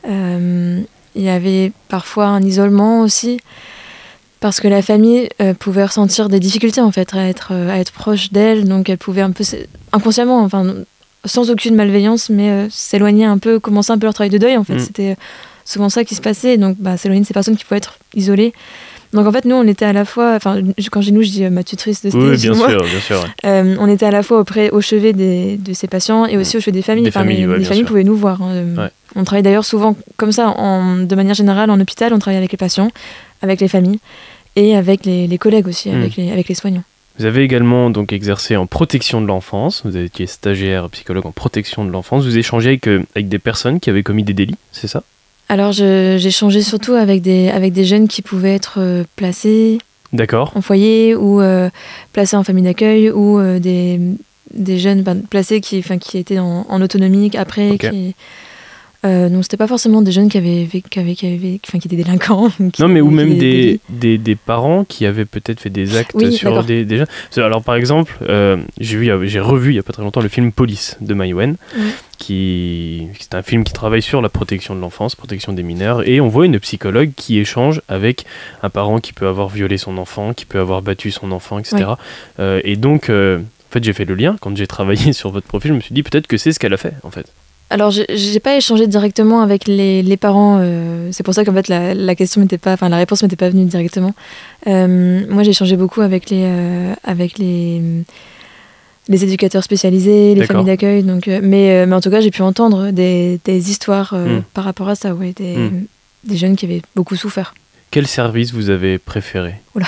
Euh, 0.07 0.81
il 1.15 1.21
y 1.21 1.29
avait 1.29 1.71
parfois 1.87 2.27
un 2.27 2.41
isolement 2.41 3.01
aussi. 3.01 3.39
Parce 4.39 4.61
que 4.61 4.69
la 4.69 4.81
famille 4.81 5.27
pouvait 5.59 5.83
ressentir 5.83 6.29
des 6.29 6.39
difficultés 6.39 6.79
en 6.79 6.93
fait 6.93 7.13
à 7.13 7.27
être, 7.27 7.51
à 7.53 7.77
être 7.77 7.91
proche 7.91 8.31
d'elle, 8.31 8.69
donc 8.69 8.87
elle 8.87 8.97
pouvait 8.97 9.19
un 9.21 9.31
peu 9.31 9.43
inconsciemment, 9.91 10.39
enfin 10.41 10.75
sans 11.25 11.49
aucune 11.49 11.75
malveillance, 11.75 12.29
mais 12.29 12.67
s'éloigner 12.69 13.25
un 13.25 13.37
peu, 13.37 13.59
commencer 13.59 13.91
un 13.91 13.97
peu 13.97 14.05
leur 14.05 14.13
travail 14.13 14.29
de 14.29 14.37
deuil 14.37 14.55
en 14.55 14.63
fait. 14.63 14.75
Mm. 14.75 14.79
C'était 14.79 15.17
souvent 15.65 15.89
ça 15.89 16.05
qui 16.05 16.15
se 16.15 16.21
passait, 16.21 16.55
donc 16.55 16.77
bah, 16.79 16.95
s'éloigner 16.95 17.21
de 17.23 17.27
ces 17.27 17.33
personnes 17.33 17.57
qui 17.57 17.65
pouvaient 17.65 17.79
être 17.79 17.99
isolées. 18.15 18.53
Donc 19.11 19.25
en 19.25 19.31
fait, 19.31 19.45
nous, 19.45 19.55
on 19.55 19.65
était 19.67 19.85
à 19.85 19.93
la 19.93 20.05
fois, 20.05 20.35
enfin, 20.35 20.61
quand 20.91 20.99
dis 20.99 21.11
nous, 21.11 21.23
je 21.23 21.29
dis 21.29 21.43
euh, 21.45 21.49
ma 21.49 21.63
tutrice 21.63 22.03
de 22.03 22.09
stage, 22.09 22.21
Oui, 22.21 22.37
bien 22.37 22.53
moi. 22.53 22.69
sûr, 22.69 22.83
bien 22.83 22.99
sûr. 22.99 23.25
Euh, 23.45 23.75
on 23.79 23.87
était 23.89 24.05
à 24.05 24.11
la 24.11 24.21
fois 24.21 24.39
auprès, 24.39 24.69
au 24.69 24.81
chevet 24.81 25.13
des, 25.13 25.57
de 25.57 25.73
ces 25.73 25.87
patients 25.87 26.25
et 26.27 26.37
aussi 26.37 26.57
au 26.57 26.59
chevet 26.59 26.71
des 26.71 26.83
familles. 26.83 27.03
Des 27.05 27.09
Enfin, 27.09 27.21
familles, 27.21 27.37
les, 27.37 27.47
ouais, 27.47 27.57
les 27.57 27.63
familles 27.65 27.79
sûr. 27.81 27.87
pouvaient 27.87 28.03
nous 28.03 28.15
voir. 28.15 28.41
hein. 28.43 28.51
Euh, 28.51 28.75
Ouais. 28.75 28.89
On 29.15 29.23
travaille 29.23 29.41
d'ailleurs 29.41 29.65
souvent 29.65 29.95
comme 30.17 30.31
ça, 30.31 30.49
en, 30.49 30.97
de 30.97 31.15
manière 31.15 31.33
générale, 31.33 31.71
en 31.71 31.79
hôpital, 31.79 32.13
on 32.13 32.19
travaille 32.19 32.37
avec 32.37 32.51
les 32.51 32.57
patients, 32.59 32.91
avec 33.41 33.59
les 33.61 33.67
familles 33.67 33.97
et 34.55 34.75
avec 34.75 35.05
les, 35.05 35.25
les 35.25 35.37
collègues 35.39 35.67
aussi, 35.67 35.89
Mm. 35.89 35.95
avec, 35.95 36.15
les, 36.15 36.31
avec 36.31 36.47
les 36.47 36.53
soignants. 36.55 36.83
Vous 37.17 37.25
avez 37.25 37.41
également 37.43 37.89
donc 37.89 38.13
exercé 38.13 38.55
en 38.55 38.67
protection 38.67 39.19
de 39.21 39.25
l'enfance. 39.25 39.81
Vous 39.83 39.95
avez 39.95 40.05
été 40.05 40.27
stagiaire, 40.27 40.87
psychologue 40.91 41.25
en 41.25 41.31
protection 41.31 41.83
de 41.83 41.89
l'enfance. 41.91 42.23
Vous 42.25 42.37
échangez 42.37 42.69
avec, 42.69 42.87
euh, 42.87 43.03
avec 43.15 43.27
des 43.27 43.39
personnes 43.39 43.79
qui 43.79 43.89
avaient 43.89 44.03
commis 44.03 44.23
des 44.23 44.33
délits, 44.33 44.55
c'est 44.71 44.87
ça? 44.87 45.01
Alors 45.49 45.71
j'ai 45.71 46.31
changé 46.31 46.61
surtout 46.61 46.93
avec 46.93 47.21
des, 47.21 47.49
avec 47.49 47.73
des 47.73 47.83
jeunes 47.83 48.07
qui 48.07 48.21
pouvaient 48.21 48.53
être 48.53 48.75
euh, 48.77 49.03
placés 49.15 49.79
en 50.55 50.61
foyer 50.61 51.15
ou 51.15 51.41
euh, 51.41 51.69
placés 52.13 52.35
en 52.35 52.43
famille 52.43 52.63
d'accueil 52.63 53.09
ou 53.11 53.39
euh, 53.39 53.59
des, 53.59 53.99
des 54.53 54.79
jeunes 54.79 55.01
ben, 55.01 55.21
placés 55.27 55.59
qui, 55.59 55.83
étaient 56.15 56.39
en, 56.39 56.65
en 56.69 56.81
autonomie 56.81 57.31
après. 57.35 57.77
Qui, 57.77 58.15
euh, 59.05 59.29
donc 59.29 59.43
c'était 59.43 59.57
pas 59.57 59.67
forcément 59.67 60.01
des 60.01 60.11
jeunes 60.11 60.27
qui 60.29 60.37
avaient, 60.37 60.67
qui 60.89 60.99
avaient, 60.99 61.15
qui 61.15 61.25
avaient- 61.27 61.59
enfin, 61.65 61.79
qui 61.79 61.87
étaient 61.87 61.95
délinquants. 61.95 62.49
qui 62.73 62.81
Non, 62.81 62.87
mais 62.89 62.99
ou 63.01 63.09
même 63.09 63.37
des 63.37 63.79
des, 63.89 64.17
des, 64.17 64.35
parents 64.35 64.83
qui 64.83 65.05
avaient 65.05 65.25
peut-être 65.25 65.59
fait 65.61 65.69
des 65.69 65.95
actes 65.97 66.11
Oui, 66.15 66.33
sur 66.33 66.63
des, 66.63 66.83
des 66.85 66.97
jeunes. 66.97 67.07
Alors, 67.37 67.63
par 67.63 67.75
exemple, 67.75 68.17
euh, 68.27 68.57
j'ai 68.79 69.39
revu 69.39 69.71
il 69.71 69.75
y 69.75 69.79
a 69.79 69.83
pas 69.83 69.93
très 69.93 70.03
longtemps 70.03 70.21
le 70.21 70.27
film 70.27 70.51
Police 70.51 70.97
de 71.01 71.13
Maïwen, 71.13 71.55
Oui. 71.77 71.83
qui 72.17 73.07
c'est 73.19 73.35
un 73.35 73.41
film 73.41 73.63
qui 73.63 73.73
travaille 73.73 74.01
sur 74.01 74.21
la 74.21 74.29
protection 74.29 74.75
de 74.75 74.81
l'enfance, 74.81 75.15
protection 75.15 75.53
des 75.53 75.63
mineurs, 75.63 76.07
et 76.07 76.19
on 76.21 76.27
voit 76.27 76.45
une 76.45 76.59
psychologue 76.59 77.11
qui 77.15 77.39
échange 77.39 77.81
avec 77.87 78.25
un 78.63 78.69
parent 78.69 78.99
qui 78.99 79.13
peut 79.13 79.27
avoir 79.27 79.47
violé 79.49 79.77
son 79.77 79.97
enfant, 79.97 80.33
qui 80.33 80.45
peut 80.45 80.59
avoir 80.59 80.81
battu 80.81 81.11
son 81.11 81.31
enfant, 81.31 81.59
etc. 81.59 81.91
Euh, 82.39 82.59
et 82.63 82.75
donc, 82.75 83.09
euh, 83.09 83.37
en 83.39 83.71
fait, 83.71 83.83
j'ai 83.83 83.93
fait 83.93 84.05
le 84.05 84.15
lien 84.15 84.35
quand 84.41 84.55
j'ai 84.57 84.67
travaillé 84.67 85.13
sur 85.19 85.31
votre 85.31 85.47
profil. 85.47 85.71
Je 85.71 85.75
me 85.75 85.79
suis 85.81 85.93
dit 85.93 86.03
peut-être 86.03 86.27
que 86.27 86.37
c'est 86.37 86.51
ce 86.51 86.59
qu'elle 86.59 86.73
a 86.73 86.77
fait, 86.77 86.93
en 87.03 87.11
fait. 87.11 87.25
Alors, 87.71 87.91
j'ai- 87.91 88.39
pas 88.39 88.55
échangé 88.55 88.87
directement 88.87 89.41
avec 89.41 89.67
les, 89.67 90.01
les 90.01 90.17
parents. 90.17 90.57
euh, 90.59 91.09
c'est 91.11 91.21
pour 91.23 91.33
ça 91.35 91.45
qu'en 91.45 91.53
fait, 91.53 91.67
la, 91.67 91.93
la 91.93 92.15
question 92.15 92.41
m'était 92.41 92.57
pas, 92.57 92.73
enfin, 92.73 92.89
la 92.89 92.97
réponse 92.97 93.21
m'était 93.21 93.35
pas 93.35 93.49
venue 93.49 93.65
directement. 93.65 94.13
Euh, 94.67 95.21
moi, 95.29 95.43
j'ai 95.43 95.51
échangé 95.51 95.75
beaucoup 95.77 96.01
avec 96.01 96.29
les, 96.31 96.43
euh, 96.45 96.93
avec 97.03 97.37
les, 97.37 97.79
les 99.07 99.23
éducateurs 99.23 99.63
spécialisés, 99.63 100.33
les 100.33 100.45
familles 100.45 100.65
d'accueil. 100.65 101.03
Donc, 101.03 101.27
mais, 101.27 101.85
mais 101.85 101.95
en 101.95 102.01
tout 102.01 102.09
cas, 102.09 102.21
j'ai 102.21 102.31
pu 102.31 102.41
entendre 102.41 102.89
des, 102.91 103.39
des 103.45 103.69
histoires 103.69 104.11
euh, 104.13 104.39
Mm. 104.39 104.43
par 104.53 104.63
rapport 104.63 104.89
à 104.89 104.95
ça. 104.95 105.13
Ouais, 105.13 105.33
des, 105.35 105.55
Mm. 105.55 105.85
des 106.23 106.37
jeunes 106.37 106.55
qui 106.55 106.65
avaient 106.65 106.81
beaucoup 106.95 107.15
souffert. 107.15 107.53
Quel 107.91 108.07
service 108.07 108.51
vous 108.53 108.69
avez 108.71 108.97
préféré? 108.97 109.55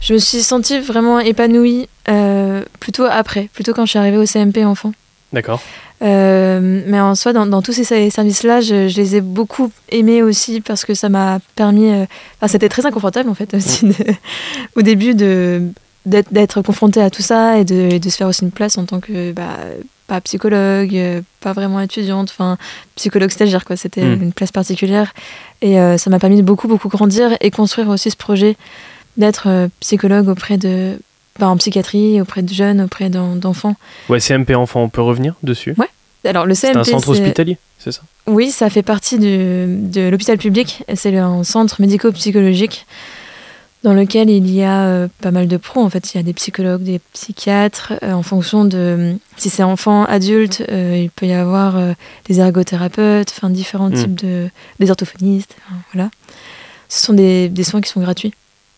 Je 0.00 0.14
me 0.14 0.18
suis 0.18 0.42
sentie 0.42 0.80
vraiment 0.80 1.20
épanouie 1.20 1.88
plutôt 2.80 3.04
après, 3.08 3.48
plutôt 3.52 3.72
quand 3.72 3.84
je 3.86 3.90
suis 3.90 3.98
arrivée 4.00 4.16
au 4.16 4.26
CMP 4.26 4.64
enfant. 4.64 4.92
D'accord. 5.32 5.60
Euh, 6.02 6.82
mais 6.86 7.00
en 7.00 7.14
soi, 7.14 7.32
dans, 7.32 7.46
dans 7.46 7.62
tous 7.62 7.72
ces 7.72 7.84
services-là, 8.10 8.60
je, 8.60 8.88
je 8.88 8.96
les 9.00 9.16
ai 9.16 9.20
beaucoup 9.20 9.70
aimés 9.90 10.22
aussi 10.22 10.60
parce 10.60 10.84
que 10.84 10.94
ça 10.94 11.08
m'a 11.08 11.38
permis. 11.54 11.90
euh, 11.90 12.04
Enfin, 12.38 12.48
c'était 12.48 12.68
très 12.68 12.84
inconfortable 12.86 13.30
en 13.30 13.34
fait 13.34 13.54
aussi 13.54 13.86
de- 13.86 13.94
au 14.76 14.82
début 14.82 15.14
de 15.14 15.62
d'être 16.04 16.62
confronté 16.62 17.00
à 17.00 17.10
tout 17.10 17.22
ça 17.22 17.58
et 17.58 17.64
de, 17.64 17.76
et 17.92 18.00
de 18.00 18.10
se 18.10 18.16
faire 18.16 18.26
aussi 18.26 18.42
une 18.42 18.50
place 18.50 18.76
en 18.76 18.84
tant 18.86 18.98
que 18.98 19.30
bah, 19.30 19.56
pas 20.08 20.20
psychologue, 20.20 20.98
pas 21.40 21.52
vraiment 21.52 21.78
étudiante, 21.80 22.28
enfin 22.36 22.58
psychologue 22.96 23.30
stagiaire 23.30 23.64
quoi. 23.64 23.76
C'était 23.76 24.02
Mm. 24.04 24.22
une 24.24 24.32
place 24.32 24.50
particulière 24.50 25.14
et 25.60 25.78
euh, 25.78 25.96
ça 25.98 26.10
m'a 26.10 26.18
permis 26.18 26.38
de 26.38 26.42
beaucoup 26.42 26.66
beaucoup 26.66 26.88
grandir 26.88 27.36
et 27.40 27.52
construire 27.52 27.88
aussi 27.88 28.10
ce 28.10 28.16
projet 28.16 28.56
d'être 29.16 29.68
psychologue 29.78 30.28
auprès 30.28 30.58
de 30.58 30.98
bah, 31.38 31.48
en 31.48 31.56
psychiatrie, 31.56 32.20
auprès 32.20 32.42
de 32.42 32.52
jeunes, 32.52 32.80
auprès 32.82 33.08
d'en- 33.10 33.36
d'enfants. 33.36 33.76
Ouais, 34.08 34.20
CMP 34.20 34.54
enfant, 34.54 34.82
on 34.82 34.88
peut 34.88 35.02
revenir 35.02 35.34
dessus 35.42 35.74
Alors 36.24 36.46
le 36.46 36.54
C'est 36.54 36.68
CMP, 36.68 36.78
un 36.80 36.84
centre 36.84 37.14
c'est- 37.14 37.20
hospitalier, 37.20 37.58
c'est 37.78 37.90
ça? 37.92 38.02
Oui, 38.28 38.50
ça 38.52 38.70
fait 38.70 38.82
partie 38.84 39.18
du- 39.18 39.76
de 39.90 40.08
l'hôpital 40.08 40.38
public. 40.38 40.84
C'est 40.94 41.16
un 41.16 41.42
centre 41.42 41.80
médico-psychologique 41.80 42.86
dans 43.82 43.94
lequel 43.94 44.30
il 44.30 44.48
y 44.48 44.62
a 44.62 44.82
euh, 44.84 45.08
pas 45.20 45.32
mal 45.32 45.48
de 45.48 45.56
pros. 45.56 45.80
En 45.82 45.90
fait, 45.90 46.14
il 46.14 46.16
y 46.18 46.20
a 46.20 46.22
des 46.22 46.32
psychologues, 46.34 46.82
des 46.84 47.00
psychiatres. 47.14 47.94
euh, 48.04 48.12
en 48.12 48.22
fonction 48.22 48.64
de 48.64 49.16
si 49.36 49.50
c'est 49.50 49.64
enfant, 49.64 50.04
adulte, 50.04 50.62
euh, 50.70 50.96
il 51.02 51.10
peut 51.10 51.26
y 51.26 51.32
avoir 51.32 51.76
des 52.28 52.38
ergothérapeutes, 52.38 53.32
enfin 53.36 53.50
différents 53.50 53.90
Mm. 53.90 53.94
types 53.94 54.14
de 54.14 54.48
des 54.78 54.90
orthophonistes. 54.90 55.56
enfin, 55.66 55.80
voilà. 55.92 56.10
Ce 56.88 57.04
sont 57.04 57.14
des, 57.14 57.48
des 57.48 57.64
soins 57.64 57.80
qui 57.80 57.88
sont 57.90 58.00
gratuits. 58.00 58.32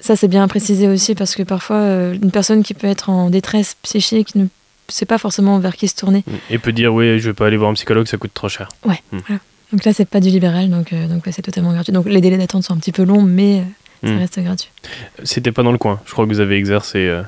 Ça, 0.05 0.17
c'est 0.17 0.29
bien 0.29 0.43
à 0.45 0.49
préciser 0.49 0.87
aussi 0.87 1.15
parce 1.15 1.35
que 1.35 1.43
parfois, 1.43 1.77
euh, 1.77 2.13
une 2.13 2.31
personne 2.31 2.63
qui 2.63 2.75
peut 2.75 2.87
être 2.87 3.09
en 3.09 3.31
détresse 3.31 3.77
psychique 3.83 4.35
ne 4.35 4.47
sait 4.89 5.07
pas 5.07 5.17
forcément 5.17 5.59
vers 5.59 5.77
qui 5.77 5.89
se 5.89 5.95
tourner. 5.97 6.23
Et 6.51 6.59
peut 6.59 6.73
dire, 6.73 6.93
oui, 6.93 7.19
je 7.19 7.31
vais 7.31 7.33
pas 7.35 7.47
aller 7.47 7.57
voir 7.57 7.71
un 7.71 7.75
psychologue, 7.75 8.07
ça 8.07 8.19
coûte 8.19 8.33
trop 8.35 8.51
cher. 8.51 8.69
Donc 9.73 9.85
là, 9.87 9.93
c'est 9.95 10.05
pas 10.05 10.21
du 10.21 10.29
libéral, 10.29 10.69
donc, 10.69 10.93
euh, 10.93 11.07
donc 11.09 11.25
ouais, 11.25 11.33
c'est 11.33 11.41
totalement 11.41 11.73
gratuit. 11.73 11.93
Donc 11.95 12.05
les 12.07 12.21
délais 12.21 12.37
d'attente 12.37 12.65
sont 12.65 12.75
un 12.75 12.77
petit 12.77 12.93
peu 12.93 13.03
longs, 13.05 13.23
mais 13.23 13.61
euh, 13.61 13.63
ça 14.07 14.13
Hmm. 14.13 14.19
reste 14.19 14.39
gratuit. 14.41 14.69
C'était 15.23 15.53
pas 15.53 15.63
dans 15.63 15.73
le 15.73 15.79
coin. 15.79 15.99
Je 16.05 16.13
crois 16.13 16.27
que 16.27 16.31
vous 16.31 16.41
avez 16.41 16.57
exercé 16.59 16.99
euh, 17.09 17.23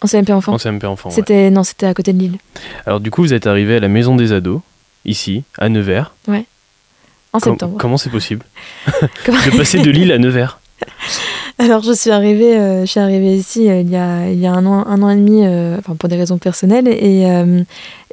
En 0.00 0.06
CMP 0.06 0.30
enfant 0.32 0.52
en 0.52 0.58
CMP 0.58 0.84
enfant. 0.86 1.10
ouais. 1.10 1.50
Non, 1.50 1.64
c'était 1.64 1.86
à 1.86 1.94
côté 1.94 2.12
de 2.12 2.18
Lille. 2.20 2.38
Alors 2.86 3.00
du 3.00 3.10
coup, 3.10 3.22
vous 3.22 3.34
êtes 3.34 3.48
arrivé 3.48 3.74
à 3.76 3.80
la 3.80 3.88
maison 3.88 4.14
des 4.14 4.30
ados, 4.30 4.60
ici, 5.04 5.42
à 5.58 5.68
Nevers. 5.68 6.14
En 6.28 7.40
Com- 7.40 7.52
septembre. 7.54 7.76
comment 7.80 7.96
c'est 7.96 8.10
possible 8.10 8.44
de 9.26 9.56
passer 9.56 9.80
de 9.80 9.90
Lille 9.90 10.12
à 10.12 10.18
Nevers? 10.18 10.60
Alors 11.58 11.82
je 11.82 11.92
suis 11.92 12.10
arrivée, 12.10 12.56
euh, 12.58 12.80
je 12.82 12.86
suis 12.90 13.00
arrivée 13.00 13.36
ici 13.36 13.68
euh, 13.68 13.80
il 13.80 13.90
y 13.90 13.96
a 13.96 14.28
il 14.30 14.38
y 14.40 14.46
a 14.46 14.52
un 14.52 14.64
an, 14.66 14.84
un 14.86 15.02
an 15.02 15.10
et 15.10 15.16
demi, 15.16 15.42
euh, 15.44 15.76
enfin 15.78 15.94
pour 15.94 16.08
des 16.08 16.16
raisons 16.16 16.38
personnelles, 16.38 16.88
et, 16.88 17.24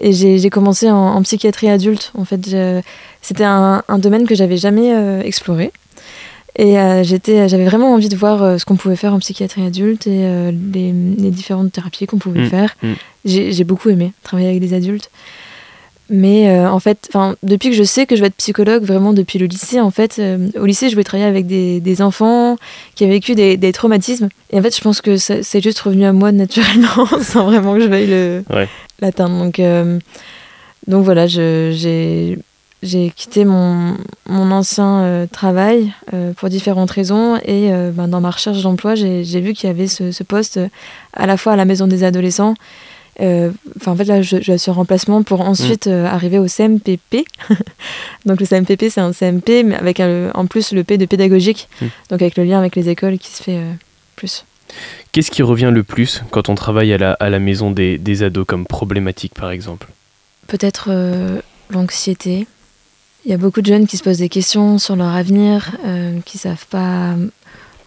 et 0.01 0.13
j'ai 0.13 0.49
commencé 0.49 0.89
en, 0.91 0.95
en 1.15 1.21
psychiatrie 1.23 1.69
adulte. 1.69 2.11
En 2.17 2.25
fait, 2.25 2.49
c'était 3.21 3.43
un, 3.43 3.83
un 3.87 3.97
domaine 3.99 4.27
que 4.27 4.35
j'avais 4.35 4.57
jamais 4.57 4.91
exploré. 5.25 5.71
Et 6.57 6.75
j'étais, 7.03 7.47
j'avais 7.47 7.63
vraiment 7.65 7.93
envie 7.93 8.09
de 8.09 8.15
voir 8.17 8.59
ce 8.59 8.65
qu'on 8.65 8.75
pouvait 8.75 8.97
faire 8.97 9.13
en 9.13 9.19
psychiatrie 9.19 9.65
adulte 9.65 10.07
et 10.07 10.51
les, 10.73 10.91
les 10.91 11.31
différentes 11.31 11.71
thérapies 11.71 12.05
qu'on 12.05 12.17
pouvait 12.17 12.41
Mm, 12.41 12.49
faire. 12.49 12.75
mm. 12.83 12.93
J'ai 13.25 13.51
j'ai 13.53 13.63
beaucoup 13.63 13.89
aimé 13.89 14.11
travailler 14.23 14.49
avec 14.49 14.59
des 14.61 14.73
adultes. 14.73 15.09
Mais 16.11 16.49
euh, 16.49 16.69
en 16.71 16.79
fait, 16.79 17.09
depuis 17.43 17.69
que 17.69 17.75
je 17.75 17.83
sais 17.83 18.05
que 18.07 18.15
je 18.15 18.21
vais 18.21 18.27
être 18.27 18.35
psychologue, 18.35 18.83
vraiment 18.83 19.13
depuis 19.13 19.37
le 19.37 19.45
lycée, 19.45 19.79
en 19.79 19.91
fait, 19.91 20.17
euh, 20.17 20.49
au 20.59 20.65
lycée, 20.65 20.89
je 20.89 20.95
voulais 20.95 21.03
travailler 21.03 21.29
avec 21.29 21.45
des, 21.45 21.79
des 21.79 22.01
enfants 22.01 22.55
qui 22.95 23.05
ont 23.05 23.09
vécu 23.09 23.35
des, 23.35 23.57
des 23.57 23.71
traumatismes. 23.71 24.29
Et 24.51 24.57
en 24.59 24.63
fait, 24.63 24.75
je 24.75 24.81
pense 24.81 25.01
que 25.01 25.17
c'est 25.17 25.61
juste 25.61 25.79
revenu 25.81 26.05
à 26.05 26.13
moi 26.13 26.31
naturellement, 26.33 27.05
sans 27.21 27.45
vraiment 27.45 27.75
que 27.75 27.81
je 27.81 27.87
veuille 27.87 28.07
le- 28.07 28.43
Ouais. 28.49 28.67
l'atteindre. 29.01 29.37
Donc, 29.37 29.59
euh, 29.59 29.99
donc 30.87 31.03
voilà, 31.05 31.27
j'ai 31.27 33.11
quitté 33.15 33.45
mon, 33.45 33.95
mon 34.27 34.51
ancien 34.51 35.27
travail 35.31 35.91
pour 36.37 36.49
différentes 36.49 36.89
raisons. 36.91 37.37
Et 37.45 37.69
ben, 37.93 38.07
dans 38.07 38.21
ma 38.21 38.31
recherche 38.31 38.61
d'emploi, 38.63 38.95
j'ai 38.95 39.41
vu 39.41 39.53
qu'il 39.53 39.67
y 39.67 39.71
avait 39.71 39.87
ce, 39.87 40.11
ce 40.11 40.23
poste 40.23 40.59
à 41.13 41.27
la 41.27 41.37
fois 41.37 41.53
à 41.53 41.55
la 41.55 41.65
maison 41.65 41.85
des 41.87 42.03
adolescents. 42.03 42.55
Euh, 43.21 43.51
Enfin, 43.77 43.91
en 43.91 43.95
fait, 43.95 44.03
là, 44.05 44.21
je, 44.21 44.37
je 44.41 44.57
suis 44.57 44.71
en 44.71 44.73
remplacement 44.73 45.23
pour 45.23 45.41
ensuite 45.41 45.87
euh, 45.87 46.05
arriver 46.05 46.39
au 46.39 46.47
CMPP. 46.47 47.25
donc, 48.25 48.39
le 48.39 48.45
CMPP, 48.45 48.85
c'est 48.89 49.01
un 49.01 49.11
CMP, 49.13 49.63
mais 49.63 49.75
avec 49.75 49.99
un- 49.99 50.31
en 50.33 50.45
plus 50.45 50.71
le 50.73 50.83
P 50.83 50.97
de 50.97 51.05
pédagogique. 51.05 51.67
Mm. 51.81 51.85
Donc, 52.09 52.21
avec 52.21 52.37
le 52.37 52.43
lien 52.43 52.59
avec 52.59 52.75
les 52.75 52.89
écoles 52.89 53.17
qui 53.17 53.29
se 53.31 53.43
fait 53.43 53.57
euh, 53.57 53.71
plus. 54.15 54.45
Qu'est-ce 55.11 55.31
qui 55.31 55.41
revient 55.41 55.71
le 55.73 55.83
plus 55.83 56.23
quand 56.31 56.49
on 56.49 56.55
travaille 56.55 56.93
à 56.93 56.97
la, 56.97 57.13
à 57.13 57.29
la 57.29 57.39
maison 57.39 57.71
des, 57.71 57.97
des 57.97 58.21
ados 58.23 58.45
comme 58.45 58.65
problématique, 58.65 59.33
par 59.33 59.49
exemple? 59.51 59.87
Peut-être 60.47 60.89
euh, 60.91 61.41
l'anxiété. 61.71 62.45
Il 63.25 63.31
y 63.31 63.33
a 63.33 63.37
beaucoup 63.37 63.61
de 63.61 63.65
jeunes 63.65 63.85
qui 63.87 63.97
se 63.97 64.03
posent 64.03 64.19
des 64.19 64.29
questions 64.29 64.77
sur 64.77 64.95
leur 64.95 65.13
avenir, 65.13 65.75
euh, 65.85 66.19
qui 66.25 66.37
savent 66.37 66.65
pas 66.69 67.15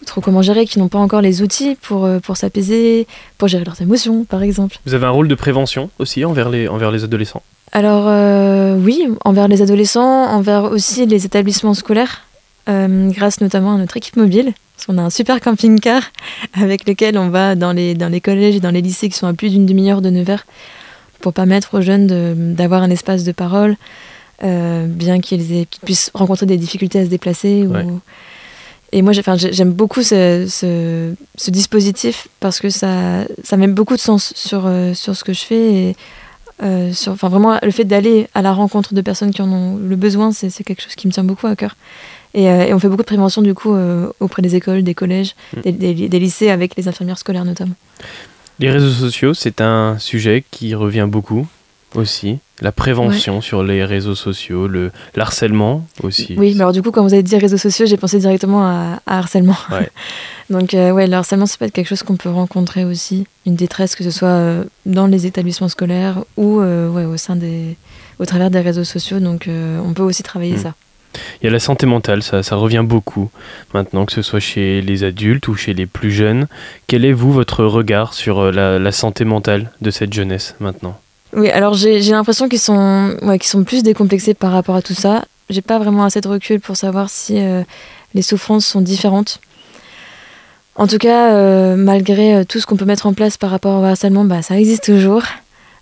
trop 0.04 0.20
comment 0.20 0.42
gérer, 0.42 0.66
qui 0.66 0.78
n'ont 0.78 0.88
pas 0.88 0.98
encore 0.98 1.20
les 1.20 1.42
outils 1.42 1.76
pour, 1.80 2.04
euh, 2.04 2.18
pour 2.18 2.36
s'apaiser, 2.36 3.06
pour 3.38 3.48
gérer 3.48 3.64
leurs 3.64 3.80
émotions, 3.80 4.24
par 4.24 4.42
exemple. 4.42 4.76
Vous 4.86 4.94
avez 4.94 5.06
un 5.06 5.10
rôle 5.10 5.28
de 5.28 5.34
prévention 5.34 5.90
aussi 5.98 6.24
envers 6.24 6.50
les, 6.50 6.68
envers 6.68 6.90
les 6.90 7.04
adolescents 7.04 7.42
Alors 7.72 8.04
euh, 8.06 8.76
oui, 8.76 9.08
envers 9.24 9.48
les 9.48 9.62
adolescents, 9.62 10.26
envers 10.26 10.64
aussi 10.64 11.06
les 11.06 11.26
établissements 11.26 11.74
scolaires, 11.74 12.22
euh, 12.68 13.10
grâce 13.10 13.40
notamment 13.40 13.74
à 13.74 13.78
notre 13.78 13.96
équipe 13.96 14.16
mobile. 14.16 14.52
Parce 14.76 14.86
qu'on 14.86 14.98
a 14.98 15.02
un 15.02 15.10
super 15.10 15.40
camping-car 15.40 16.02
avec 16.54 16.88
lequel 16.88 17.18
on 17.18 17.28
va 17.28 17.54
dans 17.54 17.72
les, 17.72 17.94
dans 17.94 18.08
les 18.08 18.20
collèges 18.20 18.56
et 18.56 18.60
dans 18.60 18.70
les 18.70 18.82
lycées 18.82 19.08
qui 19.08 19.16
sont 19.16 19.26
à 19.26 19.34
plus 19.34 19.50
d'une 19.50 19.66
demi-heure 19.66 20.02
de 20.02 20.10
Nevers 20.10 20.44
pour 21.20 21.32
permettre 21.32 21.78
aux 21.78 21.80
jeunes 21.80 22.54
d'avoir 22.54 22.82
un 22.82 22.90
espace 22.90 23.22
de 23.22 23.30
parole, 23.30 23.76
euh, 24.42 24.86
bien 24.88 25.20
qu'ils 25.20 25.46
qu'ils 25.46 25.80
puissent 25.84 26.10
rencontrer 26.14 26.46
des 26.46 26.56
difficultés 26.56 26.98
à 26.98 27.04
se 27.04 27.10
déplacer. 27.10 27.64
ou-. 27.64 28.00
Et 28.92 29.00
moi, 29.02 29.12
j'aime 29.12 29.72
beaucoup 29.72 30.02
ce, 30.02 30.46
ce- 30.48 31.14
ce 31.36 31.50
dispositif 31.50 32.28
parce 32.40 32.60
que 32.60 32.68
ça, 32.68 33.24
ça 33.42 33.56
met 33.56 33.66
beaucoup 33.66 33.94
de 33.96 34.00
sens 34.00 34.32
sur, 34.36 34.64
euh, 34.66 34.92
sur 34.94 35.16
ce 35.16 35.24
que 35.24 35.32
je 35.32 35.40
fais. 35.40 35.72
Et, 35.74 35.96
euh, 36.62 36.92
sur, 36.92 37.12
enfin, 37.12 37.28
vraiment, 37.28 37.58
le 37.62 37.70
fait 37.70 37.84
d'aller 37.84 38.28
à 38.34 38.42
la 38.42 38.52
rencontre 38.52 38.92
de 38.94 39.00
personnes 39.00 39.30
qui 39.32 39.40
en 39.42 39.50
ont 39.50 39.76
le 39.76 39.96
besoin, 39.96 40.30
c'est 40.32 40.50
quelque 40.62 40.82
chose 40.82 40.94
qui 40.94 41.06
me 41.06 41.12
tient 41.12 41.24
beaucoup 41.24 41.46
à 41.46 41.56
cœur. 41.56 41.74
Et, 42.34 42.48
euh, 42.50 42.66
et 42.66 42.74
on 42.74 42.78
fait 42.78 42.88
beaucoup 42.88 43.02
de 43.02 43.06
prévention 43.06 43.42
du 43.42 43.52
coup 43.54 43.74
euh, 43.74 44.10
auprès 44.20 44.42
des 44.42 44.54
écoles, 44.56 44.82
des 44.82 44.94
collèges, 44.94 45.34
Mm. 45.56 45.60
des, 45.62 45.72
des- 45.72 46.08
des 46.08 46.18
lycées 46.18 46.50
avec 46.50 46.76
les 46.76 46.86
infirmières 46.88 47.18
scolaires 47.18 47.44
notamment. 47.44 47.74
Les 48.58 48.70
réseaux 48.70 48.90
sociaux, 48.90 49.34
c'est 49.34 49.60
un 49.60 49.98
sujet 49.98 50.44
qui 50.50 50.74
revient 50.74 51.06
beaucoup 51.10 51.46
aussi. 51.94 52.38
La 52.60 52.72
prévention 52.72 53.40
sur 53.40 53.62
les 53.64 53.84
réseaux 53.84 54.14
sociaux, 54.14 54.68
le 54.68 54.92
l'harcèlement 55.16 55.84
aussi. 56.02 56.34
Oui, 56.38 56.54
mais 56.54 56.60
alors 56.60 56.72
du 56.72 56.80
coup, 56.82 56.92
quand 56.92 57.02
vous 57.02 57.12
avez 57.12 57.22
dit 57.22 57.36
réseaux 57.36 57.56
sociaux, 57.56 57.86
j'ai 57.86 57.96
pensé 57.96 58.18
directement 58.18 58.62
à, 58.64 59.00
à 59.06 59.18
harcèlement. 59.18 59.56
Ouais. 59.70 59.90
Donc 60.50 60.74
euh, 60.74 60.92
ouais, 60.92 61.06
le 61.06 61.14
harcèlement, 61.14 61.46
c'est 61.46 61.58
pas 61.58 61.68
quelque 61.70 61.88
chose 61.88 62.02
qu'on 62.02 62.16
peut 62.16 62.30
rencontrer 62.30 62.84
aussi. 62.84 63.26
Une 63.46 63.56
détresse, 63.56 63.96
que 63.96 64.04
ce 64.04 64.10
soit 64.10 64.28
euh, 64.28 64.64
dans 64.86 65.06
les 65.06 65.26
établissements 65.26 65.68
scolaires 65.68 66.22
ou 66.36 66.60
euh, 66.60 66.88
ouais, 66.88 67.04
au 67.04 67.16
sein 67.16 67.36
des, 67.36 67.76
au 68.18 68.26
travers 68.26 68.50
des 68.50 68.60
réseaux 68.60 68.84
sociaux. 68.84 69.18
Donc 69.18 69.48
euh, 69.48 69.80
on 69.84 69.92
peut 69.92 70.02
aussi 70.02 70.22
travailler 70.22 70.54
Mm. 70.54 70.58
ça. 70.58 70.74
Il 71.42 71.44
y 71.44 71.48
a 71.48 71.52
la 71.52 71.60
santé 71.60 71.84
mentale, 71.84 72.22
ça, 72.22 72.42
ça 72.42 72.56
revient 72.56 72.84
beaucoup 72.86 73.30
maintenant, 73.74 74.06
que 74.06 74.12
ce 74.12 74.22
soit 74.22 74.40
chez 74.40 74.80
les 74.80 75.04
adultes 75.04 75.46
ou 75.48 75.54
chez 75.54 75.74
les 75.74 75.84
plus 75.84 76.10
jeunes. 76.10 76.46
Quel 76.86 77.04
est, 77.04 77.12
vous, 77.12 77.32
votre 77.32 77.64
regard 77.64 78.14
sur 78.14 78.50
la, 78.50 78.78
la 78.78 78.92
santé 78.92 79.26
mentale 79.26 79.70
de 79.82 79.90
cette 79.90 80.12
jeunesse 80.12 80.54
maintenant? 80.58 80.98
Oui, 81.34 81.50
alors 81.50 81.74
j'ai 81.74 81.98
l'impression 82.00 82.48
qu'ils 82.48 82.58
sont, 82.58 83.14
ouais, 83.22 83.38
sont 83.42 83.64
plus 83.64 83.82
décomplexés 83.82 84.34
par 84.34 84.52
rapport 84.52 84.76
à 84.76 84.82
tout 84.82 84.94
ça. 84.94 85.24
J'ai 85.50 85.62
pas 85.62 85.78
vraiment 85.78 86.04
assez 86.04 86.20
de 86.20 86.28
recul 86.28 86.60
pour 86.60 86.76
savoir 86.76 87.10
si 87.10 87.38
euh, 87.38 87.62
les 88.14 88.22
souffrances 88.22 88.66
sont 88.66 88.80
différentes. 88.80 89.40
En 90.76 90.86
tout 90.86 90.98
cas, 90.98 91.32
euh, 91.32 91.76
malgré 91.76 92.34
euh, 92.34 92.44
tout 92.44 92.58
ce 92.60 92.66
qu'on 92.66 92.76
peut 92.76 92.84
mettre 92.84 93.06
en 93.06 93.12
place 93.12 93.36
par 93.36 93.50
rapport 93.50 93.82
au 93.82 93.84
harcèlement, 93.84 94.24
bah, 94.24 94.42
ça 94.42 94.58
existe 94.58 94.84
toujours. 94.84 95.22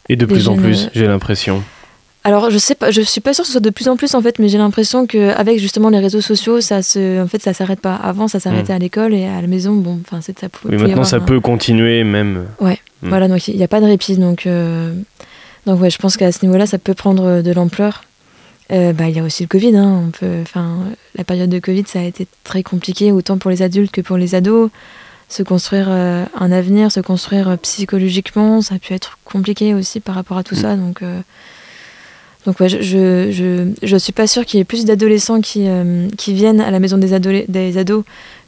Et 0.08 0.16
de 0.16 0.26
Les 0.26 0.32
plus 0.34 0.48
en 0.48 0.56
plus, 0.56 0.88
j'ai 0.94 1.06
l'impression. 1.06 1.62
Alors 2.22 2.50
je 2.50 2.58
sais 2.58 2.74
pas, 2.74 2.90
je 2.90 3.00
suis 3.00 3.22
pas 3.22 3.32
sûre 3.32 3.44
que 3.44 3.46
ce 3.46 3.52
soit 3.52 3.60
de 3.62 3.70
plus 3.70 3.88
en 3.88 3.96
plus 3.96 4.14
en 4.14 4.20
fait, 4.20 4.38
mais 4.38 4.48
j'ai 4.50 4.58
l'impression 4.58 5.06
que 5.06 5.30
avec 5.30 5.58
justement 5.58 5.88
les 5.88 6.00
réseaux 6.00 6.20
sociaux, 6.20 6.60
ça 6.60 6.82
se, 6.82 7.22
en 7.22 7.26
fait, 7.26 7.40
ça 7.40 7.54
s'arrête 7.54 7.80
pas. 7.80 7.94
Avant, 7.94 8.28
ça 8.28 8.40
s'arrêtait 8.40 8.74
à 8.74 8.78
l'école 8.78 9.14
et 9.14 9.24
à 9.26 9.40
la 9.40 9.46
maison, 9.46 9.72
bon, 9.74 9.98
enfin, 10.04 10.20
c'est 10.20 10.38
ça 10.38 10.50
pouvait. 10.50 10.76
Oui, 10.76 10.82
maintenant, 10.82 11.04
ça 11.04 11.16
un- 11.16 11.20
peut 11.20 11.40
continuer 11.40 12.04
même. 12.04 12.44
Mm. 12.60 12.74
Voilà, 13.02 13.26
donc 13.28 13.48
il 13.48 13.56
n'y 13.56 13.62
a 13.62 13.68
pas 13.68 13.80
de 13.80 13.86
répit, 13.86 14.16
donc 14.18 14.46
euh, 14.46 14.92
donc 15.66 15.80
ouais, 15.80 15.90
je 15.90 15.98
pense 15.98 16.16
qu'à 16.16 16.32
ce 16.32 16.44
niveau-là, 16.44 16.66
ça 16.66 16.78
peut 16.78 16.94
prendre 16.94 17.42
de 17.42 17.52
l'ampleur. 17.52 18.04
Euh, 18.72 18.92
bah, 18.92 19.08
il 19.08 19.16
y 19.16 19.18
a 19.18 19.24
aussi 19.24 19.42
le 19.42 19.48
Covid, 19.48 19.76
hein, 19.76 20.04
on 20.06 20.10
peut, 20.10 20.40
enfin, 20.42 20.78
la 21.16 21.24
période 21.24 21.50
de 21.50 21.58
Covid, 21.58 21.84
ça 21.86 22.00
a 22.00 22.04
été 22.04 22.28
très 22.44 22.62
compliqué, 22.62 23.10
autant 23.10 23.36
pour 23.36 23.50
les 23.50 23.62
adultes 23.62 23.90
que 23.90 24.00
pour 24.00 24.16
les 24.16 24.34
ados. 24.34 24.70
Se 25.28 25.42
construire 25.44 25.86
euh, 25.88 26.24
un 26.38 26.50
avenir, 26.52 26.90
se 26.90 27.00
construire 27.00 27.48
euh, 27.48 27.56
psychologiquement, 27.56 28.62
ça 28.62 28.76
a 28.76 28.78
pu 28.78 28.94
être 28.94 29.18
compliqué 29.24 29.74
aussi 29.74 30.00
par 30.00 30.14
rapport 30.14 30.38
à 30.38 30.44
tout 30.44 30.54
Mm. 30.56 30.58
ça. 30.58 30.76
Donc, 30.76 31.02
euh, 31.02 31.20
donc 32.46 32.58
ouais, 32.58 32.68
je, 32.68 32.80
je, 32.80 33.30
je, 33.30 33.68
je 33.82 33.96
suis 33.96 34.12
pas 34.12 34.26
sûre 34.26 34.44
qu'il 34.46 34.58
y 34.58 34.60
ait 34.60 34.64
plus 34.64 34.84
d'adolescents 34.84 35.40
qui, 35.40 35.68
euh, 35.68 36.08
qui 36.16 36.32
viennent 36.32 36.60
à 36.60 36.70
la 36.70 36.80
maison 36.80 36.96
des, 36.96 37.44
des 37.48 37.78
ados 37.78 38.04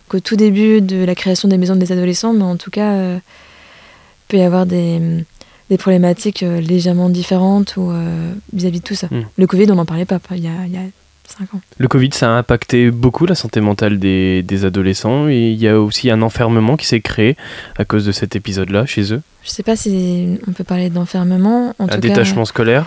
qu'au 0.09 0.21
tout 0.21 0.37
début 0.37 0.81
de 0.81 1.05
la 1.05 1.15
création 1.15 1.49
des 1.49 1.59
maisons 1.59 1.77
des 1.77 1.93
adolescents, 1.93 2.33
mais 2.33 2.45
en 2.45 2.57
tout 2.57 2.71
cas, 2.71 2.93
euh, 2.93 3.19
il 3.19 4.27
peut 4.29 4.37
y 4.39 4.43
avoir 4.43 4.67
des, 4.67 5.25
des 5.73 5.79
problématiques 5.79 6.43
euh, 6.43 6.61
légèrement 6.61 7.09
différentes 7.09 7.77
ou, 7.79 7.91
euh, 7.91 8.33
vis-à-vis 8.53 8.81
de 8.81 8.85
tout 8.85 8.95
ça. 8.95 9.07
Mm. 9.11 9.23
Le 9.39 9.47
Covid, 9.47 9.71
on 9.71 9.77
n'en 9.77 9.87
parlait 9.87 10.05
pas 10.05 10.19
il 10.33 10.45
y 10.45 10.47
a, 10.47 10.67
il 10.67 10.73
y 10.73 10.77
a 10.77 10.83
5 11.27 11.55
ans. 11.55 11.61
Le 11.79 11.89
Covid, 11.89 12.11
ça 12.13 12.27
a 12.29 12.39
impacté 12.39 12.91
beaucoup 12.91 13.25
la 13.25 13.35
santé 13.35 13.63
mentale 13.63 13.99
des, 13.99 14.43
des 14.43 14.65
adolescents 14.67 15.29
et 15.29 15.49
il 15.51 15.59
y 15.59 15.69
a 15.69 15.81
aussi 15.81 16.11
un 16.11 16.21
enfermement 16.21 16.77
qui 16.77 16.87
s'est 16.87 17.01
créé 17.01 17.37
à 17.79 17.87
cause 17.87 18.05
de 18.05 18.13
cet 18.13 18.37
épisode-là 18.37 18.85
chez 18.85 19.15
eux. 19.15 19.23
Je 19.45 19.49
sais 19.51 19.63
pas 19.63 19.75
si 19.77 20.39
on 20.47 20.53
peut 20.53 20.65
parler 20.65 20.91
d'enfermement. 20.91 21.75
En 21.79 21.85
un 21.87 21.89
tout 21.89 22.01
détachement 22.01 22.45
scolaire 22.45 22.85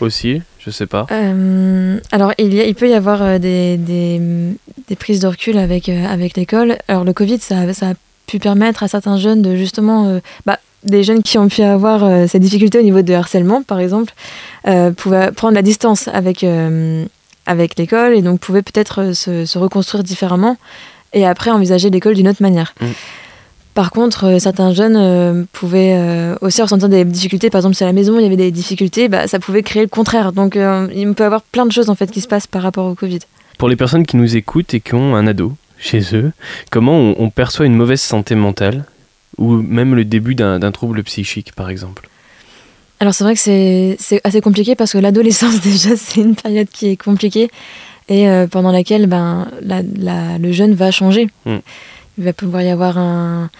aussi, 0.00 0.42
je 0.58 0.70
sais 0.70 0.86
pas. 0.86 1.06
euh, 1.12 2.00
alors 2.10 2.32
il, 2.38 2.52
y 2.52 2.60
a- 2.60 2.64
il 2.66 2.74
peut 2.74 2.88
y 2.90 2.94
avoir 2.94 3.38
des, 3.38 3.76
des, 3.76 4.20
des 4.88 4.96
prises 4.96 5.20
de 5.20 5.28
recul 5.28 5.56
avec, 5.58 5.88
euh, 5.88 6.04
avec 6.06 6.36
l'école. 6.36 6.76
Alors 6.88 7.04
le 7.04 7.12
Covid, 7.12 7.38
ça, 7.38 7.60
a- 7.60 7.72
ça 7.72 7.90
a 7.90 7.94
pu 8.26 8.40
permettre 8.40 8.82
à 8.82 8.88
certains 8.88 9.16
jeunes 9.16 9.42
de 9.42 9.54
justement, 9.54 10.08
euh, 10.08 10.18
bah, 10.44 10.58
des 10.86 11.02
jeunes 11.02 11.22
qui 11.22 11.36
ont 11.36 11.48
pu 11.48 11.62
avoir 11.62 12.04
euh, 12.04 12.26
ces 12.26 12.38
difficultés 12.38 12.78
au 12.78 12.82
niveau 12.82 13.02
de 13.02 13.12
harcèlement, 13.12 13.62
par 13.62 13.80
exemple, 13.80 14.14
euh, 14.66 14.92
pouvaient 14.92 15.32
prendre 15.32 15.54
la 15.54 15.62
distance 15.62 16.08
avec, 16.08 16.42
euh, 16.44 17.04
avec 17.44 17.78
l'école 17.78 18.14
et 18.14 18.22
donc 18.22 18.40
pouvaient 18.40 18.62
peut-être 18.62 19.02
euh, 19.02 19.12
se, 19.12 19.44
se 19.44 19.58
reconstruire 19.58 20.04
différemment 20.04 20.56
et 21.12 21.26
après 21.26 21.50
envisager 21.50 21.90
l'école 21.90 22.14
d'une 22.14 22.28
autre 22.28 22.42
manière. 22.42 22.74
Mm. 22.80 22.86
Par 23.74 23.90
contre, 23.90 24.38
certains 24.40 24.72
jeunes 24.72 25.46
pouvaient 25.52 26.00
aussi 26.40 26.62
ressentir 26.62 26.88
des 26.88 27.04
difficultés. 27.04 27.50
Par 27.50 27.58
exemple, 27.58 27.74
si 27.74 27.84
à 27.84 27.86
la 27.86 27.92
maison 27.92 28.18
il 28.18 28.22
y 28.22 28.24
avait 28.24 28.34
des 28.34 28.50
difficultés, 28.50 29.08
bah, 29.08 29.28
ça 29.28 29.38
pouvait 29.38 29.62
créer 29.62 29.82
le 29.82 29.88
contraire. 29.88 30.32
Donc, 30.32 30.54
il 30.56 31.12
peut 31.12 31.24
y 31.24 31.26
avoir 31.26 31.42
plein 31.42 31.66
de 31.66 31.72
choses 31.72 31.90
en 31.90 31.94
fait 31.94 32.10
qui 32.10 32.22
se 32.22 32.26
passent 32.26 32.46
par 32.46 32.62
rapport 32.62 32.86
au 32.86 32.94
Covid. 32.94 33.18
Pour 33.58 33.68
les 33.68 33.76
personnes 33.76 34.06
qui 34.06 34.16
nous 34.16 34.34
écoutent 34.34 34.72
et 34.72 34.80
qui 34.80 34.94
ont 34.94 35.14
un 35.14 35.26
ado 35.26 35.52
chez 35.76 36.00
eux, 36.14 36.32
comment 36.70 36.94
on, 36.94 37.16
on 37.18 37.28
perçoit 37.28 37.66
une 37.66 37.74
mauvaise 37.74 38.00
santé 38.00 38.34
mentale? 38.34 38.86
Ou 39.38 39.52
même 39.54 39.94
le 39.94 40.04
début 40.04 40.34
d'un 40.34 40.72
trouble 40.72 41.02
psychique, 41.02 41.52
par 41.54 41.68
exemple 41.70 42.08
Alors, 43.00 43.14
c'est 43.14 43.24
vrai 43.24 43.34
que 43.34 43.40
c'est 43.40 44.20
assez 44.24 44.40
compliqué 44.40 44.74
parce 44.74 44.92
que 44.92 44.98
l'adolescence, 44.98 45.60
déjà, 45.62 45.96
c'est 45.96 46.20
une 46.20 46.34
période 46.34 46.68
qui 46.68 46.88
est 46.88 46.96
compliquée 46.96 47.50
et 48.08 48.28
euh, 48.28 48.46
pendant 48.46 48.70
laquelle 48.72 49.06
ben, 49.06 49.48
la- 49.62 49.82
la- 49.98 50.38
le 50.38 50.52
jeune 50.52 50.74
va 50.74 50.90
changer. 50.90 51.28
Mm. 51.44 51.56
Il 52.18 52.24
va 52.24 52.32
pouvoir 52.32 52.62
y 52.62 52.70
avoir 52.70 52.96
un- 52.98 53.50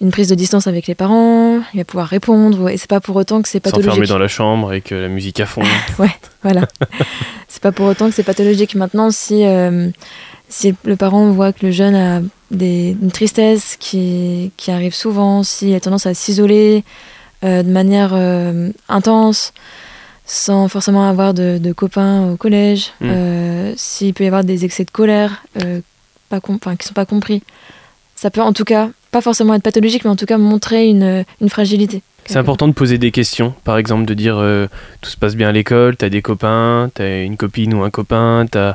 une 0.00 0.12
prise 0.12 0.28
de 0.28 0.36
distance 0.36 0.68
avec 0.68 0.86
les 0.86 0.94
parents, 0.94 1.58
il 1.74 1.78
va 1.78 1.84
pouvoir 1.84 2.06
répondre, 2.06 2.68
et 2.70 2.76
c'est 2.76 2.88
pas 2.88 3.00
pour 3.00 3.16
autant 3.16 3.42
que 3.42 3.48
c'est 3.48 3.58
S'enfermer 3.64 3.84
pathologique. 3.88 4.08
dans 4.12 4.18
la 4.18 4.28
chambre 4.28 4.68
avec 4.68 4.92
euh, 4.92 5.02
la 5.02 5.08
musique 5.08 5.40
à 5.40 5.46
fond. 5.46 5.62
Voilà. 6.44 6.68
c'est 7.48 7.60
pas 7.60 7.72
pour 7.72 7.86
autant 7.86 8.08
que 8.08 8.14
c'est 8.14 8.22
pathologique. 8.22 8.76
Maintenant, 8.76 9.10
si, 9.10 9.44
euh, 9.44 9.88
si 10.48 10.74
le 10.84 10.96
parent 10.96 11.30
voit 11.30 11.52
que 11.52 11.66
le 11.66 11.72
jeune 11.72 11.94
a 11.94 12.22
des, 12.50 12.96
une 13.02 13.10
tristesse 13.10 13.76
qui, 13.78 14.50
qui 14.56 14.70
arrive 14.70 14.94
souvent, 14.94 15.42
s'il 15.42 15.74
a 15.74 15.80
tendance 15.80 16.06
à 16.06 16.14
s'isoler 16.14 16.84
euh, 17.44 17.62
de 17.62 17.70
manière 17.70 18.10
euh, 18.14 18.70
intense, 18.88 19.52
sans 20.24 20.68
forcément 20.68 21.08
avoir 21.08 21.34
de, 21.34 21.58
de 21.58 21.72
copains 21.72 22.30
au 22.32 22.36
collège, 22.36 22.92
Mm. 23.00 23.06
euh, 23.10 23.72
s'il 23.76 24.12
peut 24.14 24.24
y 24.24 24.26
avoir 24.26 24.44
des 24.44 24.64
excès 24.64 24.84
de 24.84 24.90
colère 24.90 25.44
pas 26.28 26.40
com- 26.40 26.58
qui 26.78 26.86
sont 26.86 26.94
pas 26.94 27.06
compris, 27.06 27.42
ça 28.16 28.30
peut 28.30 28.42
en 28.42 28.52
tout 28.52 28.64
cas, 28.64 28.90
pas 29.10 29.20
forcément 29.22 29.54
être 29.54 29.62
pathologique, 29.62 30.04
mais 30.04 30.10
en 30.10 30.16
tout 30.16 30.26
cas 30.26 30.36
montrer 30.38 30.88
une, 30.88 31.24
une 31.40 31.48
fragilité. 31.48 32.02
C'est 32.26 32.36
important 32.36 32.68
de 32.68 32.74
poser 32.74 32.98
des 32.98 33.10
questions, 33.10 33.54
par 33.64 33.78
exemple 33.78 34.04
de 34.04 34.12
dire 34.12 34.36
tout 35.00 35.08
se 35.08 35.16
passe 35.16 35.34
bien 35.34 35.48
à 35.48 35.52
l'école, 35.52 35.96
t'as 35.96 36.10
des 36.10 36.20
copains, 36.20 36.90
t'as 36.92 37.24
une 37.24 37.38
copine 37.38 37.72
ou 37.72 37.82
un 37.84 37.88
copain, 37.90 38.44
t'as 38.50 38.74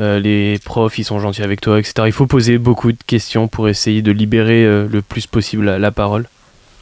euh, 0.00 0.18
les 0.20 0.58
profs, 0.64 0.98
ils 0.98 1.04
sont 1.04 1.18
gentils 1.18 1.42
avec 1.42 1.60
toi, 1.60 1.78
etc. 1.78 1.94
Il 2.06 2.12
faut 2.12 2.26
poser 2.26 2.58
beaucoup 2.58 2.92
de 2.92 2.98
questions 3.06 3.48
pour 3.48 3.68
essayer 3.68 4.02
de 4.02 4.10
libérer 4.12 4.64
euh, 4.64 4.86
le 4.90 5.02
plus 5.02 5.26
possible 5.26 5.64
la, 5.64 5.78
la 5.78 5.90
parole. 5.90 6.26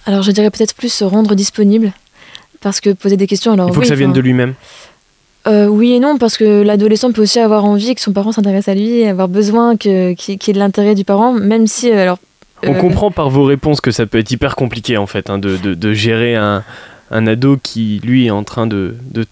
Alors 0.07 0.23
je 0.23 0.31
dirais 0.31 0.51
peut-être 0.51 0.75
plus 0.75 0.93
se 0.93 1.05
rendre 1.05 1.35
disponible. 1.35 1.93
Parce 2.61 2.81
que 2.81 2.91
poser 2.91 3.17
des 3.17 3.27
questions, 3.27 3.53
alors 3.53 3.69
Il 3.69 3.73
faut 3.75 3.81
oui, 3.81 3.85
que 3.85 3.89
ça 3.89 3.95
vienne 3.95 4.13
de 4.13 4.21
lui-même. 4.21 4.53
euh, 5.47 5.67
oui 5.67 5.93
et 5.93 5.99
non, 6.01 6.19
parce 6.19 6.37
que 6.37 6.63
l'adolescent 6.63 7.11
peut 7.11 7.23
aussi 7.23 7.39
avoir 7.41 7.65
envie 7.65 7.95
que 7.95 8.01
son 8.03 8.13
parent 8.13 8.33
s'intéresse 8.33 8.69
à 8.69 8.75
lui, 8.75 9.05
avoir 9.05 9.29
besoin 9.29 9.77
que- 9.79 10.13
qu'il 10.13 10.35
y 10.35 10.51
ait 10.51 10.53
de 10.53 10.59
l'intérêt 10.59 10.95
du 10.95 11.05
parent, 11.05 11.33
même 11.33 11.67
si, 11.67 11.91
alors... 11.91 12.19
On 12.63 12.75
comprend 12.75 13.11
par 13.11 13.31
vos 13.31 13.45
réponses 13.45 13.81
que 13.81 13.91
ça 13.91 14.05
peut 14.05 14.19
être 14.19 14.31
hyper 14.31 14.55
compliqué 14.57 14.99
en 14.99 15.07
fait, 15.07 15.31
hein, 15.31 15.39
de, 15.39 15.57
de- 15.57 15.73
de 15.73 15.93
gérer 15.95 16.37
un, 16.37 16.63
un 17.11 17.27
ado 17.27 17.57
qui 17.63 17.99
lui 18.05 18.27
est 18.27 18.31
en 18.31 18.45
train 18.45 18.67
de, 18.67 18.95
de, 19.11 19.25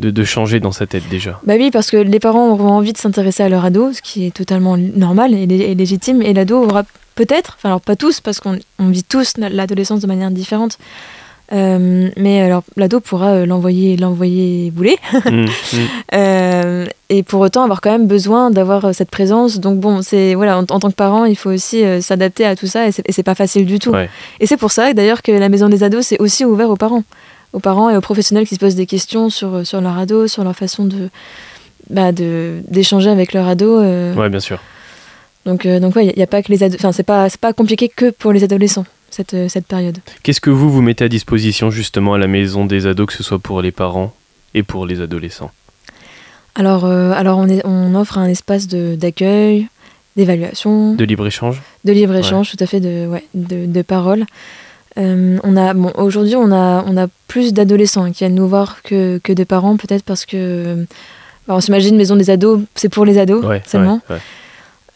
de- 0.00 0.10
de 0.10 0.24
changer 0.24 0.58
dans 0.60 0.72
sa 0.72 0.86
tête 0.86 1.04
déjà. 1.10 1.40
Bah 1.44 1.54
oui, 1.58 1.70
parce 1.70 1.90
que 1.90 1.96
les 1.98 2.18
parents 2.20 2.50
auront 2.52 2.72
envie 2.72 2.92
de 2.92 2.98
s'intéresser 2.98 3.42
à 3.42 3.48
leur 3.48 3.64
ado, 3.64 3.92
ce 3.92 4.02
qui 4.02 4.26
est 4.26 4.34
totalement 4.34 4.76
normal 4.76 5.34
et, 5.34 5.42
et 5.44 5.74
légitime, 5.74 6.22
et 6.22 6.32
l'ado 6.32 6.62
aura 6.64 6.82
peut-être, 7.14 7.56
enfin 7.58 7.68
alors 7.68 7.80
pas 7.80 7.96
tous, 7.96 8.20
parce 8.20 8.40
qu'on 8.40 8.58
on 8.78 8.88
vit 8.88 9.04
tous 9.04 9.34
la- 9.36 9.48
l'adolescence 9.50 10.00
de 10.00 10.06
manière 10.06 10.30
différente, 10.30 10.78
euh, 11.52 12.08
mais 12.16 12.40
alors 12.40 12.62
l'ado 12.76 13.00
pourra 13.00 13.30
euh, 13.30 13.46
l'envoyer 13.46 13.96
l'envoyer 13.96 14.70
bouler, 14.70 14.96
Mm, 15.26 15.44
mm. 15.46 15.48
Euh, 16.14 16.86
et 17.08 17.24
pour 17.24 17.40
autant 17.40 17.64
avoir 17.64 17.80
quand 17.80 17.90
même 17.90 18.06
besoin 18.06 18.52
d'avoir 18.52 18.94
cette 18.94 19.10
présence. 19.10 19.58
Donc 19.58 19.80
bon, 19.80 20.00
c'est 20.00 20.34
voilà, 20.36 20.58
en, 20.58 20.60
en 20.60 20.78
tant 20.78 20.90
que 20.90 20.94
parent, 20.94 21.24
il 21.24 21.34
faut 21.36 21.50
aussi 21.50 21.82
s'adapter 22.00 22.44
à 22.44 22.54
tout 22.54 22.68
ça, 22.68 22.86
et 22.86 22.92
c'est 22.92 23.02
et 23.08 23.12
c'est 23.12 23.24
pas 23.24 23.34
facile 23.34 23.66
du 23.66 23.78
tout. 23.80 23.90
Ouais. 23.90 24.08
Et 24.38 24.46
c'est 24.46 24.56
pour 24.56 24.70
ça 24.70 24.92
d'ailleurs 24.94 25.22
que 25.22 25.32
la 25.32 25.48
maison 25.48 25.68
des 25.68 25.82
ados 25.82 26.06
c'est 26.06 26.20
aussi 26.20 26.44
ouvert 26.44 26.70
aux 26.70 26.76
parents, 26.76 27.02
aux 27.52 27.60
parents 27.60 27.90
et 27.90 27.96
aux 27.96 28.00
professionnels 28.00 28.46
qui 28.46 28.54
se 28.54 28.60
posent 28.60 28.74
des 28.74 28.86
questions 28.86 29.30
sur 29.30 29.54
euh, 29.54 29.64
sur 29.64 29.80
leur 29.80 29.98
ado, 29.98 30.28
sur 30.28 30.44
leur 30.44 30.54
façon 30.56 30.84
de 30.84 31.08
bah, 31.88 32.12
de 32.12 32.60
d'échanger 32.68 33.10
avec 33.10 33.32
leur 33.32 33.48
ado. 33.48 33.80
euh. 33.80 34.14
Ouais, 34.14 34.28
bien 34.28 34.40
sûr. 34.40 34.60
Donc 35.46 35.66
euh, 35.66 35.80
donc 35.80 35.96
ouais, 35.96 36.06
il 36.06 36.18
y, 36.18 36.22
a 36.22 36.26
pas 36.26 36.42
que 36.42 36.52
les 36.52 36.62
enfin 36.74 36.92
c'est 36.92 37.02
pas 37.02 37.28
pas 37.40 37.52
compliqué 37.52 37.88
que 37.88 38.10
pour 38.10 38.32
les 38.32 38.44
adolescents 38.44 38.84
cette 39.10 39.34
euh, 39.34 39.48
cette 39.48 39.66
période. 39.66 39.98
Qu'est-ce 40.22 40.40
que 40.40 40.50
vous 40.50 40.70
vous 40.70 40.82
mettez 40.82 41.04
à 41.04 41.08
disposition 41.08 41.70
justement 41.70 42.14
à 42.14 42.18
la 42.18 42.26
maison 42.26 42.66
des 42.66 42.86
ados, 42.86 43.06
que 43.06 43.12
ce 43.14 43.22
soit 43.22 43.38
pour 43.38 43.62
les 43.62 43.72
parents 43.72 44.12
et 44.54 44.62
pour 44.62 44.86
les 44.86 45.00
adolescents? 45.00 45.50
Alors 46.54 46.84
euh, 46.84 47.12
alors 47.12 47.38
on 47.38 47.48
est 47.48 47.62
on 47.64 47.94
offre 47.94 48.18
un 48.18 48.26
espace 48.26 48.68
d'accueil, 48.68 49.68
d'évaluation. 50.16 50.94
De 50.94 51.04
libre-échange? 51.04 51.62
De 51.84 51.92
libre 51.92 52.16
échange, 52.16 52.50
tout 52.50 52.62
à 52.62 52.66
fait, 52.66 52.80
de, 52.80 53.06
ouais, 53.06 53.24
de, 53.34 53.64
de 53.66 53.82
paroles. 53.82 54.26
Euh, 54.98 55.38
on 55.44 55.56
a, 55.56 55.72
bon, 55.74 55.92
aujourd'hui, 55.96 56.36
on 56.36 56.50
a, 56.52 56.84
on 56.86 56.96
a 56.96 57.06
plus 57.28 57.52
d'adolescents 57.52 58.10
qui 58.10 58.18
viennent 58.18 58.34
nous 58.34 58.48
voir 58.48 58.82
que, 58.82 59.18
que 59.22 59.32
de 59.32 59.44
parents, 59.44 59.76
peut-être 59.76 60.04
parce 60.04 60.26
que 60.26 60.86
bah, 61.46 61.54
on 61.54 61.60
s'imagine 61.60 61.96
maison 61.96 62.16
des 62.16 62.30
ados, 62.30 62.60
c'est 62.74 62.88
pour 62.88 63.04
les 63.04 63.18
ados 63.18 63.44
Ouais, 63.44 63.62
seulement. 63.66 64.00
ouais, 64.10 64.16
ouais. 64.16 64.20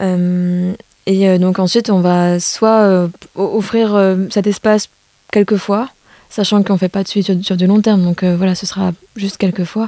Euh, 0.01 0.73
et 1.05 1.29
euh, 1.29 1.37
donc 1.37 1.59
ensuite, 1.59 1.89
on 1.89 2.01
va 2.01 2.39
soit 2.39 2.81
euh, 2.81 3.07
offrir 3.35 3.95
euh, 3.95 4.15
cet 4.29 4.47
espace 4.47 4.89
quelques 5.31 5.57
fois, 5.57 5.89
sachant 6.29 6.61
qu'on 6.63 6.73
ne 6.73 6.77
fait 6.79 6.89
pas 6.89 7.03
de 7.03 7.07
suite 7.07 7.25
sur, 7.25 7.35
sur 7.43 7.55
du 7.57 7.67
long 7.67 7.79
terme. 7.81 8.03
Donc 8.03 8.23
euh, 8.23 8.35
voilà, 8.35 8.55
ce 8.55 8.65
sera 8.65 8.91
juste 9.15 9.37
quelques 9.37 9.63
fois. 9.63 9.87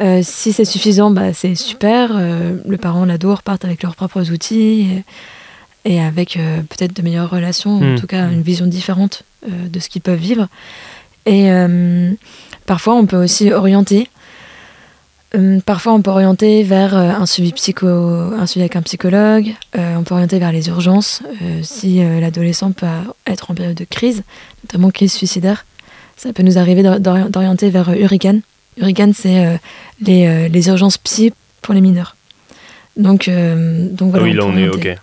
Euh, 0.00 0.20
si 0.24 0.52
c'est 0.52 0.64
suffisant, 0.64 1.10
bah, 1.12 1.32
c'est 1.32 1.54
super. 1.54 2.10
Euh, 2.16 2.56
le 2.66 2.76
parent, 2.76 3.04
l'ado 3.04 3.32
repartent 3.32 3.64
avec 3.64 3.84
leurs 3.84 3.94
propres 3.94 4.32
outils 4.32 4.80
et, 4.80 5.04
et 5.84 6.00
avec 6.00 6.36
euh, 6.36 6.60
peut-être 6.62 6.94
de 6.96 7.02
meilleures 7.02 7.30
relations, 7.30 7.76
en 7.76 7.80
Mm. 7.80 7.98
tout 8.00 8.06
cas 8.06 8.28
une 8.30 8.42
vision 8.42 8.66
différente 8.66 9.22
euh, 9.46 9.68
de 9.68 9.78
ce 9.80 9.88
qu'ils 9.88 10.02
peuvent 10.02 10.18
vivre. 10.18 10.48
Et 11.26 11.50
euh, 11.50 12.12
parfois, 12.66 12.94
on 12.94 13.06
peut 13.06 13.16
aussi 13.22 13.52
orienter. 13.52 14.08
Parfois, 15.66 15.94
on 15.94 16.00
peut 16.00 16.12
orienter 16.12 16.62
vers 16.62 16.94
un 16.96 17.26
suivi 17.26 17.52
psycho, 17.52 17.88
un 17.88 18.46
suivi 18.46 18.62
avec 18.62 18.76
un 18.76 18.82
psychologue. 18.82 19.52
On 19.76 20.04
peut 20.04 20.14
orienter 20.14 20.38
vers 20.38 20.52
les 20.52 20.68
urgences 20.68 21.22
si 21.62 21.98
l'adolescent 22.20 22.70
peut 22.70 22.86
être 23.26 23.50
en 23.50 23.54
période 23.54 23.74
de 23.76 23.82
crise, 23.84 24.22
notamment 24.62 24.90
crise 24.92 25.12
suicidaire. 25.12 25.66
Ça 26.16 26.32
peut 26.32 26.44
nous 26.44 26.56
arriver 26.56 26.84
d'or- 26.84 27.00
d'ori- 27.00 27.28
d'orienter 27.30 27.68
vers 27.70 27.88
Hurricane. 27.98 28.42
Hurricane, 28.80 29.12
c'est 29.12 29.58
les, 30.00 30.48
les 30.48 30.68
urgences 30.68 30.98
psy 30.98 31.32
pour 31.62 31.74
les 31.74 31.80
mineurs. 31.80 32.14
Donc, 32.96 33.26
euh, 33.26 33.88
donc 33.90 34.12
Ah 34.14 34.18
voilà. 34.20 34.24
oui, 34.32 34.38
on 34.40 34.52
là 34.52 34.54
on 34.54 34.56
est 34.56 34.68
ok. 34.68 34.84
ouais. 34.84 34.98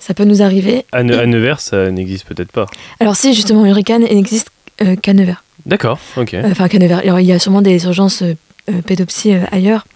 Ça 0.00 0.12
peut 0.14 0.24
nous 0.24 0.42
arriver. 0.42 0.84
À, 0.92 1.02
Ne- 1.04 1.16
à 1.16 1.26
Nevers, 1.26 1.60
ça 1.60 1.90
n'existe 1.90 2.26
peut-être 2.26 2.50
pas. 2.50 2.66
Alors 2.98 3.14
si 3.16 3.32
justement 3.34 3.64
Hurricane, 3.66 4.04
il 4.10 4.16
n'existe 4.16 4.50
euh, 4.82 4.96
qu'à 4.96 5.12
Nevers. 5.14 5.44
D'accord, 5.66 5.98
ok. 6.16 6.34
Euh, 6.34 6.42
Enfin, 6.50 6.66
qu'à 6.68 6.78
Nevers. 6.78 7.00
Alors, 7.00 7.20
il 7.20 7.26
y 7.26 7.32
a 7.32 7.38
sûrement 7.38 7.60
des 7.62 7.84
urgences 7.84 8.22
euh, 8.22 8.34
pédopsie 8.86 9.34
ailleurs. 9.52 9.86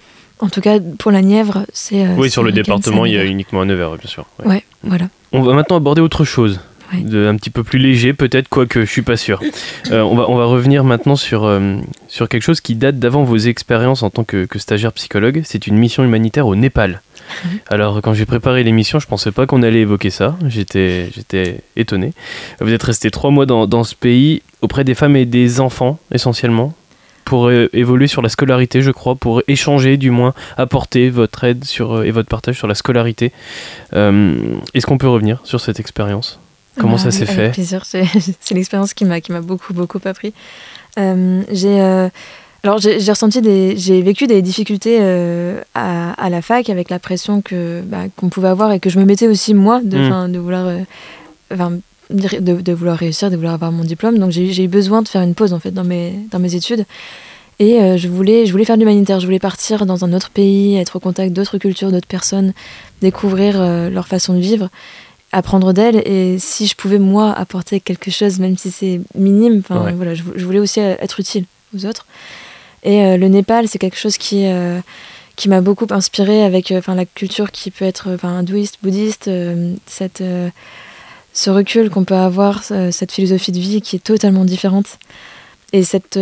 En 0.41 0.49
tout 0.51 0.61
cas, 0.61 0.79
pour 0.99 1.11
la 1.11 1.23
Nièvre, 1.23 1.65
c'est. 1.73 2.07
oui, 2.19 2.31
sur 2.31 2.43
le 2.43 2.53
département, 2.53 3.07
il 3.07 3.15
y 3.15 3.19
a 3.19 3.25
uniquement 3.25 3.63
à 3.63 3.65
Nevers, 3.65 3.97
bien 3.97 4.09
sûr. 4.09 4.27
ouais. 4.45 4.47
Ouais, 4.49 4.65
voilà. 4.83 5.09
On 5.33 5.41
va 5.43 5.55
maintenant 5.55 5.77
aborder 5.77 6.01
autre 6.03 6.25
chose. 6.25 6.61
Ouais. 6.93 7.01
De, 7.01 7.27
un 7.27 7.35
petit 7.37 7.49
peu 7.51 7.65
plus 7.65 7.79
léger, 7.79 8.13
peut-être, 8.13 8.49
quoique 8.51 8.81
je 8.85 8.91
suis 8.91 9.01
pas 9.03 9.17
sûr. 9.17 9.41
Euh, 9.91 10.03
on, 10.03 10.15
va, 10.17 10.29
on 10.29 10.37
va 10.37 10.45
revenir 10.45 10.85
maintenant 10.85 11.17
sur, 11.17 11.45
euh, 11.45 11.77
sur 12.09 12.29
quelque 12.29 12.43
chose 12.43 12.61
qui 12.61 12.75
date 12.75 12.99
d'avant 12.99 13.23
vos 13.25 13.39
expériences 13.39 14.03
en 14.03 14.11
tant 14.11 14.23
que, 14.25 14.45
que 14.45 14.59
stagiaire 14.59 14.93
psychologue. 14.93 15.41
C'est 15.47 15.67
une 15.67 15.77
mission 15.79 16.05
humanitaire 16.05 16.47
au 16.47 16.57
Népal. 16.57 17.01
Alors, 17.69 18.01
quand 18.03 18.15
j'ai 18.15 18.27
préparé 18.27 18.63
l'émission, 18.63 18.99
je 18.99 19.07
pensais 19.07 19.33
pas 19.33 19.47
qu'on 19.47 19.63
allait 19.63 19.81
évoquer 19.81 20.11
ça. 20.11 20.37
J'étais, 20.47 21.11
j'étais 21.15 21.61
étonné. 21.77 22.13
Vous 22.61 22.73
êtes 22.73 22.83
resté 22.83 23.11
trois 23.11 23.31
mois 23.31 23.47
dans, 23.47 23.67
dans 23.67 23.85
ce 23.85 23.95
pays 23.95 24.43
auprès 24.63 24.85
des 24.85 24.95
femmes 24.95 25.17
et 25.17 25.27
des 25.27 25.61
enfants, 25.61 25.99
essentiellement, 26.13 26.75
pour 27.25 27.49
euh, 27.49 27.69
évoluer 27.73 28.07
sur 28.07 28.23
la 28.23 28.29
scolarité, 28.29 28.83
je 28.83 28.91
crois, 28.91 29.15
pour 29.15 29.43
échanger, 29.49 29.97
du 29.97 30.11
moins, 30.11 30.35
apporter 30.57 31.11
votre 31.11 31.45
aide 31.45 31.65
sur, 31.65 31.95
euh, 31.95 32.03
et 32.05 32.11
votre 32.11 32.29
partage 32.29 32.57
sur 32.59 32.67
la 32.67 32.75
scolarité. 32.75 33.33
Euh, 33.95 34.37
Est-ce 34.75 34.87
qu'on 34.87 34.99
peut 34.99 35.09
revenir 35.09 35.41
sur 35.45 35.61
cette 35.61 35.81
expérience? 35.81 36.39
Comment 36.79 36.99
ça 36.99 37.09
oui, 37.09 37.13
s'est 37.13 37.27
fait? 37.27 37.51
plaisir. 37.53 37.85
C'est 37.85 38.05
c'est 38.41 38.55
l'expérience 38.55 38.95
qui 38.95 39.05
m'a 39.05 39.21
qui 39.21 39.31
m'a 39.31 39.41
beaucoup 39.41 39.73
beaucoup 39.75 40.01
appris. 40.05 40.35
Euh, 40.99 41.43
j'ai 41.51 42.09
alors 42.65 42.79
j'ai 42.79 42.97
ressenti 43.11 43.41
des 43.43 43.77
j'ai 43.77 44.01
vécu 44.03 44.27
des 44.27 44.41
difficultés 44.43 44.99
euh, 45.01 45.61
à, 45.75 46.13
à 46.15 46.31
la 46.31 46.41
fac 46.43 46.71
avec 46.71 46.89
la 46.91 46.99
pression 46.99 47.41
que 47.43 47.83
bah, 47.83 48.05
qu'on 48.17 48.31
pouvait 48.31 48.49
avoir 48.49 48.73
et 48.73 48.81
que 48.81 48.89
je 48.91 48.99
me 48.99 49.05
mettais 49.05 49.29
aussi 49.29 49.55
moi 49.55 49.81
de 49.85 49.99
Mm. 49.99 50.33
de 50.33 50.39
vouloir 50.39 50.67
euh, 50.67 50.79
de, 52.11 52.61
de 52.61 52.73
vouloir 52.73 52.97
réussir, 52.99 53.31
de 53.31 53.37
vouloir 53.37 53.55
avoir 53.55 53.73
mon 53.73 53.85
diplôme. 53.85 54.19
Donc 54.19 54.31
j'ai 54.31 54.65
eu- 54.65 54.69
besoin 54.69 55.03
de 55.03 55.09
faire 55.09 55.23
une 55.23 55.35
pause 55.35 55.53
en 55.53 55.59
fait 55.61 55.71
dans 55.73 55.85
mes 55.85 56.15
dans 56.31 56.39
mes 56.39 56.55
études. 56.55 56.85
Et 57.61 57.81
euh, 57.81 57.97
je 57.97 58.09
voulais 58.09 58.47
je 58.47 58.53
voulais 58.53 58.65
faire 58.65 58.77
de 58.77 58.81
l'humanitaire. 58.81 59.21
Je 59.21 59.27
voulais 59.27 59.39
partir 59.39 59.87
dans 59.87 60.05
un 60.05 60.13
autre 60.13 60.31
pays, 60.31 60.77
être 60.77 60.97
au 60.97 61.01
contact 61.01 61.33
d'autres 61.33 61.59
cultures, 61.59 61.93
d'autres 61.93 62.07
personnes, 62.09 62.53
découvrir 63.01 63.59
leur 63.91 64.07
façon 64.09 64.35
de 64.35 64.41
vivre 64.41 64.69
apprendre 65.33 65.73
d'elle 65.73 65.97
et 66.07 66.39
si 66.39 66.67
je 66.67 66.77
pouvais 66.77 67.01
moi 67.01 67.33
apporter 67.33 67.81
quelque 67.81 68.11
chose 68.11 68.39
même 68.39 68.57
si 68.57 68.71
c'est 68.71 69.01
minime 69.17 69.63
Ouais. 69.69 69.93
voilà 69.93 70.15
je, 70.15 70.23
vou- 70.23 70.33
je 70.37 70.45
voulais 70.45 70.61
aussi 70.61 70.79
être 70.79 71.19
utile 71.19 71.45
aux 71.77 71.87
autres 71.87 72.07
et 72.85 73.03
euh, 73.03 73.17
le 73.17 73.29
Népal 73.29 73.69
c'est 73.69 73.79
quelque 73.79 73.99
chose 73.99 74.17
qui 74.17 74.47
euh, 74.47 74.81
qui 75.37 75.49
m'a 75.49 75.61
beaucoup 75.61 75.87
inspiré 75.91 76.45
avec 76.45 76.71
euh, 76.71 76.79
enfin 76.79 76.95
la 76.95 77.07
culture 77.07 77.51
qui 77.51 77.71
peut 77.71 77.85
être 77.85 78.17
hindouiste 78.23 78.79
bouddhiste 78.83 79.31
cette 79.87 80.23
ce 81.33 81.51
recul 81.51 81.91
qu'on 81.91 82.05
peut 82.05 82.15
avoir 82.15 82.63
cette 82.63 83.11
philosophie 83.11 83.51
de 83.53 83.59
vie 83.59 83.81
qui 83.81 83.97
est 83.97 84.05
totalement 84.05 84.45
différente 84.45 84.99
et 85.73 85.83
cette 85.83 86.19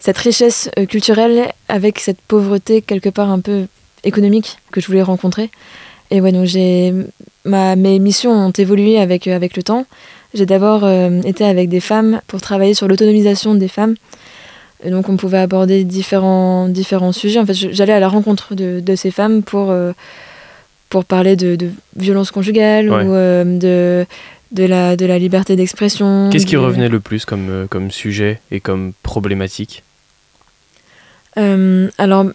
cette 0.00 0.18
richesse 0.18 0.70
culturelle 0.88 1.52
avec 1.68 2.00
cette 2.00 2.20
pauvreté 2.20 2.82
quelque 2.82 3.08
part 3.08 3.30
un 3.30 3.40
peu 3.40 3.66
économique 4.04 4.58
que 4.72 4.80
je 4.80 4.86
voulais 4.86 5.02
rencontrer 5.02 5.50
et 6.10 6.20
ouais 6.20 6.32
donc 6.32 6.46
j'ai 6.46 6.92
ma, 7.44 7.76
mes 7.76 7.98
missions 7.98 8.32
ont 8.32 8.50
évolué 8.50 8.98
avec, 8.98 9.26
avec 9.26 9.56
le 9.56 9.62
temps. 9.62 9.86
J'ai 10.34 10.44
d'abord 10.44 10.86
été 11.24 11.44
avec 11.44 11.70
des 11.70 11.80
femmes 11.80 12.20
pour 12.26 12.42
travailler 12.42 12.74
sur 12.74 12.86
l'autonomisation 12.86 13.54
des 13.54 13.68
femmes. 13.68 13.94
Et 14.84 14.90
donc 14.90 15.08
on 15.08 15.16
pouvait 15.16 15.38
aborder 15.38 15.82
différents, 15.84 16.68
différents 16.68 17.12
sujets. 17.12 17.40
En 17.40 17.46
fait, 17.46 17.54
j'allais 17.54 17.92
à 17.92 18.00
la 18.00 18.08
rencontre 18.08 18.54
de, 18.54 18.80
de 18.80 18.94
ces 18.96 19.10
femmes 19.10 19.42
pour, 19.42 19.70
euh, 19.70 19.92
pour 20.88 21.04
parler 21.04 21.34
de, 21.34 21.56
de 21.56 21.70
violence 21.96 22.30
conjugale 22.30 22.88
Ouais. 22.88 23.02
ou 23.04 23.12
euh, 23.12 23.44
de, 23.44 24.06
de, 24.52 24.64
la, 24.64 24.96
de 24.96 25.04
la 25.04 25.18
liberté 25.18 25.56
d'expression. 25.56 26.30
Qu'est-ce 26.30 26.46
qui 26.46 26.56
revenait 26.56 26.88
le 26.88 27.00
plus 27.00 27.24
comme, 27.24 27.48
euh, 27.50 27.66
comme 27.66 27.90
sujet 27.90 28.40
et 28.52 28.60
comme 28.60 28.92
problématique? 29.02 29.82
Euh, 31.36 31.88
alors, 31.98 32.26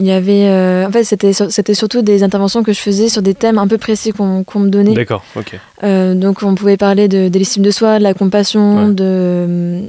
il 0.00 0.06
y 0.06 0.10
avait. 0.10 0.48
en 0.86 0.90
fait, 0.90 1.04
c'était 1.04 1.32
c'était 1.32 1.74
surtout 1.74 2.02
des 2.02 2.22
interventions 2.24 2.62
que 2.64 2.72
je 2.72 2.80
faisais 2.80 3.08
sur 3.08 3.22
des 3.22 3.34
thèmes 3.34 3.58
un 3.58 3.68
peu 3.68 3.78
précis 3.78 4.12
qu'on 4.12 4.42
qu'on 4.42 4.58
me 4.58 4.68
donnait. 4.68 4.92
D'accord, 4.94 5.24
ok. 5.36 5.54
Donc 5.82 6.42
on 6.42 6.54
pouvait 6.56 6.76
parler 6.76 7.06
de, 7.08 7.28
de 7.28 7.38
l'estime 7.38 7.62
de 7.62 7.70
soi, 7.70 7.98
de 7.98 8.02
la 8.02 8.12
compassion, 8.12 8.88
Ouais. 8.88 8.92
de, 8.94 9.82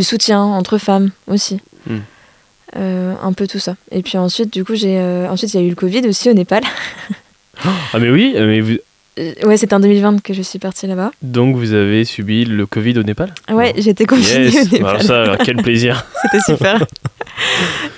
du 0.00 0.04
soutien 0.04 0.40
entre 0.42 0.78
femmes 0.78 1.10
aussi. 1.26 1.60
Mm. 1.86 1.96
Euh, 2.76 3.14
un 3.22 3.32
peu 3.34 3.46
tout 3.46 3.58
ça. 3.58 3.74
Et 3.90 4.00
puis 4.02 4.16
ensuite, 4.16 4.50
du 4.52 4.64
coup, 4.64 4.74
j'ai 4.74 4.96
euh, 4.98 5.28
ensuite 5.28 5.52
il 5.52 5.60
y 5.60 5.62
a 5.62 5.66
eu 5.66 5.68
le 5.68 5.74
Covid 5.74 6.06
aussi 6.08 6.30
au 6.30 6.32
Népal. 6.34 6.62
Ah 7.92 7.98
mais 7.98 8.08
oui, 8.08 8.32
euh, 8.36 8.46
mais 8.46 8.60
vous- 8.62 8.78
Euh, 9.18 9.34
ouais, 9.44 9.58
c'était 9.58 9.74
en 9.74 9.80
2020 9.80 10.22
que 10.22 10.32
je 10.32 10.40
suis 10.40 10.58
partie 10.58 10.86
là-bas. 10.86 11.10
donc 11.20 11.56
vous 11.56 11.74
avez 11.74 12.06
subi 12.06 12.46
le 12.46 12.64
Covid 12.64 12.98
au 12.98 13.02
Népal? 13.02 13.34
Ouais, 13.52 13.74
j'étais 13.76 14.06
confinée 14.06 14.44
Yes, 14.48 14.66
au 14.66 14.72
Népal. 14.72 14.88
alors 14.88 15.02
ça, 15.02 15.22
alors, 15.24 15.36
quel 15.44 15.56
plaisir. 15.56 16.06
C'était 16.22 16.40
super. 16.42 16.86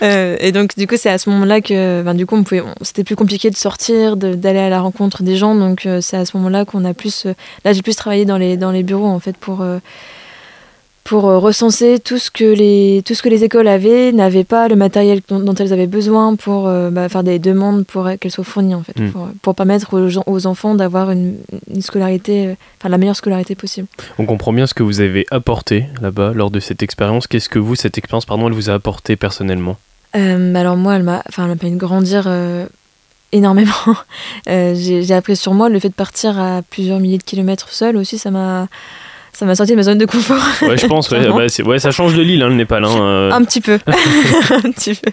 Et 0.41 0.51
donc, 0.51 0.77
du 0.77 0.89
coup, 0.89 0.97
c'est 0.99 1.11
à 1.11 1.19
ce 1.19 1.31
moment-là 1.31 1.61
que, 1.61 2.03
ben, 2.03 2.15
du 2.15 2.27
coup, 2.27 2.35
on 2.37 2.43
pouvait, 2.43 2.61
on- 2.63 2.75
c'était 2.83 3.05
plus 3.05 3.15
compliqué 3.15 3.51
de 3.51 3.57
sortir, 3.57 4.17
d'aller 4.17 4.59
à 4.59 4.69
la 4.69 4.81
rencontre 4.81 5.23
des 5.23 5.37
gens. 5.37 5.55
Donc, 5.55 5.87
c'est 6.01 6.17
à 6.17 6.25
ce 6.25 6.37
moment-là 6.39 6.65
qu'on 6.65 6.85
a 6.85 6.93
plus, 6.95 7.27
là, 7.65 7.73
j'ai 7.73 7.83
plus 7.83 7.95
travaillé 7.95 8.25
dans 8.25 8.39
les, 8.39 8.57
dans 8.57 8.73
les 8.73 8.83
bureaux, 8.83 9.07
en 9.07 9.21
fait, 9.21 9.37
pour, 9.37 9.65
pour 11.05 11.29
euh, 11.29 11.39
recenser 11.39 11.99
tout 11.99 12.19
ce 12.19 12.31
que 12.31 12.45
les, 12.45 13.03
tout 13.05 13.15
ce 13.15 13.23
que 13.23 13.29
les 13.29 13.43
écoles 13.43 13.67
avaient, 13.67 14.13
n'avaient 14.13 14.45
pas 14.45 14.69
le 14.69 14.77
matériel 14.77 15.21
dont, 15.29 15.41
dont 15.41 15.55
elles 15.55 15.73
avaient 15.73 15.89
besoin 15.89 16.37
pour 16.37 16.69
euh, 16.69 16.91
bah, 16.91 17.09
faire 17.09 17.25
des 17.25 17.39
demandes 17.41 17.85
pour 17.85 18.09
qu'elles 18.21 18.31
soient 18.31 18.45
fournies, 18.45 18.75
en 18.77 18.83
fait, 18.83 18.99
Mm. 18.99 19.11
pour, 19.11 19.29
pour 19.43 19.55
permettre 19.57 19.95
aux, 19.95 20.09
gens- 20.09 20.23
aux 20.27 20.47
enfants 20.47 20.75
d'avoir 20.77 21.11
une, 21.11 21.35
une 21.75 21.83
scolarité, 21.83 22.47
euh, 22.47 22.55
enfin, 22.79 22.89
la 22.89 22.99
meilleure 22.99 23.17
scolarité 23.17 23.55
possible. 23.57 23.89
On 24.19 24.27
comprend 24.27 24.53
bien 24.53 24.67
ce 24.67 24.75
que 24.75 24.83
vous 24.85 25.01
avez 25.01 25.27
apporté 25.33 25.87
là-bas 26.01 26.33
lors 26.35 26.51
de 26.53 26.61
cette 26.61 26.83
expérience. 26.85 27.27
Qu'est-ce 27.27 27.49
que 27.49 27.59
vous, 27.59 27.75
cette 27.75 27.99
expérience, 27.99 28.25
pardon, 28.25 28.47
elle 28.47 28.55
vous 28.55 28.71
a 28.71 28.75
apporté 28.75 29.17
personnellement? 29.17 29.77
Euh, 30.15 30.55
alors 30.55 30.77
moi, 30.77 30.95
elle 30.97 31.03
m'a, 31.03 31.23
enfin, 31.29 31.45
elle 31.45 31.49
m'a 31.51 31.57
permis 31.57 31.75
de 31.75 31.81
grandir 31.81 32.25
euh, 32.27 32.67
énormément. 33.33 33.73
J'ai, 34.47 35.03
j'ai 35.03 35.15
appris 35.15 35.37
sur 35.37 35.55
moi 35.55 35.69
le 35.69 35.79
fait 35.81 35.89
de 35.89 35.95
partir 35.95 36.39
à 36.39 36.61
plusieurs 36.69 37.01
milliers 37.01 37.19
de 37.19 37.23
kilomètres 37.23 37.71
seul 37.71 37.97
aussi, 37.97 38.19
ça 38.19 38.31
m'a, 38.31 38.69
ça 39.33 39.47
m'a 39.47 39.55
sorti 39.55 39.73
de 39.73 39.77
ma 39.77 39.83
zone 39.83 39.99
de 39.99 40.05
confort. 40.07 40.43
Ouais, 40.63 40.77
je 40.77 40.87
pense, 40.87 41.11
ouais, 41.11 41.27
bah, 41.29 41.79
ça 41.79 41.91
change 41.91 42.15
de 42.15 42.23
l'île, 42.23 42.43
hein, 42.43 42.49
le 42.49 42.55
Népal. 42.55 42.85
hein, 42.85 43.01
euh. 43.01 43.31
Un 43.31 43.43
petit 43.45 43.61
peu, 43.61 43.79
un 43.87 44.71
petit 44.73 44.95
peu. 44.95 45.11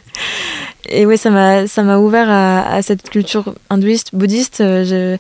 Et 0.89 1.05
ouais, 1.05 1.17
ça 1.17 1.29
m'a, 1.29 1.67
ça 1.67 1.83
m'a 1.83 1.97
ouvert 1.97 2.29
à, 2.29 2.61
à 2.73 2.81
cette 2.81 3.09
culture 3.09 3.53
hindouiste, 3.69 4.09
bouddhiste. 4.13 4.61
Euh, 4.61 5.17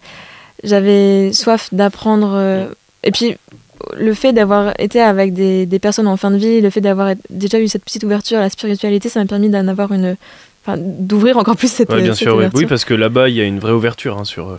j'avais 0.63 1.31
soif 1.33 1.69
d'apprendre. 1.71 2.33
euh, 2.35 2.65
et 3.03 3.11
puis 3.11 3.35
le 3.97 4.13
fait 4.13 4.33
d'avoir 4.33 4.73
été 4.77 4.99
avec 5.01 5.33
des, 5.33 5.65
des 5.65 5.79
personnes 5.79 6.07
en 6.07 6.17
fin 6.17 6.31
de 6.31 6.37
vie, 6.37 6.59
le 6.59 6.69
fait 6.69 6.81
d'avoir 6.81 7.13
déjà 7.29 7.59
eu 7.59 7.67
cette 7.69 7.83
petite 7.85 8.03
ouverture 8.03 8.37
à 8.39 8.41
la 8.41 8.49
spiritualité, 8.49 9.07
ça 9.07 9.21
m'a 9.21 9.25
permis 9.25 9.47
d'en 9.49 9.67
avoir 9.69 9.93
une, 9.93 10.17
enfin, 10.65 10.77
d'ouvrir 10.77 11.37
encore 11.37 11.55
plus 11.55 11.71
cette, 11.71 11.89
Ouais, 11.89 12.01
bien 12.01 12.11
cette 12.11 12.17
sûr, 12.23 12.31
oui. 12.33 12.37
ouverture. 12.39 12.59
oui, 12.59 12.65
parce 12.65 12.83
que 12.83 12.93
là-bas, 12.93 13.29
il 13.29 13.35
y 13.35 13.41
a 13.41 13.45
une 13.45 13.59
vraie 13.59 13.71
ouverture 13.71 14.17
hein, 14.19 14.25
sur, 14.25 14.57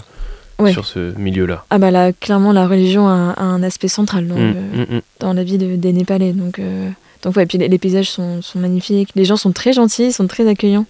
Ouais. 0.61 0.72
sur 0.72 0.84
ce 0.86 1.16
milieu-là. 1.18 1.64
Ah 1.70 1.78
bah 1.78 1.90
là, 1.90 2.12
clairement, 2.12 2.52
la 2.52 2.66
religion 2.68 3.08
a, 3.08 3.34
a 3.36 3.42
un 3.42 3.62
aspect 3.62 3.88
central 3.88 4.26
dans, 4.26 4.36
Mm, 4.36 4.54
le- 4.54 4.78
mm, 4.80 4.96
mm. 4.96 5.00
dans 5.20 5.32
la 5.32 5.42
vie 5.44 5.58
de- 5.58 5.76
des 5.76 5.92
Népalais. 5.92 6.32
Donc, 6.32 6.58
euh, 6.58 6.88
donc 7.22 7.36
ouais, 7.36 7.42
et 7.42 7.46
puis 7.46 7.58
les, 7.58 7.68
les 7.68 7.78
paysages 7.78 8.11
sont, 8.11 8.42
sont 8.42 8.58
magnifiques, 8.58 9.11
les 9.14 9.24
gens 9.24 9.36
sont 9.36 9.52
très 9.52 9.72
gentils, 9.72 10.12
sont 10.12 10.26
très 10.26 10.48
accueillants. 10.48 10.86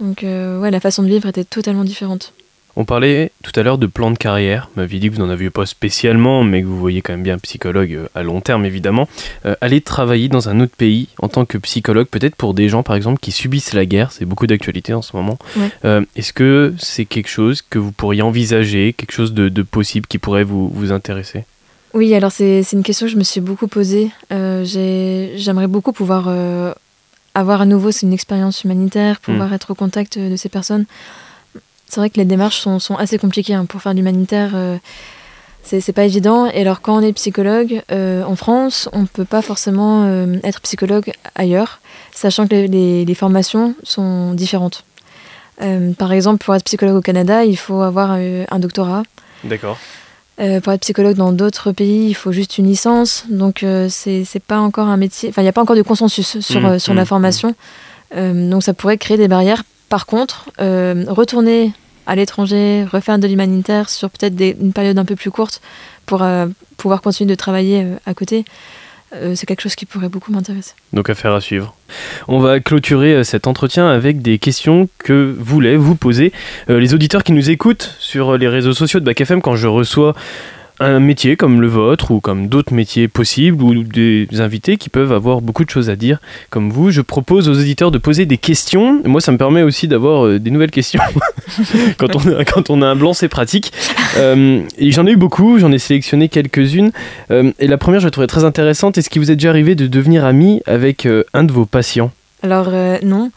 Donc 0.00 0.22
euh, 0.22 0.60
ouais, 0.60 0.70
la 0.70 0.80
façon 0.80 1.02
de 1.02 1.08
vivre 1.08 1.28
était 1.28 1.44
totalement 1.44 1.84
différente. 1.84 2.32
On 2.80 2.84
parlait 2.84 3.32
tout 3.42 3.50
à 3.58 3.64
l'heure 3.64 3.76
de 3.76 3.88
plan 3.88 4.12
de 4.12 4.16
carrière. 4.16 4.70
Vous 4.72 4.80
m'aviez 4.80 5.00
dit 5.00 5.10
que 5.10 5.16
vous 5.16 5.20
n'en 5.20 5.30
aviez 5.30 5.50
pas 5.50 5.66
spécialement, 5.66 6.44
mais 6.44 6.62
que 6.62 6.68
vous 6.68 6.78
voyez 6.78 7.02
quand 7.02 7.12
même 7.12 7.24
bien 7.24 7.34
un 7.34 7.38
psychologue 7.38 7.92
euh, 7.92 8.06
à 8.14 8.22
long 8.22 8.40
terme, 8.40 8.64
évidemment. 8.64 9.08
Euh, 9.46 9.56
aller 9.60 9.80
travailler 9.80 10.28
dans 10.28 10.48
un 10.48 10.60
autre 10.60 10.76
pays 10.76 11.08
en 11.20 11.26
tant 11.26 11.44
que 11.44 11.58
psychologue, 11.58 12.06
peut-être 12.06 12.36
pour 12.36 12.54
des 12.54 12.68
gens, 12.68 12.84
par 12.84 12.94
exemple, 12.94 13.18
qui 13.18 13.32
subissent 13.32 13.72
la 13.72 13.84
guerre, 13.84 14.12
c'est 14.12 14.26
beaucoup 14.26 14.46
d'actualité 14.46 14.94
en 14.94 15.02
ce 15.02 15.16
moment. 15.16 15.38
Euh, 15.84 16.04
est-ce 16.14 16.32
que 16.32 16.72
c'est 16.78 17.04
quelque 17.04 17.26
chose 17.26 17.62
que 17.62 17.80
vous 17.80 17.90
pourriez 17.90 18.22
envisager, 18.22 18.92
quelque 18.92 19.10
chose 19.10 19.34
de, 19.34 19.62
possible 19.62 20.06
qui 20.06 20.18
pourrait 20.18 20.44
vous, 20.44 20.68
vous 20.68 20.92
intéresser? 20.92 21.46
Oui, 21.94 22.14
alors 22.14 22.30
c'est 22.30 22.62
une 22.72 22.84
question 22.84 23.06
que 23.06 23.12
je 23.12 23.18
me 23.18 23.24
suis 23.24 23.40
beaucoup 23.40 23.66
posée. 23.66 24.12
J'aimerais 24.30 25.66
beaucoup 25.66 25.90
pouvoir 25.90 26.28
avoir 27.34 27.60
à 27.60 27.66
nouveau 27.66 27.90
une 27.90 28.12
expérience 28.12 28.62
humanitaire, 28.62 29.18
pouvoir 29.18 29.48
hmm. 29.48 29.54
être 29.54 29.72
au 29.72 29.74
contact 29.74 30.16
de 30.16 30.36
ces 30.36 30.48
personnes. 30.48 30.86
C'est 31.88 32.00
vrai 32.00 32.10
que 32.10 32.18
les 32.18 32.26
démarches 32.26 32.60
sont, 32.60 32.78
sont 32.78 32.96
assez 32.96 33.18
compliquées 33.18 33.54
hein. 33.54 33.64
pour 33.64 33.80
faire 33.80 33.92
de 33.92 33.96
l'humanitaire. 33.96 34.50
Euh, 34.54 34.76
c'est 35.62 35.92
pas 35.92 36.04
évident. 36.04 36.46
Et 36.46 36.62
alors, 36.62 36.80
quand 36.80 36.96
on 36.96 37.00
est 37.00 37.12
psychologue 37.12 37.82
euh, 37.92 38.22
en 38.24 38.36
France, 38.36 38.88
on 38.92 39.02
ne 39.02 39.06
peut 39.06 39.24
pas 39.24 39.42
forcément 39.42 40.04
euh, 40.06 40.36
être 40.42 40.60
psychologue 40.62 41.12
ailleurs, 41.34 41.80
sachant 42.14 42.46
que 42.46 42.54
les, 42.54 43.04
les, 43.04 43.14
formations 43.14 43.74
sont 43.82 44.32
différentes. 44.32 44.84
par 45.98 46.12
exemple, 46.12 46.42
pour 46.42 46.54
être 46.54 46.64
psychologue 46.64 46.96
au 46.96 47.02
Canada, 47.02 47.44
il 47.44 47.56
faut 47.56 47.82
avoir 47.82 48.12
un 48.12 48.58
doctorat. 48.58 49.02
D'accord. 49.44 49.78
pour 50.36 50.72
être 50.72 50.80
psychologue 50.80 51.16
dans 51.16 51.32
d'autres 51.32 51.72
pays, 51.72 52.08
il 52.08 52.14
faut 52.14 52.32
juste 52.32 52.56
une 52.56 52.66
licence. 52.66 53.24
Donc, 53.28 53.64
c'est 53.90 54.42
pas 54.46 54.60
encore 54.60 54.88
un 54.88 54.96
métier. 54.96 55.28
Enfin, 55.28 55.42
il 55.42 55.46
n'y 55.46 55.50
a 55.50 55.52
pas 55.52 55.62
encore 55.62 55.76
de 55.76 55.82
consensus 55.82 56.40
sur, 56.40 56.60
mmh, 56.62 56.78
sur 56.78 56.94
la 56.94 57.02
mmh, 57.02 57.06
formation. 57.06 57.54
Mmh. 58.16 58.48
donc, 58.48 58.62
ça 58.62 58.72
pourrait 58.72 58.96
créer 58.96 59.18
des 59.18 59.28
barrières 59.28 59.64
par 59.88 60.06
contre, 60.06 60.50
euh, 60.60 61.04
retourner 61.08 61.72
à 62.06 62.14
l'étranger, 62.14 62.84
refaire 62.90 63.18
de 63.18 63.26
l'humanitaire 63.26 63.88
sur 63.88 64.10
peut-être 64.10 64.40
une 64.60 64.72
période 64.72 64.98
un 64.98 65.04
peu 65.04 65.16
plus 65.16 65.30
courte 65.30 65.60
pour 66.06 66.22
euh, 66.22 66.46
pouvoir 66.76 67.02
continuer 67.02 67.30
de 67.30 67.34
travailler 67.34 67.82
euh, 67.82 67.96
à 68.06 68.14
côté, 68.14 68.44
c'est 69.34 69.46
quelque 69.46 69.62
chose 69.62 69.74
qui 69.74 69.86
pourrait 69.86 70.10
beaucoup 70.10 70.30
m'intéresser. 70.30 70.74
Donc 70.92 71.08
affaire 71.08 71.32
à 71.32 71.40
suivre. 71.40 71.74
On 72.28 72.40
va 72.40 72.60
clôturer 72.60 73.24
cet 73.24 73.46
entretien 73.46 73.88
avec 73.88 74.20
des 74.20 74.38
questions 74.38 74.86
que 74.98 75.34
voulaient 75.38 75.78
vous 75.78 75.94
poser 75.94 76.30
les 76.68 76.92
auditeurs 76.92 77.24
qui 77.24 77.32
nous 77.32 77.48
écoutent 77.48 77.96
sur 78.00 78.36
les 78.36 78.48
réseaux 78.48 78.74
sociaux 78.74 79.00
de 79.00 79.06
Bac 79.06 79.18
FM 79.18 79.40
quand 79.40 79.56
je 79.56 79.66
reçois 79.66 80.14
un 80.80 81.00
métier 81.00 81.36
comme 81.36 81.60
le 81.60 81.68
vôtre 81.68 82.10
ou 82.10 82.20
comme 82.20 82.48
d'autres 82.48 82.72
métiers 82.72 83.08
possibles 83.08 83.62
ou 83.62 83.82
des 83.82 84.28
invités 84.38 84.76
qui 84.76 84.88
peuvent 84.88 85.12
avoir 85.12 85.40
beaucoup 85.40 85.64
de 85.64 85.70
choses 85.70 85.90
à 85.90 85.96
dire 85.96 86.18
comme 86.50 86.70
vous. 86.70 86.90
Je 86.90 87.00
propose 87.00 87.48
aux 87.48 87.58
auditeurs 87.58 87.90
de 87.90 87.98
poser 87.98 88.26
des 88.26 88.38
questions. 88.38 89.00
Moi, 89.04 89.20
ça 89.20 89.32
me 89.32 89.38
permet 89.38 89.62
aussi 89.62 89.88
d'avoir 89.88 90.26
euh, 90.26 90.38
des 90.38 90.50
nouvelles 90.50 90.70
questions. 90.70 91.00
quand, 91.98 92.70
on 92.70 92.82
a, 92.82 92.86
un 92.86 92.96
blanc, 92.96 93.12
c'est 93.12 93.28
pratique. 93.28 93.72
Euh, 94.16 94.62
et 94.78 94.90
j'en 94.92 95.06
ai 95.06 95.12
eu 95.12 95.16
beaucoup, 95.16 95.58
j'en 95.58 95.72
ai 95.72 95.78
sélectionné 95.78 96.28
quelques-unes. 96.28 96.92
Euh, 97.30 97.52
et 97.58 97.66
la 97.66 97.78
première, 97.78 98.00
je 98.00 98.06
la 98.06 98.10
trouvais 98.10 98.26
très 98.26 98.44
intéressante. 98.44 98.98
Est-ce 98.98 99.10
qu'il 99.10 99.20
vous 99.20 99.30
est 99.30 99.36
déjà 99.36 99.50
arrivé 99.50 99.74
de 99.74 99.86
devenir 99.86 100.24
ami 100.24 100.62
avec 100.66 101.08
un 101.34 101.44
de 101.44 101.52
vos 101.52 101.66
patients? 101.66 102.10
Alors, 102.42 102.70
non. 103.02 103.30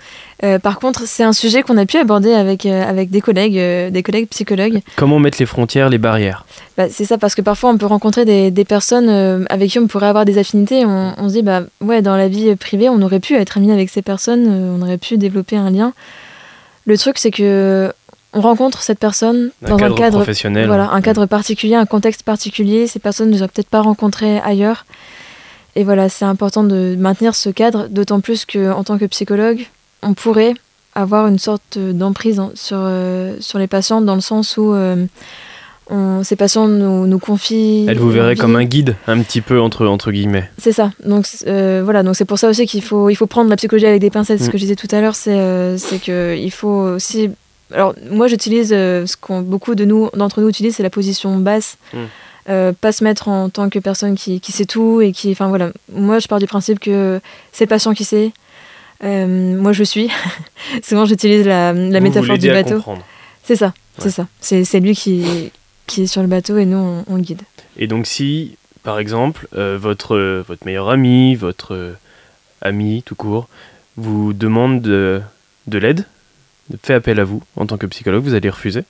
Euh, 0.43 0.57
par 0.57 0.79
contre, 0.79 1.03
c'est 1.05 1.23
un 1.23 1.33
sujet 1.33 1.61
qu'on 1.61 1.77
a 1.77 1.85
pu 1.85 1.97
aborder 1.97 2.33
avec, 2.33 2.65
euh, 2.65 2.83
avec 2.83 3.11
des 3.11 3.21
collègues, 3.21 3.57
euh, 3.57 3.89
des 3.91 4.01
collègues 4.01 4.27
psychologues. 4.29 4.81
Comment 4.95 5.19
mettre 5.19 5.37
les 5.39 5.45
frontières, 5.45 5.89
les 5.89 5.99
barrières 5.99 6.45
bah, 6.77 6.89
C'est 6.89 7.05
ça, 7.05 7.17
parce 7.17 7.35
que 7.35 7.41
parfois 7.41 7.69
on 7.69 7.77
peut 7.77 7.85
rencontrer 7.85 8.25
des, 8.25 8.49
des 8.49 8.65
personnes 8.65 9.45
avec 9.49 9.69
qui 9.69 9.79
on 9.79 9.87
pourrait 9.87 10.07
avoir 10.07 10.25
des 10.25 10.39
affinités. 10.39 10.85
On, 10.85 11.13
on, 11.17 11.29
se 11.29 11.33
dit, 11.33 11.41
bah 11.43 11.61
ouais, 11.81 12.01
dans 12.01 12.17
la 12.17 12.27
vie 12.27 12.55
privée, 12.55 12.89
on 12.89 13.01
aurait 13.01 13.19
pu 13.19 13.35
être 13.35 13.57
ami 13.57 13.71
avec 13.71 13.89
ces 13.89 14.01
personnes, 14.01 14.47
on 14.47 14.81
aurait 14.81 14.97
pu 14.97 15.17
développer 15.17 15.57
un 15.57 15.69
lien. 15.69 15.93
Le 16.85 16.97
truc, 16.97 17.19
c'est 17.19 17.31
que 17.31 17.93
on 18.33 18.41
rencontre 18.41 18.81
cette 18.81 18.99
personne 18.99 19.51
dans 19.61 19.77
un 19.77 19.93
cadre 19.93 20.19
professionnel, 20.19 20.65
voilà, 20.67 20.89
un 20.91 21.01
cadre 21.01 21.25
particulier, 21.25 21.75
un 21.75 21.85
contexte 21.85 22.23
particulier. 22.23 22.87
Ces 22.87 22.99
personnes 22.99 23.29
ne 23.29 23.37
sont 23.37 23.47
peut-être 23.47 23.69
pas 23.69 23.81
rencontrées 23.81 24.39
ailleurs. 24.39 24.85
Et 25.75 25.83
voilà, 25.83 26.09
c'est 26.09 26.25
important 26.25 26.63
de 26.63 26.95
maintenir 26.97 27.35
ce 27.35 27.49
cadre, 27.49 27.87
d'autant 27.89 28.19
plus 28.19 28.45
qu'en 28.45 28.83
tant 28.83 28.97
que 28.97 29.05
psychologue, 29.05 29.65
on 30.01 30.13
pourrait 30.13 30.53
avoir 30.95 31.27
une 31.27 31.39
sorte 31.39 31.77
d'emprise 31.77 32.41
sur, 32.53 32.77
euh, 32.79 33.35
sur 33.39 33.59
les 33.59 33.67
patients 33.67 34.01
dans 34.01 34.15
le 34.15 34.21
sens 34.21 34.57
où 34.57 34.73
euh, 34.73 35.05
ces 36.23 36.35
patients 36.35 36.67
nous, 36.67 37.07
nous 37.07 37.19
confient. 37.19 37.85
Elle 37.87 37.99
vous 37.99 38.09
verrait 38.09 38.35
comme 38.35 38.55
un 38.55 38.65
guide, 38.65 38.95
un 39.07 39.21
petit 39.21 39.41
peu 39.41 39.61
entre, 39.61 39.85
entre 39.87 40.11
guillemets. 40.11 40.49
C'est 40.57 40.73
ça. 40.73 40.91
Donc 41.05 41.25
euh, 41.47 41.81
voilà, 41.83 42.03
donc 42.03 42.15
c'est 42.15 42.25
pour 42.25 42.39
ça 42.39 42.49
aussi 42.49 42.65
qu'il 42.65 42.81
faut, 42.81 43.09
il 43.09 43.15
faut 43.15 43.27
prendre 43.27 43.49
la 43.49 43.55
psychologie 43.55 43.85
avec 43.85 44.01
des 44.01 44.09
pincettes. 44.09 44.39
Ce 44.39 44.47
mm. 44.47 44.51
que 44.51 44.57
je 44.57 44.63
disais 44.63 44.75
tout 44.75 44.87
à 44.91 44.99
l'heure, 44.99 45.15
c'est 45.15 45.77
c'est 45.77 45.99
qu'il 45.99 46.51
faut 46.51 46.81
aussi. 46.95 47.29
Alors 47.73 47.95
moi 48.09 48.27
j'utilise 48.27 48.69
ce 48.69 49.15
qu'on 49.19 49.41
beaucoup 49.41 49.75
de 49.75 49.85
nous 49.85 50.09
d'entre 50.13 50.41
nous 50.41 50.49
utilisent, 50.49 50.75
c'est 50.75 50.83
la 50.83 50.89
position 50.89 51.37
basse. 51.37 51.77
Mm. 52.47 52.71
pas 52.73 52.91
se 52.91 53.03
mettre 53.03 53.27
en 53.27 53.49
tant 53.49 53.69
que 53.69 53.79
personne 53.79 54.15
qui, 54.15 54.39
qui 54.39 54.51
sait 54.51 54.65
tout 54.65 55.01
et 55.01 55.11
qui. 55.11 55.31
Enfin 55.31 55.47
voilà, 55.47 55.71
moi 55.91 56.19
je 56.19 56.27
pars 56.27 56.39
du 56.39 56.47
principe 56.47 56.79
que 56.79 57.19
c'est 57.51 57.65
le 57.65 57.69
patient 57.69 57.93
qui 57.93 58.03
sait, 58.03 58.31
euh, 59.03 59.57
moi, 59.59 59.73
je 59.73 59.83
suis. 59.83 60.09
Souvent, 60.83 61.05
j'utilise 61.05 61.45
la, 61.45 61.73
la 61.73 61.99
métaphore 61.99 62.37
du 62.37 62.47
bateau. 62.49 62.83
C'est 63.43 63.55
ça, 63.55 63.73
c'est 63.97 64.11
ça. 64.11 64.27
C'est 64.39 64.79
lui 64.79 64.95
qui, 64.95 65.51
qui 65.87 66.03
est 66.03 66.07
sur 66.07 66.21
le 66.21 66.27
bateau 66.27 66.57
et 66.57 66.65
nous, 66.65 67.03
on, 67.07 67.15
le 67.15 67.21
guide. 67.21 67.41
Et 67.77 67.87
donc, 67.87 68.05
si, 68.05 68.57
par 68.83 68.99
exemple, 68.99 69.47
euh, 69.55 69.77
votre, 69.79 70.43
votre 70.47 70.65
meilleur 70.65 70.89
ami, 70.89 71.35
votre 71.35 71.95
ami 72.61 73.03
tout 73.03 73.15
court, 73.15 73.47
vous 73.97 74.33
demande 74.33 74.81
de, 74.81 75.21
de 75.67 75.77
l'aide, 75.77 76.05
fait 76.83 76.93
appel 76.93 77.19
à 77.19 77.23
vous 77.23 77.41
en 77.55 77.65
tant 77.65 77.77
que 77.77 77.87
psychologue, 77.87 78.23
vous 78.23 78.35
allez 78.35 78.49
refuser? 78.49 78.83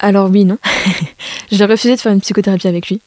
Alors 0.00 0.28
oui, 0.30 0.44
non. 0.44 0.58
J'ai 1.50 1.64
refusé 1.64 1.96
de 1.96 2.00
faire 2.00 2.12
une 2.12 2.20
psychothérapie 2.20 2.68
avec 2.68 2.88
lui. 2.88 3.00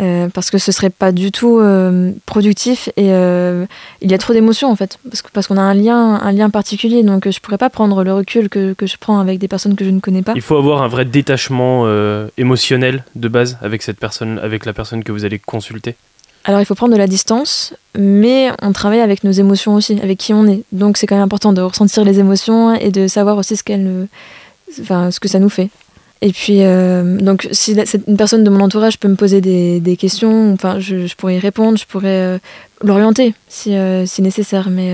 Euh, 0.00 0.28
parce 0.32 0.50
que 0.50 0.58
ce 0.58 0.70
serait 0.70 0.90
pas 0.90 1.10
du 1.10 1.32
tout 1.32 1.58
euh, 1.58 2.12
productif 2.24 2.88
et 2.96 3.10
euh, 3.12 3.66
il 4.00 4.08
y 4.08 4.14
a 4.14 4.18
trop 4.18 4.32
d'émotions 4.32 4.70
en 4.70 4.76
fait 4.76 4.96
parce 5.02 5.22
que 5.22 5.28
parce 5.32 5.48
qu'on 5.48 5.56
a 5.56 5.62
un 5.62 5.74
lien 5.74 6.20
un 6.22 6.30
lien 6.30 6.50
particulier 6.50 7.02
donc 7.02 7.28
je 7.28 7.40
pourrais 7.40 7.58
pas 7.58 7.70
prendre 7.70 8.04
le 8.04 8.12
recul 8.12 8.48
que, 8.48 8.74
que, 8.74 8.86
je 8.86 8.96
prends 8.96 9.18
avec 9.18 9.40
des 9.40 9.48
personnes 9.48 9.74
que 9.74 9.84
je 9.84 9.90
ne 9.90 9.98
connais 9.98 10.22
pas. 10.22 10.34
Il 10.36 10.42
faut 10.42 10.56
avoir 10.56 10.82
un 10.82 10.88
vrai 10.88 11.04
détachement 11.04 11.88
émotionnel 12.36 13.02
de 13.16 13.28
base 13.28 13.58
avec 13.60 13.82
cette 13.82 13.98
personne 13.98 14.38
avec 14.38 14.66
la 14.66 14.72
personne 14.72 15.02
que 15.02 15.10
vous 15.10 15.24
allez 15.24 15.40
consulter. 15.40 15.96
Alors 16.44 16.60
il 16.60 16.64
faut 16.64 16.76
prendre 16.76 16.92
de 16.92 16.98
la 16.98 17.08
distance 17.08 17.74
mais 17.96 18.50
on 18.62 18.72
travaille 18.72 19.00
avec 19.00 19.24
nos 19.24 19.32
émotions 19.32 19.74
aussi 19.74 19.98
avec 20.00 20.18
qui 20.18 20.32
on 20.32 20.46
est 20.46 20.62
donc 20.70 20.96
c'est 20.96 21.08
quand 21.08 21.16
même 21.16 21.24
important 21.24 21.52
de 21.52 21.62
ressentir 21.62 22.04
les 22.04 22.20
émotions 22.20 22.72
et 22.74 22.90
de 22.90 23.08
savoir 23.08 23.36
aussi 23.36 23.56
ce 23.56 23.64
qu'elle 23.64 24.06
enfin 24.80 25.10
ce 25.10 25.18
que 25.18 25.26
ça 25.26 25.40
nous 25.40 25.48
fait. 25.48 25.70
Et 26.20 26.32
puis, 26.32 26.64
euh, 26.64 27.16
donc, 27.18 27.48
si 27.52 27.76
une 28.06 28.16
personne 28.16 28.42
de 28.42 28.50
mon 28.50 28.60
entourage 28.60 28.98
peut 28.98 29.08
me 29.08 29.14
poser 29.14 29.40
des, 29.40 29.96
questions, 29.96 30.52
enfin, 30.52 30.80
je, 30.80 31.14
pourrais 31.14 31.36
y 31.36 31.38
répondre, 31.38 31.78
je 31.78 31.86
pourrais 31.86 32.08
euh, 32.08 32.38
l'orienter 32.82 33.34
si, 33.48 33.76
euh, 33.76 34.04
si, 34.04 34.22
nécessaire. 34.22 34.68
Mais, 34.68 34.92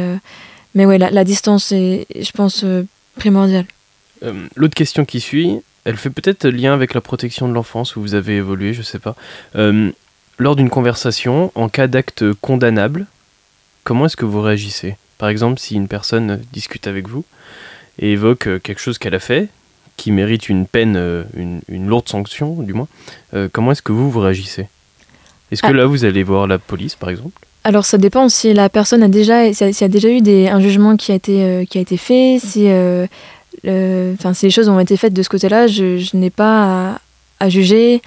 mais 0.74 0.84
ouais, 0.84 0.98
la, 0.98 1.10
la, 1.10 1.24
distance 1.24 1.72
est, 1.72 2.06
je 2.14 2.30
pense, 2.32 2.64
primordiale. 3.16 3.64
L'autre 4.54 4.74
question 4.74 5.04
qui 5.04 5.20
suit, 5.20 5.60
elle 5.84 5.96
fait 5.96 6.10
peut-être 6.10 6.46
lien 6.46 6.74
avec 6.74 6.94
la 6.94 7.00
protection 7.00 7.48
de 7.48 7.54
l'enfance 7.54 7.96
où 7.96 8.00
vous 8.00 8.14
avez 8.14 8.36
évolué, 8.36 8.74
je 8.74 8.82
sais 8.82 8.98
pas. 8.98 9.16
lors 10.38 10.56
d'une 10.56 10.70
conversation, 10.70 11.52
en 11.54 11.68
cas 11.68 11.86
d'acte 11.86 12.32
condamnable, 12.40 13.06
comment 13.82 14.06
est-ce 14.06 14.16
que 14.16 14.24
vous 14.26 14.42
réagissez? 14.42 14.96
Par 15.16 15.28
exemple, 15.28 15.58
si 15.58 15.74
une 15.74 15.88
personne 15.88 16.42
discute 16.52 16.86
avec 16.86 17.08
vous 17.08 17.24
et 17.98 18.12
évoque 18.12 18.48
quelque 18.62 18.80
chose 18.80 18.98
qu'elle 18.98 19.14
a 19.14 19.20
fait, 19.20 19.48
qui 19.96 20.12
mérite 20.12 20.48
une 20.48 20.66
peine, 20.66 20.96
euh, 20.96 21.24
une, 21.36 21.60
une 21.68 21.86
lourde 21.86 22.08
sanction 22.08 22.62
du 22.62 22.72
moins, 22.72 22.88
euh, 23.34 23.48
comment 23.52 23.72
est-ce 23.72 23.82
que 23.82 23.92
vous, 23.92 24.10
vous 24.10 24.20
réagissez? 24.20 24.66
Est-ce 25.50 25.62
que 25.62 25.68
ah. 25.68 25.72
là, 25.72 25.86
vous 25.86 26.04
allez 26.04 26.22
voir 26.22 26.46
la 26.46 26.58
police, 26.58 26.94
par 26.94 27.10
exemple? 27.10 27.44
Alors 27.64 27.86
ça 27.86 27.96
dépend 27.96 28.28
si 28.28 28.52
la 28.52 28.68
personne 28.68 29.02
a 29.02 29.08
déjà, 29.08 29.52
s'il 29.52 29.70
y 29.70 29.84
a 29.84 29.88
déjà 29.88 30.08
eu 30.08 30.20
des, 30.20 30.48
un 30.48 30.60
jugement 30.60 30.96
qui 30.96 31.12
a 31.12 31.14
été, 31.14 31.42
euh, 31.42 31.64
qui 31.64 31.78
a 31.78 31.80
été 31.80 31.96
fait, 31.96 32.38
si, 32.38 32.66
enfin, 33.64 34.34
si 34.34 34.46
les 34.46 34.50
choses 34.50 34.68
ont 34.68 34.78
été 34.80 34.96
faites 34.96 35.14
de 35.14 35.22
ce 35.22 35.28
côté-là, 35.28 35.66
je, 35.66 35.98
je 35.98 36.16
n'ai 36.16 36.30
pas 36.30 36.90
à, 36.90 37.00
à, 37.40 37.48
juger 37.48 38.02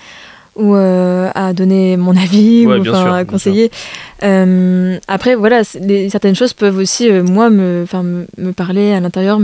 ou 0.57 0.75
euh, 0.75 1.29
à 1.35 1.53
donner 1.53 1.97
mon 1.97 2.17
avis 2.17 2.65
ou 2.65 2.71
enfin, 2.79 3.15
à 3.15 3.25
conseiller. 3.25 3.71
Euh, 4.23 4.97
après, 5.07 5.35
voilà, 5.35 5.63
certaines 5.63 6.35
choses 6.35 6.53
peuvent 6.53 6.77
aussi, 6.77 7.09
euh, 7.09 7.23
moi, 7.23 7.49
me, 7.49 7.85
me, 8.03 8.25
me 8.37 8.51
parler 8.51 8.91
à 8.91 8.99
l'intérieur. 8.99 9.39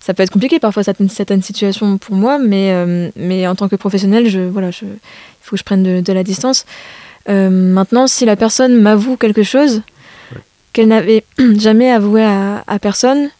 Ça 0.00 0.14
peut 0.14 0.22
être 0.22 0.32
compliqué 0.32 0.58
parfois, 0.58 0.82
certaines, 0.82 1.08
certaines 1.08 1.42
situations 1.42 1.98
pour 1.98 2.16
moi, 2.16 2.38
mais, 2.38 2.74
mais 3.16 3.46
en 3.46 3.54
tant 3.54 3.68
que 3.68 3.76
professionnel, 3.76 4.28
je, 4.28 4.40
voilà, 4.40 4.70
je, 4.70 4.84
il 4.84 5.42
faut 5.42 5.52
que 5.52 5.60
je 5.60 5.64
prenne 5.64 5.82
de, 5.82 6.00
de 6.00 6.12
la 6.12 6.24
distance. 6.24 6.66
maintenant, 7.28 8.06
si 8.06 8.24
la 8.24 8.36
personne 8.36 8.80
m'avoue 8.80 9.16
quelque 9.16 9.44
chose 9.44 9.82
qu'elle 10.72 10.88
n'avait 10.88 11.24
jamais 11.58 11.90
avoué 11.92 12.24
à, 12.24 12.64
à 12.66 12.78
personne, 12.78 13.30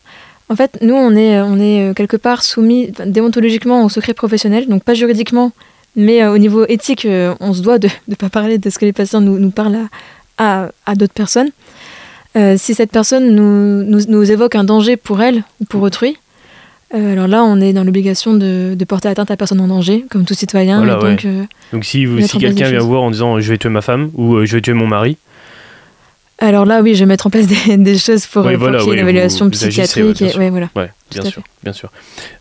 en 0.49 0.55
fait, 0.55 0.79
nous, 0.83 0.95
on 0.95 1.17
est, 1.17 1.41
on 1.41 1.59
est 1.59 1.95
quelque 1.97 2.17
part 2.17 2.43
soumis 2.43 2.93
déontologiquement 3.07 3.85
au 3.85 3.89
secret 3.89 4.15
professionnel, 4.15 4.69
donc 4.69 4.85
pas 4.85 4.95
juridiquement, 4.95 5.51
mais 5.97 6.23
euh, 6.23 6.33
au 6.33 6.39
niveau 6.39 6.65
éthique, 6.67 7.05
euh, 7.05 7.35
on 7.41 7.53
se 7.53 7.63
doit 7.63 7.79
de 7.79 7.89
ne 8.09 8.15
pas 8.15 8.29
parler 8.29 8.59
de 8.59 8.71
ce 8.71 8.79
que 8.79 8.85
les 8.85 8.93
patients 8.93 9.21
nous, 9.21 9.39
nous 9.39 9.51
parlent 9.51 9.89
à, 10.39 10.69
à, 10.87 10.95
d'autres 10.95 11.13
personnes. 11.13 11.51
Euh, 12.37 12.57
si 12.57 12.75
cette 12.75 12.91
personne 12.91 13.35
nous, 13.35 13.83
nous, 13.85 14.01
nous, 14.09 14.31
évoque 14.31 14.55
un 14.55 14.65
danger 14.65 14.97
pour 14.97 15.21
elle 15.21 15.45
ou 15.61 15.65
pour 15.67 15.83
autrui, 15.83 16.17
alors 16.95 17.27
là, 17.27 17.43
on 17.43 17.59
est 17.59 17.73
dans 17.73 17.85
l'obligation 17.85 18.35
de, 18.35 18.75
de 18.79 18.85
porter 18.85 19.09
atteinte 19.09 19.31
à 19.31 19.37
personne 19.39 19.61
en 19.63 19.67
danger, 19.69 20.05
comme 20.11 20.27
tout 20.27 20.35
citoyen. 20.35 20.77
Voilà, 20.85 20.97
donc, 20.97 21.27
Donc 21.73 21.87
si, 21.87 22.05
vous- 22.05 22.21
si 22.21 22.37
quelqu'un 22.37 22.69
vient 22.69 22.81
choses. 22.81 22.87
voir 22.87 23.03
en 23.03 23.11
disant 23.11 23.41
je 23.41 23.49
vais 23.51 23.57
tuer 23.57 23.71
ma 23.71 23.81
femme 23.81 24.11
ou 24.15 24.45
je 24.45 24.57
vais 24.57 24.61
tuer 24.61 24.75
mon 24.75 24.87
mari, 24.87 25.17
alors 26.47 26.65
là, 26.65 26.83
oui, 26.83 26.95
je 26.95 27.01
vais 27.01 27.07
mettre 27.07 27.27
en 27.27 27.31
place 27.31 27.47
des, 27.47 27.77
des 27.77 27.99
choses 27.99 28.27
pour, 28.27 28.45
Oui, 28.45 28.53
pour 28.55 28.61
voilà, 28.65 28.79
ait 28.81 28.83
oui, 28.83 28.95
une 28.95 28.99
évaluation 29.01 29.45
vous 29.47 29.51
psychiatrique. 29.53 30.05
ouais, 30.05 30.13
bien 30.15 30.27
et, 30.27 30.31
sûr. 30.31 30.41
ouais, 30.41 30.51
voilà. 30.51 30.69
ouais, 30.77 30.91
bien 31.11 31.23
sûr, 31.25 31.43
bien 31.63 31.73
sûr. 31.73 31.91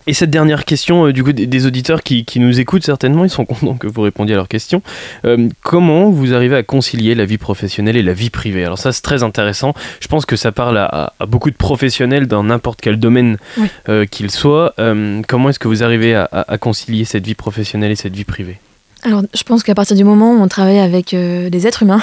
Et 0.07 0.13
cette 0.13 0.29
dernière 0.31 0.65
question, 0.65 1.07
euh, 1.07 1.13
du 1.13 1.23
coup, 1.23 1.31
des, 1.33 1.65
auditeurs 1.65 2.01
qui, 2.03 2.25
qui 2.25 2.39
nous 2.39 2.59
écoutent 2.59 2.83
certainement, 2.83 3.23
ils 3.25 3.29
sont 3.29 3.45
contents 3.51 3.75
que 3.75 3.87
vous 3.87 4.01
répondiez 4.01 4.33
à 4.33 4.37
leurs 4.37 4.47
questions. 4.47 4.81
Euh, 5.25 5.49
comment 5.61 6.09
vous 6.09 6.33
arrivez 6.33 6.55
à 6.55 6.63
concilier 6.63 7.15
la 7.15 7.25
vie 7.25 7.37
professionnelle 7.37 7.95
et 7.97 8.01
la 8.03 8.13
vie 8.13 8.29
privée? 8.29 8.63
Alors 8.65 8.79
ça, 8.79 8.91
c'est 8.91 9.01
très 9.03 9.23
intéressant. 9.23 9.73
Je 9.99 10.07
pense 10.07 10.25
que 10.25 10.35
ça 10.35 10.51
parle 10.51 10.77
à, 10.77 10.85
à- 10.85 11.13
à 11.19 11.25
beaucoup 11.25 11.51
de 11.51 11.55
professionnels 11.55 12.27
dans 12.27 12.43
n'importe 12.43 12.79
quel 12.81 12.97
domaine 12.99 13.37
Oui. 13.57 13.67
euh, 13.89 14.05
qu'il 14.05 14.31
soit. 14.31 14.73
Euh, 14.79 15.21
comment 15.27 15.49
est-ce 15.49 15.59
que 15.59 15.67
vous 15.67 15.83
arrivez 15.83 16.15
à 16.15 16.57
concilier 16.59 17.05
cette 17.05 17.25
vie 17.25 17.35
professionnelle 17.35 17.91
et 17.91 17.95
cette 17.95 18.15
vie 18.15 18.23
privée? 18.25 18.57
Alors, 19.03 19.23
je 19.33 19.41
pense 19.43 19.63
qu'à 19.63 19.73
partir 19.73 19.95
du 19.97 20.03
moment 20.03 20.33
où 20.35 20.41
on 20.41 20.47
travaille 20.47 20.77
avec 20.77 21.15
euh, 21.15 21.49
des 21.49 21.65
êtres 21.65 21.81
humains, 21.81 22.01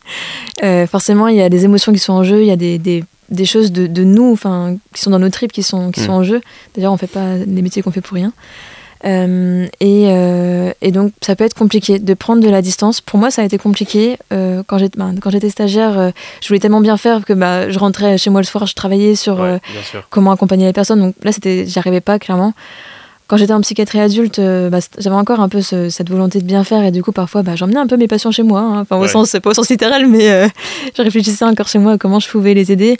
euh, 0.62 0.86
forcément, 0.86 1.28
il 1.28 1.36
y 1.36 1.42
a 1.42 1.48
des 1.48 1.64
émotions 1.64 1.92
qui 1.92 1.98
sont 1.98 2.12
en 2.12 2.24
jeu, 2.24 2.42
il 2.42 2.46
y 2.46 2.50
a 2.50 2.56
des, 2.56 2.78
des, 2.78 3.04
des 3.30 3.44
choses 3.44 3.72
de, 3.72 3.86
de 3.86 4.04
nous, 4.04 4.32
enfin, 4.32 4.76
qui 4.94 5.00
sont 5.00 5.10
dans 5.10 5.18
nos 5.18 5.30
tripes, 5.30 5.52
qui 5.52 5.62
sont, 5.62 5.90
qui 5.90 6.00
Mm. 6.00 6.04
sont 6.04 6.12
en 6.12 6.22
jeu. 6.22 6.40
D'ailleurs, 6.74 6.92
on 6.92 6.96
fait 6.96 7.06
pas 7.06 7.36
les 7.36 7.62
métiers 7.62 7.82
qu'on 7.82 7.90
fait 7.90 8.00
pour 8.00 8.14
rien. 8.16 8.32
Euh, 9.06 9.66
et, 9.80 10.08
euh, 10.08 10.72
et 10.82 10.90
donc, 10.90 11.12
ça 11.22 11.34
peut 11.34 11.44
être 11.44 11.54
compliqué 11.54 11.98
de 11.98 12.14
prendre 12.14 12.42
de 12.42 12.48
la 12.50 12.60
distance. 12.60 13.00
Pour 13.00 13.18
moi, 13.18 13.30
ça 13.30 13.40
a 13.40 13.44
été 13.46 13.56
compliqué. 13.56 14.18
Euh, 14.32 14.62
quand 14.66 14.76
j'étais 14.76 14.98
ben, 14.98 15.14
quand 15.18 15.30
j'étais 15.30 15.48
stagiaire, 15.48 16.12
je 16.42 16.48
voulais 16.48 16.60
tellement 16.60 16.82
bien 16.82 16.98
faire 16.98 17.24
que 17.24 17.32
bah, 17.32 17.70
je 17.70 17.78
rentrais 17.78 18.18
chez 18.18 18.28
moi 18.28 18.42
le 18.42 18.46
soir, 18.46 18.66
je 18.66 18.74
travaillais 18.74 19.14
sur 19.14 19.42
comment 20.10 20.32
accompagner 20.32 20.66
les 20.66 20.74
personnes. 20.74 21.00
Donc 21.00 21.14
là, 21.22 21.32
c'était, 21.32 21.66
j'y 21.66 21.78
arrivais 21.78 22.02
pas 22.02 22.18
clairement. 22.18 22.52
Quand 23.30 23.36
j'étais 23.36 23.52
en 23.52 23.60
psychiatrie 23.60 24.00
adulte, 24.00 24.40
euh, 24.40 24.70
bah, 24.70 24.80
j'avais 24.98 25.14
encore 25.14 25.38
un 25.38 25.48
peu 25.48 25.60
ce- 25.62 25.88
cette 25.88 26.10
volonté 26.10 26.40
de 26.40 26.44
bien 26.44 26.64
faire 26.64 26.82
et 26.82 26.90
du 26.90 27.00
coup, 27.00 27.12
parfois, 27.12 27.42
bah, 27.42 27.54
j'emmenais 27.54 27.78
un 27.78 27.86
peu 27.86 27.96
mes 27.96 28.08
patients 28.08 28.32
chez 28.32 28.42
moi. 28.42 28.58
hein. 28.60 28.80
Enfin, 28.80 28.96
au 28.96 29.02
Ouais. 29.02 29.06
sens, 29.08 29.36
pas 29.40 29.50
au 29.50 29.54
sens 29.54 29.70
littéral, 29.70 30.08
mais 30.08 30.28
euh, 30.32 30.48
je 30.96 31.00
réfléchissais 31.02 31.44
encore 31.44 31.68
chez 31.68 31.78
moi 31.78 31.92
à 31.92 31.96
comment 31.96 32.18
je 32.18 32.28
pouvais 32.28 32.54
les 32.54 32.72
aider. 32.72 32.96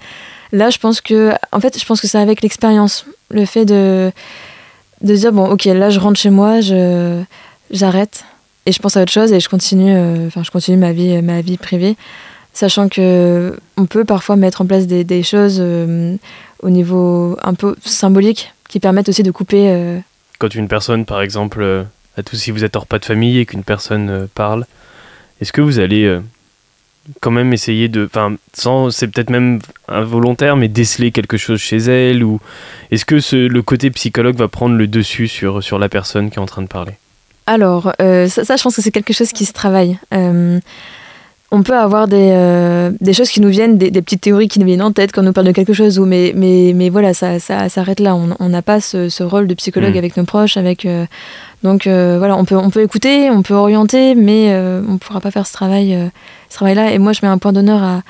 Là, 0.53 0.71
je 0.71 0.79
pense 0.79 1.01
que, 1.01 1.33
en 1.51 1.59
fait, 1.59 1.77
je 1.77 1.85
pense 1.85 2.01
que 2.01 2.07
c'est 2.07 2.19
avec 2.19 2.43
l'expérience, 2.43 3.07
le 3.31 3.45
fait 3.45 3.65
de 3.65 4.13
de 5.03 5.15
dire 5.17 5.33
bon, 5.33 5.49
ok, 5.51 5.65
là, 5.65 5.91
je 5.91 5.99
rentre 5.99 6.21
chez 6.21 6.31
moi, 6.31 6.61
je 6.61 7.21
j'arrête 7.73 8.25
et 8.67 8.73
je 8.73 8.79
pense 8.79 8.97
à 8.97 9.03
autre 9.03 9.11
chose 9.11 9.33
et 9.33 9.41
je 9.41 9.49
continue, 9.49 9.93
euh, 9.97 10.29
enfin, 10.29 10.43
je 10.45 10.51
continue 10.53 10.77
ma 10.77 10.93
vie, 10.93 11.21
ma 11.23 11.41
vie 11.41 11.57
privée, 11.57 11.97
sachant 12.53 12.89
que 12.89 13.59
on 13.77 13.87
peut 13.87 14.05
parfois 14.05 14.37
mettre 14.37 14.61
en 14.61 14.67
place 14.67 14.87
des, 14.87 15.03
des 15.03 15.23
choses 15.25 15.57
euh, 15.59 16.15
au 16.63 16.71
niveau 16.71 17.37
un 17.43 17.55
peu 17.55 17.75
symbolique 17.85 18.53
qui 18.69 18.79
permettent 18.79 19.09
aussi 19.09 19.25
de 19.25 19.31
couper. 19.33 19.69
Quand 20.41 20.55
une 20.55 20.69
personne, 20.69 21.05
par 21.05 21.21
exemple, 21.21 21.61
euh, 21.61 21.85
à 22.17 22.23
tous 22.23 22.37
si 22.37 22.51
vous 22.51 22.65
êtes 22.65 22.75
hors 22.75 22.87
pas 22.87 22.99
de 22.99 23.05
famille 23.05 23.39
et 23.39 23.45
qu'une 23.45 23.63
personne 23.63 24.09
euh, 24.09 24.27
parle, 24.35 24.65
est-ce 25.43 25.53
que 25.53 25.61
vous 25.61 25.79
allez 25.79 26.05
euh, 26.05 26.21
quand 27.21 27.31
même 27.31 27.53
essayer 27.53 27.89
de, 27.89 28.07
enfin, 28.07 28.37
sans, 28.55 28.91
c'est 28.91 29.07
peut-être 29.09 29.29
même 29.29 29.61
involontaire, 29.87 30.57
mais 30.57 30.69
déceler 30.69 31.13
quelque 31.13 31.37
chose 31.37 31.61
chez 31.61 31.77
elle 31.77 32.25
ou 32.25 32.41
est-ce 32.91 33.05
que 33.05 33.37
le 33.37 33.63
côté 33.63 33.91
psychologue 33.91 34.37
va 34.37 34.49
prendre 34.49 34.77
le 34.77 34.87
dessus 34.87 35.29
sur 35.29 35.63
sur 35.63 35.79
la 35.79 35.91
personne 35.91 36.31
qui 36.31 36.39
est 36.39 36.43
en 36.43 36.47
train 36.47 36.63
de 36.63 36.69
parler? 36.69 36.95
Alors, 37.47 37.93
ça, 37.99 38.57
je 38.57 38.63
pense 38.63 38.77
que 38.77 38.81
c'est 38.81 38.93
quelque 38.93 39.13
chose 39.13 39.33
qui 39.33 39.45
se 39.45 39.53
travaille. 39.53 39.99
On 41.53 41.63
peut 41.65 41.77
avoir 41.77 42.07
des, 42.07 42.31
euh, 42.33 42.91
des 43.01 43.13
choses 43.13 43.31
qui 43.31 43.41
nous 43.41 43.49
viennent, 43.49 43.77
des, 43.77 43.91
des 43.91 44.03
petites 44.03 44.21
théories 44.21 44.47
qui 44.49 44.61
nous 44.61 44.67
viennent 44.67 44.83
en 44.83 44.93
tête 44.93 45.11
quand 45.13 45.23
on 45.23 45.25
nous 45.25 45.33
parle 45.33 45.49
de 45.49 45.53
quelque 45.53 45.73
chose, 45.73 45.99
ou 45.99 46.05
mais, 46.07 46.33
mais, 46.37 46.73
mais 46.75 46.91
voilà, 46.91 47.13
ça, 47.13 47.41
ça 47.41 47.69
s'arrête 47.69 47.99
là. 48.01 48.15
On 48.15 48.49
n'a 48.49 48.63
pas 48.63 48.81
ce, 48.81 49.09
ce 49.09 49.23
rôle 49.25 49.47
de 49.49 49.55
psychologue 49.55 49.95
Mm. 49.95 49.99
avec 49.99 50.17
nos 50.17 50.25
proches. 50.25 50.57
Avec, 50.57 50.87
euh, 50.87 51.07
donc 51.65 51.87
euh, 51.87 52.17
voilà, 52.19 52.37
on 52.37 52.45
peut, 52.45 52.57
on 52.57 52.71
peut 52.71 52.83
écouter, 52.83 53.31
on 53.31 53.43
peut 53.43 53.55
orienter, 53.55 54.15
mais 54.15 54.55
on 54.55 54.93
ne 54.93 54.99
pourra 54.99 55.21
pas 55.21 55.31
faire 55.33 55.47
ce 55.47 55.53
travail, 55.53 55.95
euh, 55.95 56.07
ce 56.51 56.55
travail-là. 56.55 56.93
Et 56.93 56.99
moi, 56.99 57.13
je 57.13 57.21
mets 57.23 57.29
un 57.29 57.39
point 57.39 57.53
d'honneur 57.53 57.83
à, 57.83 58.03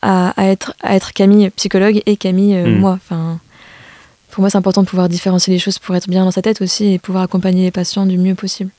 à, 0.00 0.30
à 0.40 0.46
être, 0.46 0.72
à 0.82 0.96
être 0.96 1.12
Camille 1.12 1.50
psychologue 1.50 2.00
et 2.06 2.16
Camille 2.16 2.54
Mm. 2.56 2.78
moi. 2.78 2.92
Enfin, 2.92 3.38
pour 4.30 4.40
moi, 4.42 4.50
c'est 4.50 4.58
important 4.58 4.82
de 4.82 4.86
pouvoir 4.88 5.08
différencier 5.10 5.52
les 5.52 5.58
choses 5.58 5.78
pour 5.78 5.94
être 5.96 6.08
bien 6.08 6.24
dans 6.24 6.30
sa 6.30 6.40
tête 6.42 6.62
aussi 6.62 6.94
et 6.94 6.98
pouvoir 6.98 7.24
accompagner 7.24 7.64
les 7.64 7.70
patients 7.70 8.06
du 8.06 8.16
mieux 8.18 8.34
possible. 8.34 8.70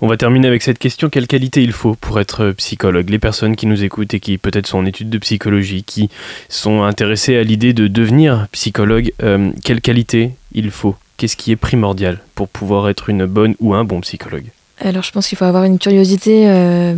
On 0.00 0.06
va 0.06 0.16
terminer 0.16 0.48
avec 0.48 0.62
cette 0.62 0.78
question. 0.78 1.08
Quelle 1.08 1.26
qualité 1.26 1.62
il 1.62 1.72
faut 1.72 1.94
pour 1.94 2.20
être 2.20 2.52
psychologue? 2.52 3.10
Les 3.10 3.18
personnes 3.18 3.56
qui 3.56 3.66
nous 3.66 3.82
écoutent 3.82 4.14
et 4.14 4.20
qui 4.20 4.38
peut-être 4.38 4.66
sont 4.66 4.78
en 4.78 4.86
études 4.86 5.10
de 5.10 5.18
psychologie, 5.18 5.82
qui 5.82 6.08
sont 6.48 6.82
intéressées 6.82 7.36
à 7.36 7.42
l'idée 7.42 7.72
de 7.72 7.86
devenir 7.88 8.46
psychologue, 8.52 9.12
euh, 9.22 9.50
quelle 9.64 9.80
qualité 9.80 10.32
il 10.52 10.70
faut? 10.70 10.94
Qu'est-ce 11.16 11.36
qui 11.36 11.50
est 11.50 11.56
primordial 11.56 12.20
pour 12.34 12.48
pouvoir 12.48 12.88
être 12.88 13.08
une 13.10 13.26
bonne 13.26 13.54
ou 13.60 13.74
un 13.74 13.84
bon 13.84 14.00
psychologue? 14.02 14.44
Alors 14.80 15.02
je 15.02 15.10
pense 15.10 15.26
qu'il 15.28 15.36
faut 15.36 15.44
avoir 15.44 15.64
une 15.64 15.78
curiosité 15.78 16.44
euh, 16.46 16.94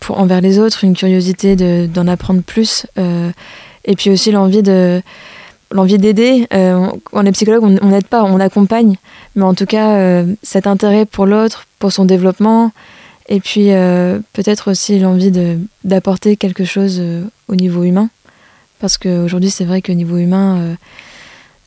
pour, 0.00 0.18
envers 0.18 0.40
les 0.40 0.58
autres, 0.58 0.82
une 0.82 0.96
curiosité 0.96 1.54
de- 1.54 1.86
d'en 1.86 2.08
apprendre 2.08 2.42
plus, 2.42 2.86
euh, 2.98 3.30
et 3.84 3.94
puis 3.94 4.10
aussi 4.10 4.32
l'envie 4.32 4.62
de 4.62 5.00
l'envie 5.70 5.98
d'aider. 5.98 6.46
On, 6.52 7.26
est 7.26 7.32
psychologue, 7.32 7.64
on 7.64 7.88
n'aide 7.88 8.06
pas, 8.06 8.22
on 8.22 8.38
accompagne, 8.38 8.96
mais 9.34 9.42
en 9.42 9.54
tout 9.54 9.66
cas 9.66 10.22
cet 10.42 10.68
intérêt 10.68 11.04
pour 11.04 11.26
l'autre, 11.26 11.66
pour 11.84 11.92
son 11.92 12.06
développement, 12.06 12.72
et 13.28 13.40
puis 13.40 13.66
euh, 13.72 14.18
peut-être 14.32 14.70
aussi 14.70 14.98
l'envie 14.98 15.30
de- 15.30 15.58
d'apporter 15.84 16.38
quelque 16.38 16.64
chose 16.64 16.96
euh, 16.98 17.22
au 17.48 17.56
niveau 17.56 17.82
humain, 17.84 18.08
parce 18.80 18.96
qu'aujourd'hui 18.96 19.50
c'est 19.50 19.66
vrai 19.66 19.82
qu'au 19.82 19.92
niveau 19.92 20.16
humain 20.16 20.56
euh, 20.60 20.74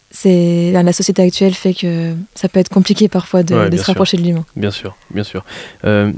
c'est 0.10 0.72
la 0.72 0.92
société 0.92 1.22
actuelle 1.22 1.54
fait 1.54 1.76
que 1.76 2.16
ça 2.34 2.50
peut 2.50 2.60
être 2.60 2.70
compliqué 2.70 3.08
parfois 3.08 3.44
de, 3.44 3.54
Ouais, 3.54 3.66
de 3.66 3.70
bien 3.70 3.78
se 3.78 3.84
sûr. 3.84 3.92
rapprocher 3.94 4.18
de 4.18 4.24
l'humain. 4.24 4.44
Bien 4.56 4.72
sûr, 4.72 4.96
bien 5.14 5.24
sûr. 5.24 5.46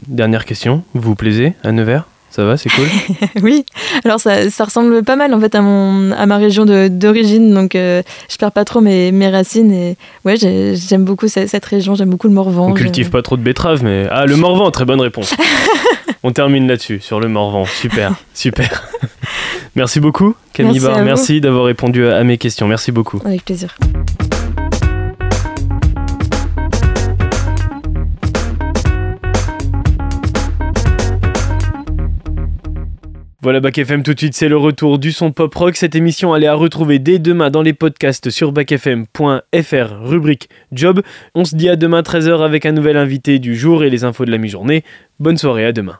Dernière 0.08 0.46
question, 0.46 0.84
vous 0.94 1.02
vous 1.10 1.16
plaisez 1.16 1.56
à 1.64 1.74
Nevers? 1.74 2.08
Ça 2.32 2.46
va, 2.46 2.58
c'est 2.58 2.70
cool 2.70 2.86
Oui, 3.44 3.66
alors 4.06 4.20
ça, 4.20 4.50
ça 4.50 4.64
ressemble 4.66 5.04
pas 5.04 5.16
mal 5.16 5.34
en 5.34 5.40
fait 5.40 5.56
à, 5.56 5.62
mon, 5.62 6.12
à 6.12 6.26
ma 6.28 6.38
région 6.38 6.66
d'origine, 6.90 7.54
donc 7.54 7.74
euh, 7.76 8.04
je 8.30 8.38
perds 8.38 8.52
pas 8.52 8.66
trop 8.66 8.82
mes, 8.82 9.12
mes 9.12 9.30
racines 9.30 9.72
et 9.72 9.98
ouais, 10.26 10.36
j'ai- 10.38 10.76
j'aime 10.76 11.04
beaucoup 11.06 11.28
cette, 11.28 11.50
cette 11.50 11.66
région, 11.66 11.96
j'aime 11.96 12.10
beaucoup 12.12 12.28
le 12.28 12.34
Morvan. 12.34 12.70
On 12.70 12.74
cultive 12.74 13.10
pas 13.10 13.22
trop 13.24 13.36
de 13.36 13.42
betteraves, 13.42 13.84
mais... 13.84 14.08
Ah, 14.12 14.26
le 14.26 14.36
Morvan, 14.36 14.70
très 14.72 14.86
bonne 14.86 15.02
réponse. 15.02 15.34
On 16.24 16.32
termine 16.32 16.68
là-dessus, 16.68 17.00
sur 17.00 17.20
le 17.22 17.30
Morvan. 17.30 17.66
Super, 17.66 18.14
super. 18.34 18.84
Merci 19.76 20.00
beaucoup, 20.02 20.36
Camille 20.54 20.80
Merci. 20.82 21.02
Merci 21.04 21.42
d'avoir 21.42 21.64
répondu 21.66 22.06
à 22.08 22.24
mes 22.26 22.38
questions. 22.38 22.68
Merci 22.68 22.92
beaucoup. 22.92 23.22
Avec 23.26 23.46
plaisir. 23.46 23.76
Voilà 33.42 33.62
Bac 33.62 33.78
FM 33.78 34.04
tout 34.04 34.14
de 34.14 34.20
suite, 34.20 34.34
c'est 34.34 34.50
le 34.50 34.58
retour 34.58 35.00
du 35.00 35.14
son 35.14 35.32
pop 35.32 35.56
rock. 35.56 35.78
Cette 35.78 35.96
émission, 35.96 36.36
elle 36.36 36.44
est 36.44 36.48
à 36.48 36.56
retrouver 36.56 37.00
dès 37.00 37.20
demain 37.20 37.50
dans 37.50 37.62
les 37.62 37.72
podcasts 37.72 38.30
sur 38.30 38.52
bacfm.fr, 38.52 40.02
rubrique 40.02 40.50
job. 40.74 41.02
On 41.36 41.46
se 41.46 41.56
dit 41.56 41.70
à 41.70 41.78
demain 41.78 42.02
13h 42.02 42.44
avec 42.44 42.66
un 42.66 42.74
nouvel 42.74 42.98
invité 42.98 43.40
du 43.40 43.56
jour 43.56 43.86
et 43.86 43.90
les 43.90 44.04
infos 44.04 44.26
de 44.26 44.32
la 44.32 44.38
mi-journée. 44.38 44.84
Bonne 45.22 45.38
soirée, 45.38 45.64
à 45.64 45.72
demain. 45.72 45.98